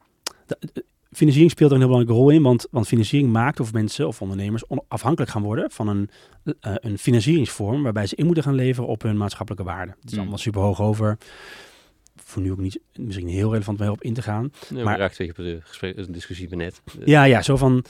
[1.13, 4.21] financiering speelt er een heel belangrijke rol in, want, want financiering maakt of mensen of
[4.23, 6.11] ondernemers afhankelijk gaan worden van een,
[6.45, 9.95] uh, een financieringsvorm waarbij ze in moeten gaan leveren op hun maatschappelijke waarden.
[10.01, 10.19] Het is Mm.
[10.19, 11.19] allemaal super hoog over.
[12.25, 14.53] Voor nu ook niet misschien heel relevant om op in te gaan.
[14.69, 16.83] Nee, maar raakt op de, gesprek, de discussie met net.
[17.05, 17.85] Ja, ja, zo van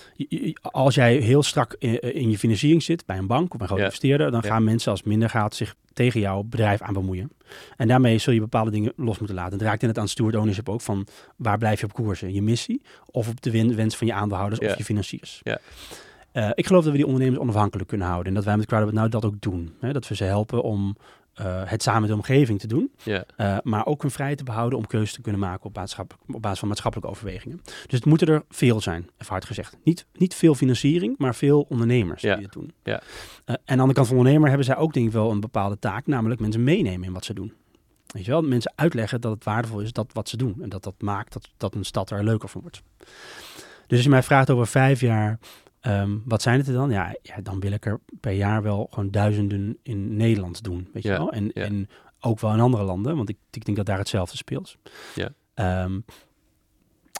[0.60, 3.66] als jij heel strak in, in, je financiering zit bij een bank of bij een
[3.66, 3.86] grote Ja.
[3.88, 4.48] investeerder, dan Ja.
[4.48, 7.30] gaan mensen als minder gaat zich tegen jouw bedrijf aan bemoeien.
[7.76, 9.52] En daarmee zul je bepaalde dingen los moeten laten.
[9.52, 11.06] Het raakt in het aan steward ownership ook van
[11.36, 12.20] waar blijf je op koers?
[12.20, 14.68] Je missie of op de win- wens van je aandeelhouders Ja.
[14.70, 15.40] of je financiers.
[15.42, 15.58] Ja.
[16.32, 18.94] Uh, ik geloof dat we die ondernemers onafhankelijk kunnen houden en dat wij met Crowded
[18.94, 19.74] nou dat ook doen.
[19.80, 19.92] Hè?
[19.92, 20.96] Dat we ze helpen om
[21.40, 24.78] uh, het samen met de omgeving te doen, uh, maar ook hun vrijheid te behouden
[24.78, 25.78] om keuzes te kunnen maken op,
[26.26, 27.60] op basis van maatschappelijke overwegingen.
[27.64, 29.76] Dus het moeten er veel zijn, even hard gezegd.
[29.84, 32.72] Niet, niet veel financiering, maar veel ondernemers die het doen.
[32.84, 33.00] Uh, en
[33.46, 36.06] aan de andere kant van ondernemer hebben zij ook denk ik wel een bepaalde taak,
[36.06, 37.52] namelijk mensen meenemen in wat ze doen.
[38.06, 40.56] Weet je wel, mensen uitleggen dat het waardevol is dat wat ze doen.
[40.62, 42.82] En dat dat maakt dat, dat een stad er leuker van wordt.
[43.86, 45.38] Dus als je mij vraagt over vijf jaar,
[45.86, 46.90] um, wat zijn het er dan?
[46.90, 50.88] Ja, ja, dan wil ik er per jaar wel gewoon duizenden in Nederland doen.
[50.92, 51.32] Weet je Ja, wel?
[51.32, 51.64] En, ja.
[51.64, 51.88] en
[52.20, 54.76] ook wel in andere landen, want ik, ik denk dat daar hetzelfde speelt.
[55.14, 55.82] Ja.
[55.84, 56.04] Um,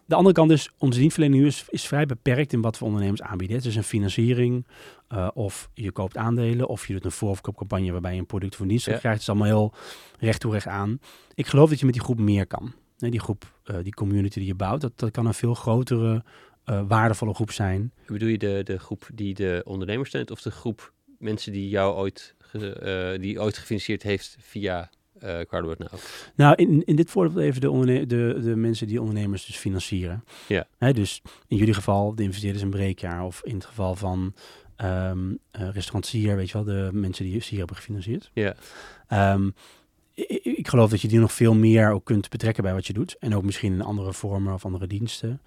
[0.07, 3.23] de andere kant is, onze dienstverlening nu is, is vrij beperkt in wat we ondernemers
[3.23, 3.57] aanbieden.
[3.57, 4.67] Het is een financiering,
[5.13, 8.61] uh, of je koopt aandelen, of je doet een voorverkoopcampagne waarbij je een product of
[8.61, 8.97] een dienst Ja.
[8.97, 9.11] krijgt.
[9.13, 9.75] Het is allemaal heel
[10.19, 10.99] recht toe recht aan.
[11.35, 12.73] Ik geloof dat je met die groep meer kan.
[12.99, 16.25] Nee, die groep, uh, die community die je bouwt, dat, dat kan een veel grotere,
[16.67, 17.93] uh, waardevolle groep zijn.
[18.07, 21.95] Bedoel je de, de groep die de ondernemers steunt, of de groep mensen die jou
[21.95, 24.91] ooit, ge, die ooit gefinancierd heeft via
[25.25, 25.93] uh, Cardboard Now?
[26.35, 30.25] Nou, in, in dit voorbeeld even de, de, de mensen die ondernemers dus financieren.
[30.47, 30.67] Ja.
[30.79, 33.25] Hè, dus in jullie geval de investeerders een breekjaar.
[33.25, 34.35] Of in het geval van
[34.77, 38.31] um, uh, weet je wel, de mensen die hier hebben gefinancierd.
[38.33, 38.55] Ja.
[39.33, 39.55] Um,
[40.15, 42.93] ik, ik, geloof dat je die nog veel meer ook kunt betrekken bij wat je
[42.93, 43.17] doet.
[43.19, 45.41] En ook misschien in andere vormen of andere diensten.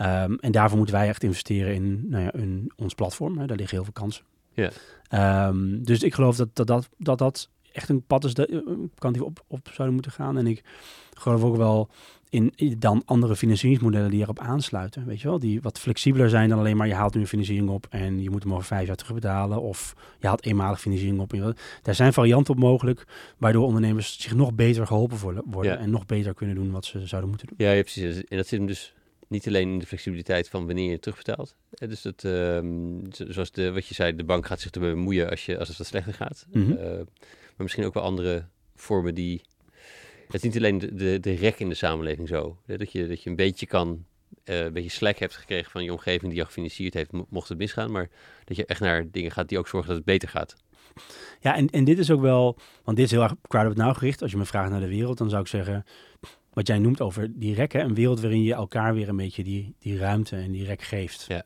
[0.00, 3.38] Um, en daarvoor moeten wij echt investeren in, nou ja, in ons platform.
[3.38, 3.46] Hè.
[3.46, 4.24] Daar liggen heel veel kansen.
[5.10, 8.90] Um, dus ik geloof dat dat, dat, dat, dat echt een pad is dat, een
[8.98, 10.38] kant die we op, op zouden moeten gaan.
[10.38, 10.62] En ik
[11.14, 11.88] geloof ook wel
[12.30, 15.06] in, dan andere financieringsmodellen die erop aansluiten.
[15.06, 17.68] Weet je wel, die wat flexibeler zijn dan alleen maar je haalt nu een financiering
[17.68, 19.62] op en je moet hem over vijf jaar terugbetalen.
[19.62, 21.56] Of je haalt eenmalig financiering op.
[21.82, 23.04] Daar zijn varianten op mogelijk,
[23.38, 25.78] waardoor ondernemers zich nog beter geholpen worden Ja.
[25.78, 27.66] en nog beter kunnen doen wat ze zouden moeten doen.
[27.66, 28.24] Ja, ja, precies.
[28.24, 28.94] En dat zit hem dus
[29.28, 31.54] niet alleen in de flexibiliteit van wanneer je terugbetaalt.
[31.70, 35.30] Dus dat, ehm, zo- zoals de, wat je zei, de bank gaat zich ermee bemoeien
[35.30, 36.46] als, je, als het wat slechter gaat.
[36.52, 36.72] Mhm.
[36.72, 39.42] Eh, maar misschien ook wel andere vormen die...
[40.26, 42.58] Het is niet alleen de, de, de rek in de samenleving zo.
[42.66, 44.04] Hè, dat, je, dat je een beetje kan...
[44.44, 47.48] eh, een beetje slack hebt gekregen van je omgeving die jou gefinancierd heeft, mo- mocht
[47.48, 47.90] het misgaan.
[47.90, 48.08] Maar
[48.44, 50.56] dat je echt naar dingen gaat die ook zorgen dat het beter gaat.
[51.40, 54.22] Ja, en, en dit is ook wel, want dit is heel erg crowded now gericht.
[54.22, 55.84] Als je me vraagt naar de wereld, dan zou ik zeggen,
[56.58, 59.74] wat jij noemt over die rekken, een wereld waarin je elkaar weer een beetje die,
[59.78, 61.24] die ruimte en die rek geeft.
[61.28, 61.44] Ja.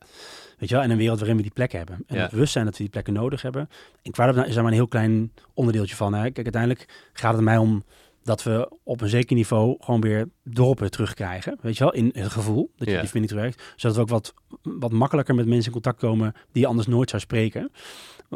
[0.59, 2.05] Weet je wel, en een wereld waarin we die plekken hebben.
[2.07, 2.23] En Ja.
[2.23, 3.69] het bewustzijn dat we die plekken nodig hebben.
[4.03, 6.15] En crowded now is daar maar een heel klein onderdeeltje van.
[6.15, 6.21] Hè.
[6.23, 7.83] Kijk, uiteindelijk gaat het mij om
[8.23, 11.59] dat we op een zeker niveau gewoon weer dorpen terugkrijgen.
[11.61, 13.01] Weet je wel, in het gevoel dat je Ja.
[13.01, 13.81] die verbinding terugkrijgt.
[13.81, 17.11] Zodat we ook wat, wat makkelijker met mensen in contact komen die je anders nooit
[17.11, 17.71] zou spreken.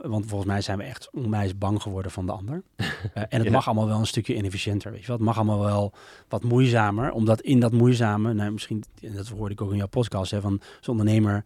[0.02, 2.62] Want volgens mij zijn we echt onwijs bang geworden van de ander.
[3.14, 3.50] Eh, en het Ja.
[3.50, 5.16] mag allemaal wel een stukje inefficiënter, weet je wel.
[5.16, 5.92] Het mag allemaal wel
[6.28, 9.86] wat moeizamer, omdat in dat moeizame, nou misschien, en dat hoorde ik ook in jouw
[9.86, 11.44] podcast, hè, van zo'n ondernemer,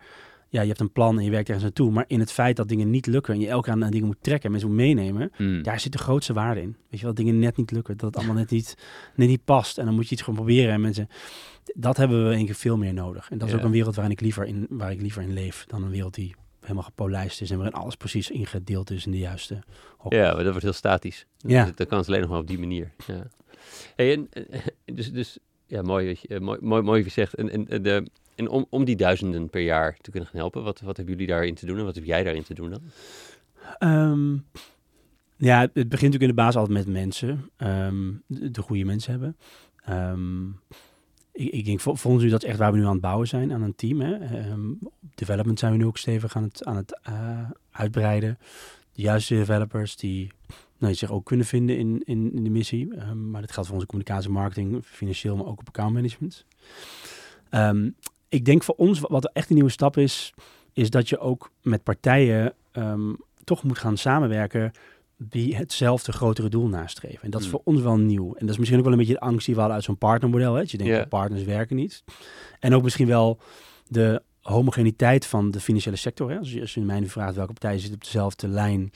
[0.48, 2.68] ja, je hebt een plan en je werkt ergens naartoe, maar in het feit dat
[2.68, 5.32] dingen niet lukken en je elke aan dingen moet trekken en mensen moet meenemen,
[5.62, 6.76] daar zit de grootste waarde in.
[6.88, 8.76] Weet je wel, dat dingen net niet lukken, dat het allemaal net niet,
[9.14, 11.08] net niet past en dan moet je iets gewoon proberen en mensen,
[11.74, 13.30] dat hebben we een keer veel meer nodig.
[13.30, 13.60] En dat is Ja.
[13.60, 16.14] ook een wereld waarin ik liever in, waar ik liever in leef dan een wereld
[16.14, 16.34] die
[16.70, 19.62] helemaal gepolijst is en waarin alles precies ingedeeld is in de juiste
[19.96, 20.12] hok.
[20.12, 21.26] Ja, maar dat wordt heel statisch.
[21.36, 21.64] Ja.
[21.64, 22.92] Dat, dat kan het alleen nog maar op die manier.
[23.06, 23.26] Ja.
[23.96, 27.34] Hey, en, eh, dus, dus ja, mooi, eh, mooi, mooi, mooi zegt.
[27.34, 30.80] En, en, de, en om, om die duizenden per jaar te kunnen gaan helpen, wat,
[30.80, 32.82] wat hebben jullie daarin te doen en wat heb jij daarin te doen dan?
[33.78, 34.36] Ehm,
[35.36, 37.50] ja, het begint natuurlijk in de basis altijd met mensen.
[37.56, 39.36] ehm, de, de goede mensen hebben.
[39.84, 40.46] Ehm,
[41.40, 43.62] ik, ik denk, ons nu dat echt waar we nu aan het bouwen zijn, aan
[43.62, 44.00] een team.
[44.00, 44.14] Hè.
[44.14, 48.38] Ehm, op development zijn we nu ook stevig aan het, aan het eh, uitbreiden.
[48.92, 50.30] De juiste developers die
[50.78, 52.94] nou, zich ook kunnen vinden in, in, in de missie.
[52.94, 56.44] Ehm, maar dat geldt voor onze communicatie, marketing, financieel, maar ook op accountmanagement.
[57.50, 57.90] Ehm,
[58.28, 60.34] ik denk voor ons, wat echt een nieuwe stap is,
[60.72, 62.54] is dat je ook met partijen
[63.44, 64.72] toch moet gaan samenwerken
[65.22, 67.22] die hetzelfde grotere doel nastreven.
[67.22, 67.56] En dat is Hmm.
[67.56, 68.26] voor ons wel nieuw.
[68.34, 69.98] En dat is misschien ook wel een beetje de angst die we hadden uit zo'n
[69.98, 70.54] partnermodel.
[70.54, 70.60] Hè?
[70.60, 71.00] Dat je denkt, Ja.
[71.02, 72.04] oh, partners werken niet.
[72.60, 73.38] En ook misschien wel
[73.88, 76.30] de homogeniteit van de financiële sector.
[76.30, 76.38] Hè?
[76.38, 78.90] Als, je, als je mij nu vraagt welke partijen zitten op dezelfde lijn.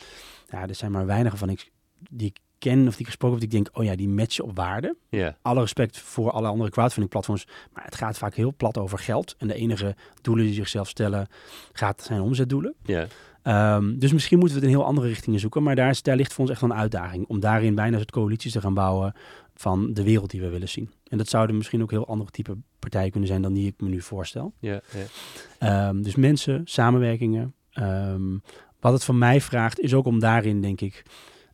[0.50, 1.70] Ja, er zijn maar weinig van ik,
[2.10, 3.50] die ik ken of die ik gesproken heb.
[3.50, 4.96] Die ik denk, oh ja, die matchen op waarde
[5.42, 9.34] alle respect voor alle andere crowdfunding platforms, maar het gaat vaak heel plat over geld.
[9.38, 11.26] En de enige doelen die zichzelf stellen,
[11.72, 12.74] gaat zijn omzetdoelen.
[12.82, 13.06] ja,
[13.44, 16.16] Ehm, dus misschien moeten we het in heel andere richtingen zoeken, maar daar, is, daar
[16.16, 19.14] ligt voor ons echt wel een uitdaging om daarin bijna soort coalities te gaan bouwen
[19.54, 20.90] van de wereld die we willen zien.
[21.08, 23.88] En dat zouden misschien ook heel andere type partijen kunnen zijn dan die ik me
[23.88, 24.52] nu voorstel.
[24.58, 25.04] ja, ja.
[25.58, 27.54] Ehm, dus mensen, samenwerkingen.
[27.70, 28.38] Ehm,
[28.80, 31.02] wat het van mij vraagt, is ook om daarin, denk ik,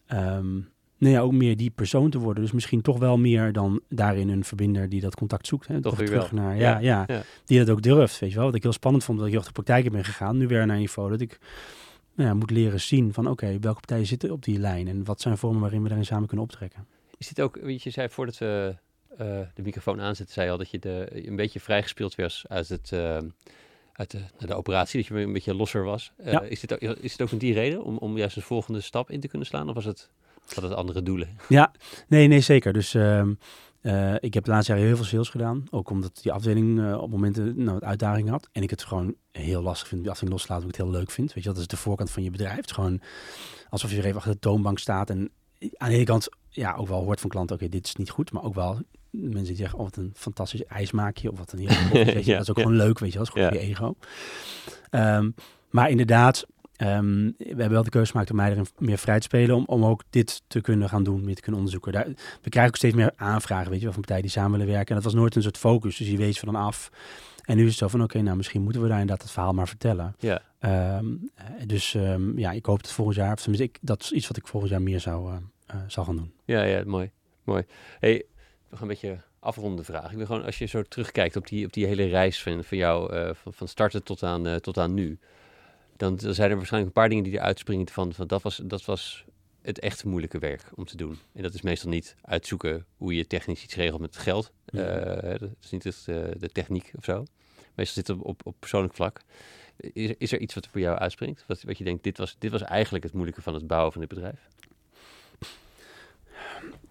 [0.06, 0.52] ehm,
[0.98, 2.42] nou ja, ook meer die persoon te worden.
[2.42, 5.66] Dus misschien toch wel meer dan daarin een verbinder die dat contact zoekt.
[5.66, 5.80] Hè?
[5.80, 6.42] Toch weer terug wel.
[6.42, 7.06] naar, Ja, ja,
[7.44, 8.44] die dat ook durft, weet je wel.
[8.44, 10.36] Wat ik heel spannend vond, dat ik heel de praktijk in ben gegaan.
[10.36, 11.38] Nu weer naar een niveau dat ik
[12.14, 15.20] nou ja, moet leren zien van, oké, welke partijen zitten op die lijn en wat
[15.20, 16.86] zijn vormen waarin we daarin samen kunnen optrekken.
[17.18, 18.74] Is dit ook, weet je, zei voordat we
[19.18, 22.68] eh, de microfoon aanzetten, zei je al dat je de, een beetje vrijgespeeld was uit,
[22.68, 23.18] het, eh,
[23.92, 26.12] uit de, de operatie, dat je een beetje losser was.
[26.16, 26.42] Eh, Ja.
[26.42, 29.10] is, dit ook, is dit ook met die reden, om, om juist een volgende stap
[29.10, 29.68] in te kunnen slaan?
[29.68, 30.10] Of was het,
[30.54, 31.28] had het andere doelen?
[31.48, 31.72] Ja,
[32.08, 32.72] nee, nee, zeker.
[32.72, 33.32] Dus ehm,
[33.80, 35.64] eh, ik heb de laatste jaren heel veel sales gedaan.
[35.70, 38.48] Ook omdat die afdeling eh, op momenten nou, uitdaging had.
[38.52, 40.84] En ik het gewoon heel lastig vind om die afdeling los te laten, omdat ik
[40.86, 41.32] het heel leuk vind.
[41.32, 42.56] Weet je, dat is de voorkant van je bedrijf.
[42.56, 43.00] Het is gewoon
[43.68, 45.10] alsof je weer even achter de toonbank staat.
[45.10, 45.30] En
[45.76, 48.32] aan de ene kant ja, ook wel hoort van klanten, oké, dit is niet goed.
[48.32, 48.78] Maar ook wel
[49.10, 51.30] mensen die zeggen, oh, wat een fantastisch ijs maak je.
[51.32, 51.68] Of wat een je.
[52.24, 52.62] Ja, Dat is ook ja.
[52.62, 53.18] gewoon leuk, weet je.
[53.18, 53.48] Dat is goed Ja.
[53.48, 53.94] voor je ego.
[54.90, 55.30] Ehm,
[55.70, 56.46] maar inderdaad,
[56.80, 59.56] ehm, we hebben wel de keuze gemaakt om mij erin meer vrij te spelen.
[59.56, 61.92] Om, om ook dit te kunnen gaan doen, meer te kunnen onderzoeken.
[61.92, 62.06] Daar,
[62.42, 64.88] we krijgen ook steeds meer aanvragen, weet je wel, van partijen die samen willen werken.
[64.88, 66.90] En dat was nooit een soort focus, dus je weet van dan af.
[67.44, 69.52] En nu is het zo van, oké, nou misschien moeten we daar inderdaad het verhaal
[69.52, 70.14] maar vertellen.
[70.18, 74.02] Ja, Ehm, eh, dus ehm, ja, ik hoop dat volgend jaar, of tenminste, ik, dat
[74.02, 75.40] is iets wat ik volgend jaar meer zou,
[75.86, 76.32] zal gaan doen.
[76.44, 77.10] ja, ja, mooi.
[77.44, 77.64] mooi.
[77.98, 78.24] Hey,
[78.70, 80.10] gaan een beetje afronden vragen.
[80.10, 82.78] Ik wil gewoon, als je zo terugkijkt op die, op die hele reis van, van
[82.78, 85.18] jou, eh, van, van starten tot aan, tot aan nu,
[86.00, 88.60] dan, dan zijn er waarschijnlijk een paar dingen die eruit springen van, van dat, was,
[88.64, 89.24] dat was
[89.62, 91.18] het echt moeilijke werk om te doen.
[91.32, 94.52] En dat is meestal niet uitzoeken hoe je technisch iets regelt met geld.
[94.70, 94.82] Mhm.
[94.82, 97.24] Eh, dat is niet het, eh, de techniek of zo.
[97.74, 99.20] Meestal zit het op, op, op persoonlijk vlak.
[99.76, 101.44] Is, er- is er iets wat voor jou uitspringt?
[101.46, 104.00] Wat, wat je denkt, dit was, dit was eigenlijk het moeilijke van het bouwen van
[104.00, 104.48] dit bedrijf?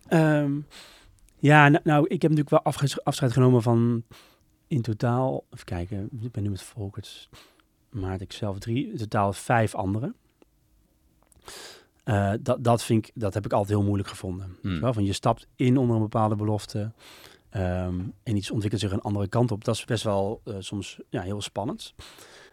[0.08, 0.52] Ehm,
[1.40, 4.04] ja, nou, nou, ik heb natuurlijk wel afscheid genomen van
[4.68, 7.30] in totaal, even kijken, ik ben nu met Volkert,
[7.90, 10.16] maar ik zelf drie, in totaal vijf anderen.
[12.04, 14.58] Eh, dat, dat, vind ik, dat heb ik altijd heel moeilijk gevonden.
[14.62, 14.80] Hmm.
[14.80, 16.92] Wel, van je stapt in onder een bepaalde belofte
[17.50, 19.64] ehm, en iets ontwikkelt zich een andere kant op.
[19.64, 21.94] Dat is best wel eh, soms ja, heel spannend.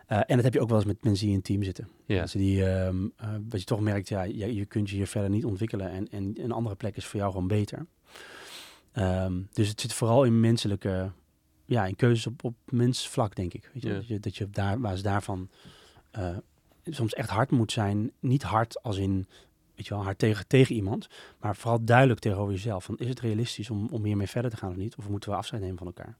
[0.07, 1.89] Eh, en dat heb je ook wel eens met mensen die in een team zitten.
[2.07, 2.18] Ja.
[2.18, 2.95] Mensen die, eh,
[3.41, 6.32] dat je toch merkt, ja, je, je kunt je hier verder niet ontwikkelen en, en
[6.43, 7.87] een andere plek is voor jou gewoon beter.
[8.93, 11.11] Ehm, dus het zit vooral in menselijke,
[11.66, 13.70] ja, in keuzes op, op mensvlak, denk ik.
[13.72, 13.88] Weet je?
[13.88, 13.94] Ja.
[13.94, 15.48] Dat je, dat je op daar, basis daarvan
[16.10, 16.36] eh,
[16.84, 18.12] soms echt hard moet zijn.
[18.20, 19.26] Niet hard als in,
[19.74, 21.08] weet je wel, hard tegen, tegen iemand,
[21.40, 22.84] maar vooral duidelijk tegenover jezelf.
[22.84, 24.96] Van, is het realistisch om, om hiermee verder te gaan of niet?
[24.96, 26.16] Of moeten we afscheid nemen van elkaar?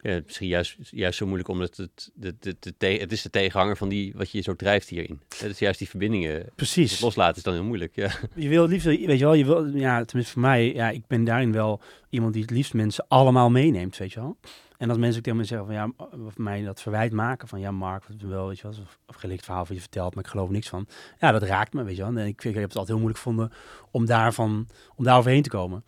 [0.00, 2.36] Ja, misschien juist, juist zo moeilijk omdat het, de,
[2.78, 5.20] de, het is de tegenhanger van die, wat je zo drijft hierin.
[5.28, 6.46] Het is juist die verbindingen.
[6.54, 6.90] Precies.
[6.90, 7.94] Het loslaten is dan heel moeilijk.
[7.94, 8.10] Ja.
[8.34, 11.06] Je wil het liefst, weet je wel, je wil, ja, tenminste voor mij, ja, ik
[11.06, 11.80] ben daarin wel
[12.10, 14.36] iemand die het liefst mensen allemaal meeneemt, weet je wel.
[14.76, 15.92] En als mensen ook tegen me zeggen van ja,
[16.26, 19.16] of mij dat verwijt maken van ja, Mark, wat wel, weet je wel, of, of
[19.16, 20.86] gelikt verhaal van je vertelt, maar ik geloof niks van.
[21.20, 22.10] Ja, dat raakt me, weet je wel.
[22.16, 23.52] En ik, vind, ik heb het altijd heel moeilijk gevonden
[23.90, 25.84] om daarvan, om daar overheen te komen.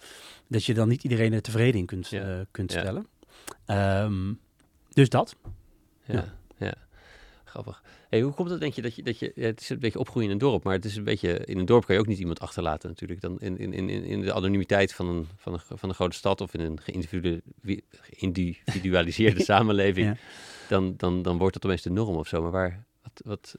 [0.49, 2.23] Dat je dan niet iedereen er tevreden in kunt, Ja.
[2.23, 3.03] eh, kunt Ja.
[3.71, 4.33] Ehm,
[4.89, 5.37] dus dat.
[6.05, 6.75] Ja, ja.
[7.45, 7.83] Grappig.
[8.09, 9.99] Hey, hoe komt het denk je dat je, dat je, ja, het is een beetje
[9.99, 12.07] opgroeien in een dorp, maar het is een beetje, in een dorp kan je ook
[12.07, 13.21] niet iemand achterlaten natuurlijk.
[13.21, 16.41] Dan in, in, in, in de anonimiteit van een, van, een, van een grote stad
[16.41, 16.79] of in een
[18.01, 20.17] geïndividualiseerde samenleving, Ja.
[20.69, 22.43] dan, dan, dan wordt dat opeens de norm of zo.
[22.43, 23.57] Maar waar, wat, wat,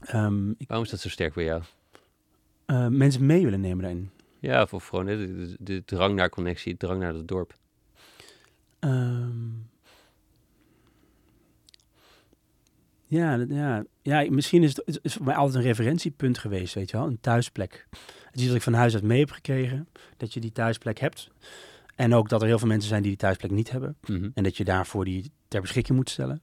[0.00, 1.62] Ehm, waarom is dat zo sterk bij jou?
[2.66, 4.10] eh, mensen mee willen nemen daarin.
[4.40, 7.28] Ja, of, of gewoon hè, de, de, de drang naar connectie, de drang naar het
[7.28, 7.54] dorp.
[8.78, 9.48] Ehm,
[13.06, 16.96] ja, ja, ja, misschien is het, is voor mij altijd een referentiepunt geweest, weet je
[16.96, 17.86] wel, een thuisplek.
[17.90, 20.98] Het is iets dat ik van huis uit mee heb gekregen, dat je die thuisplek
[20.98, 21.30] hebt.
[21.94, 23.96] En ook dat er heel veel mensen zijn die die thuisplek niet hebben.
[24.06, 24.28] Mhm.
[24.34, 26.42] En dat je daarvoor die ter beschikking moet stellen.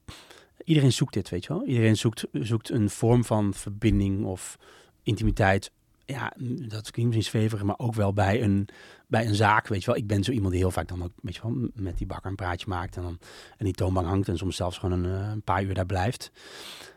[0.63, 1.65] Iedereen zoekt dit, weet je wel.
[1.65, 4.57] Iedereen zoekt, zoekt een vorm van verbinding of
[5.03, 5.71] intimiteit.
[6.09, 6.33] Ja,
[6.67, 8.67] dat klinkt misschien zweverig, maar ook wel bij een,
[9.07, 9.95] bij een zaak, weet je wel.
[9.95, 12.29] Ik ben zo iemand die heel vaak dan ook, weet je wel, met die bakker
[12.29, 13.19] een praatje maakt en dan
[13.57, 16.31] en die toonbank hangt en soms zelfs gewoon een, eh, een paar uur daar blijft.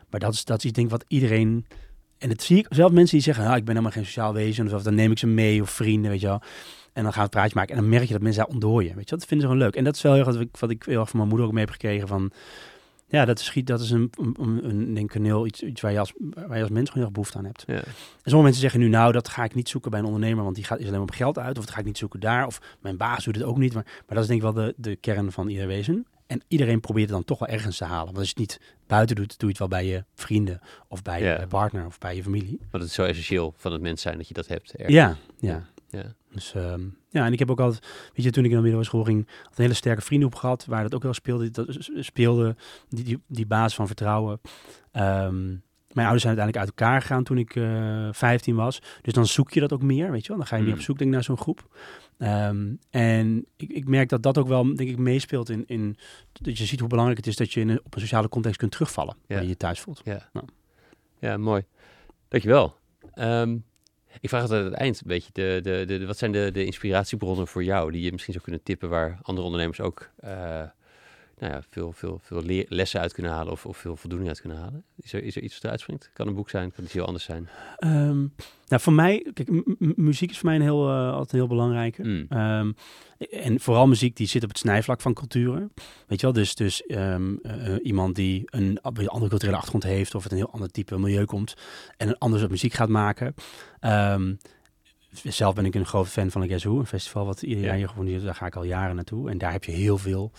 [0.09, 1.65] Maar dat is, dat is iets, denk ik, wat iedereen...
[2.17, 4.73] En dat zie ik zelf mensen die zeggen, nou, ik ben helemaal geen sociaal wezen.
[4.73, 6.41] Of dan neem ik ze mee of vrienden, weet je wel.
[6.93, 7.75] En dan gaan we het praatje maken.
[7.75, 8.95] En dan merk je dat mensen daar ontdooien.
[8.95, 9.19] Weet je, wel.
[9.19, 9.75] dat vinden ze gewoon leuk.
[9.75, 11.53] En dat is wel heel wat ik, wat ik heel erg van mijn moeder ook
[11.53, 12.07] mee heb gekregen.
[12.07, 12.31] Van,
[13.11, 14.09] ja, dat is, dat is een,
[14.39, 16.89] een, een, denk ik, een heel iets, iets waar, je als, waar je als mens
[16.89, 17.63] gewoon heel erg behoefte aan hebt.
[17.67, 17.73] Ja.
[17.73, 17.83] En
[18.23, 20.63] sommige mensen zeggen nu, nou, dat ga ik niet zoeken bij een ondernemer, want die
[20.65, 21.57] gaat is alleen maar op geld uit.
[21.57, 22.45] Of dat ga ik niet zoeken daar.
[22.45, 23.73] Of mijn baas doet het ook niet.
[23.73, 26.05] Maar, maar dat is denk ik wel de, de kern van ieder wezen.
[26.27, 28.05] En iedereen probeert het dan toch wel ergens te halen.
[28.05, 30.59] Want als je het niet buiten doet, doe je het wel bij je vrienden.
[30.87, 31.39] Of bij Ja.
[31.39, 32.57] je partner of bij je familie.
[32.59, 34.71] Want het is zo essentieel van het mens zijn dat je dat hebt.
[34.75, 34.95] ergens.
[34.95, 35.65] Ja, ja.
[35.89, 36.13] ja.
[36.33, 38.83] Dus ehm, ja, en ik heb ook altijd, weet je, toen ik in de middelbare
[38.89, 41.49] school ging, had een hele sterke vriendengroep gehad, waar dat ook wel speelde.
[41.49, 42.55] Dat speelde
[42.89, 44.41] die, die, die basis van vertrouwen.
[44.91, 45.45] Ehm,
[45.91, 48.81] mijn ouders zijn uiteindelijk uit elkaar gegaan toen ik eh 15 was.
[49.01, 50.37] Dus dan zoek je dat ook meer, weet je wel.
[50.37, 50.79] Dan ga je meer Hmm.
[50.79, 51.77] op zoek denk ik, naar zo'n groep.
[52.17, 55.97] Ehm, en ik, ik merk dat dat ook wel, denk ik, meespeelt in, in
[56.31, 58.57] dat je ziet hoe belangrijk het is dat je in een, op een sociale context
[58.57, 59.33] kunt terugvallen, Ja.
[59.35, 60.01] waar je je thuis voelt.
[60.03, 60.45] Ja, Nou.
[61.19, 61.63] ja mooi.
[62.27, 62.75] Dankjewel.
[64.19, 66.65] Ik vraag altijd aan het eind een beetje, de, de, de- wat zijn de, de
[66.65, 70.61] inspiratiebronnen voor jou die je misschien zou kunnen tippen waar andere ondernemers ook eh,
[71.41, 74.59] nou ja, veel, veel, veel lessen uit kunnen halen of, of veel voldoening uit kunnen
[74.59, 74.83] halen?
[74.95, 76.09] Is er, is er iets wat eruit springt?
[76.13, 77.49] Kan een boek zijn, kan iets heel anders zijn.
[77.77, 78.19] Ehm,
[78.67, 79.49] nou, voor mij, kijk,
[79.95, 82.03] muziek is voor mij een heel, eh, altijd een heel belangrijke.
[82.03, 82.25] Mm.
[82.29, 82.71] Ehm,
[83.29, 85.71] en vooral muziek die zit op het snijvlak van culturen.
[86.07, 90.23] Weet je wel, dus, dus ehm, eh, iemand die een andere culturele achtergrond heeft of
[90.23, 91.53] uit een heel ander type milieu komt
[91.97, 93.33] en een ander soort muziek gaat maken.
[95.11, 97.65] Zelf ben ik een groot fan van de Guess Who, een festival wat ieder Ja.
[97.65, 98.23] jaar hier georganiseerd.
[98.25, 99.29] Daar ga ik al jaren naartoe.
[99.29, 100.31] En daar heb je heel veel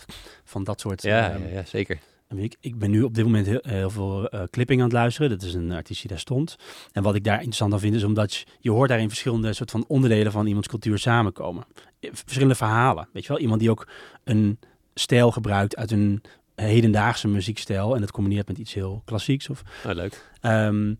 [0.43, 1.99] van dat soort Ja, ehm, ja, zeker.
[2.35, 5.29] Ik, ik ben nu op dit moment heel, heel veel eh, clipping aan het luisteren.
[5.29, 6.55] Dat is een artiest die daar stond.
[6.91, 9.71] En wat ik daar interessant aan vind, is omdat je, je hoort daarin verschillende soort
[9.71, 11.63] van onderdelen van iemands cultuur samenkomen.
[11.99, 13.07] Eh, Verschillende verhalen.
[13.13, 13.87] Weet je wel, iemand die ook
[14.23, 14.59] een
[14.93, 16.21] stijl gebruikt uit een
[16.55, 17.95] hedendaagse muziekstijl.
[17.95, 19.49] En dat combineert met iets heel klassieks.
[19.49, 20.29] Of, Oh, leuk.
[20.41, 20.93] Ehm,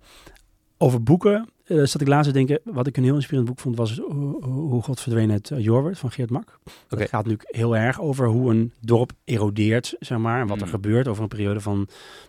[0.78, 2.59] over boeken eh, zat ik laatst te denken.
[2.64, 6.11] Wat ik een heel inspirerend boek vond, was Hoe Hoe God verdween uh, Jorwert van
[6.11, 6.59] Geert Mak.
[6.88, 10.42] Het gaat natuurlijk heel erg over hoe een dorp erodeert, zeg maar.
[10.42, 10.71] En wat er Mm.
[10.71, 11.88] gebeurt over een periode van,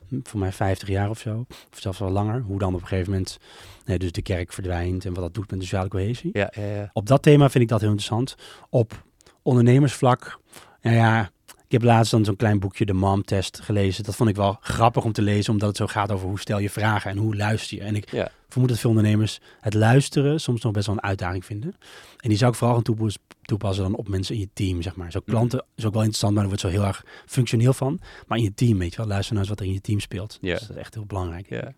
[0.08, 1.44] hm, voor mij 50 jaar of zo.
[1.72, 2.40] Of zelfs wel langer.
[2.40, 3.38] Hoe dan op een gegeven moment
[3.84, 6.30] nee, dus de kerk verdwijnt en wat dat doet met de sociale cohesie.
[6.32, 6.90] Ja, ja, ja.
[6.92, 8.34] Op dat thema vind ik dat heel interessant.
[8.70, 9.04] Op
[9.42, 10.38] ondernemersvlak,
[10.82, 11.30] nou ja,
[11.66, 14.04] Ik heb laatst dan zo'n klein boekje, de Mom-test, gelezen.
[14.04, 16.58] Dat vond ik wel grappig om te lezen, omdat het zo gaat over hoe stel
[16.58, 17.82] je vragen en hoe luister je.
[17.82, 18.30] En ik Ja.
[18.48, 21.74] vermoed dat veel ondernemers het luisteren soms nog best wel een uitdaging vinden.
[22.20, 24.96] En die zou ik vooral gaan toepas- toepassen dan op mensen in je team, zeg
[24.96, 25.10] maar.
[25.10, 28.00] Zo klanten is ook wel interessant, maar daar wordt zo heel erg functioneel van.
[28.26, 30.00] Maar in je team, weet je wel, luister nou eens wat er in je team
[30.00, 30.38] speelt.
[30.40, 30.52] Ja.
[30.52, 31.48] Dat is echt heel belangrijk.
[31.48, 31.72] Ja.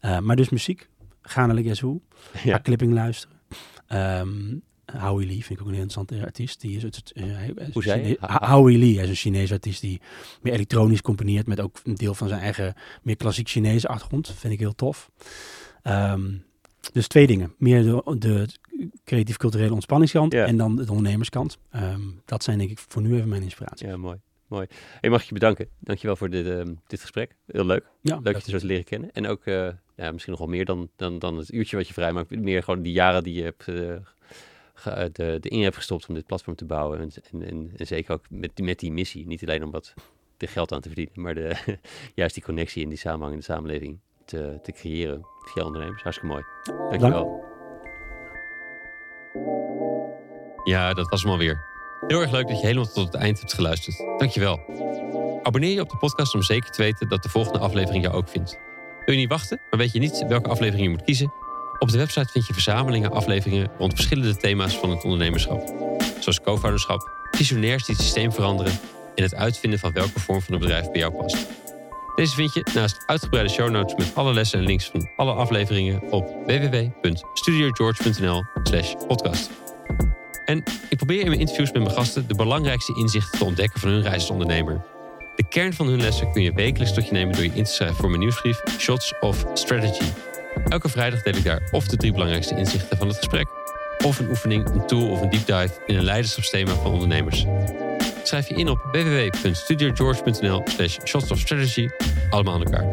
[0.00, 0.88] Eh, maar dus muziek,
[1.22, 2.00] ga naar Who,
[2.44, 2.60] Ja.
[2.60, 3.36] clipping luisteren.
[3.86, 4.54] Ehm
[4.86, 6.60] Howie Lee vind ik ook een interessante artiest.
[6.60, 8.16] Die is het, eh, hij is Hoe zei je?
[8.20, 10.00] Howie Lee hij is een Chinese artiest die
[10.42, 14.34] meer elektronisch componeert met ook een deel van zijn eigen meer klassiek Chinese achtergrond.
[14.36, 15.10] Vind ik heel tof.
[15.82, 16.30] Ehm,
[16.92, 17.54] dus twee dingen.
[17.58, 18.48] Meer de, de
[19.04, 20.46] creatief-culturele ontspanningskant Ja.
[20.46, 21.58] en dan de ondernemerskant.
[21.70, 23.86] Ehm, dat zijn denk ik voor nu even mijn inspiratie.
[23.86, 24.18] Ja, mooi.
[24.46, 24.66] mooi.
[25.00, 25.68] Hey, mag ik je bedanken.
[25.78, 27.36] Dankjewel voor dit, ehm, dit gesprek.
[27.46, 27.84] Heel leuk.
[28.00, 29.12] Ja, Leuk je te zo te leren kennen.
[29.12, 31.92] En ook eh, ja, misschien nog wel meer dan, dan, dan het uurtje wat je
[31.92, 32.30] vrijmaakt.
[32.30, 33.94] Meer gewoon die jaren die je hebt, eh,
[35.12, 37.00] de, de in hebt gestopt om dit platform te bouwen.
[37.00, 39.26] En, en, en, en zeker ook met, die- met die missie.
[39.26, 39.94] Niet alleen om wat
[40.36, 41.56] de geld aan te verdienen, maar de,
[42.14, 46.02] juist die connectie en die samenhang in de samenleving te, te creëren via ondernemers.
[46.02, 46.44] Hartstikke mooi.
[46.90, 47.44] Dankjewel.
[50.64, 51.64] Ja, dat was hem alweer.
[52.06, 53.96] Heel erg leuk dat je helemaal tot het eind hebt geluisterd.
[54.18, 54.60] Dankjewel.
[55.42, 58.28] Abonneer je op de podcast om zeker te weten dat de volgende aflevering jou ook
[58.28, 58.58] vindt.
[59.04, 61.32] Wil je niet wachten, maar weet je niet welke aflevering je moet kiezen?
[61.82, 65.72] Op de website vind je verzamelingen afleveringen rond verschillende thema's van het ondernemerschap.
[66.20, 68.72] Zoals co-founderschap, visionairs die het systeem veranderen
[69.14, 71.36] en het uitvinden van welke vorm van een bedrijf bij jou past.
[72.14, 76.02] Deze vind je naast uitgebreide show notes met alle lessen en links van alle afleveringen
[76.10, 79.50] op www.studiogeorge.nl slash podcast.
[80.44, 83.90] En ik probeer in mijn interviews met mijn gasten de belangrijkste inzichten te ontdekken van
[83.90, 84.80] hun reis als ondernemer.
[85.36, 87.70] De kern van hun lessen kun je wekelijks tot je nemen door je in te
[87.70, 90.10] schrijven voor mijn nieuwsbrief Shots of Strategy.
[90.68, 93.46] Elke vrijdag deel ik daar of de drie belangrijkste inzichten van het gesprek,
[94.04, 97.46] of een oefening, een tool of een deep dive in een leiderschapsthema van ondernemers.
[98.22, 101.88] Schrijf je in op www.studiogeorge.nl slash shots of strategy,
[102.30, 102.86] allemaal aan elkaar.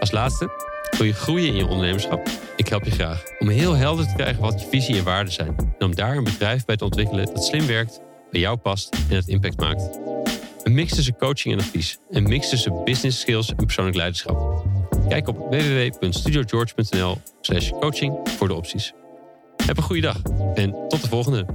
[0.00, 0.50] Als laatste,
[0.98, 2.28] wil je groeien in je ondernemerschap?
[2.56, 5.54] Ik help je graag om heel helder te krijgen wat je visie en waarden zijn.
[5.78, 8.00] En om daar een bedrijf bij te ontwikkelen dat slim werkt,
[8.30, 9.98] bij jou past en het impact maakt.
[10.62, 11.98] Een mix tussen coaching en advies.
[12.10, 14.64] Een mix tussen business skills en persoonlijk leiderschap.
[15.08, 18.92] Kijk op www.studiogeorge.nl slash coaching voor de opties.
[19.66, 20.22] Heb een goede dag
[20.54, 21.46] en tot de volgende.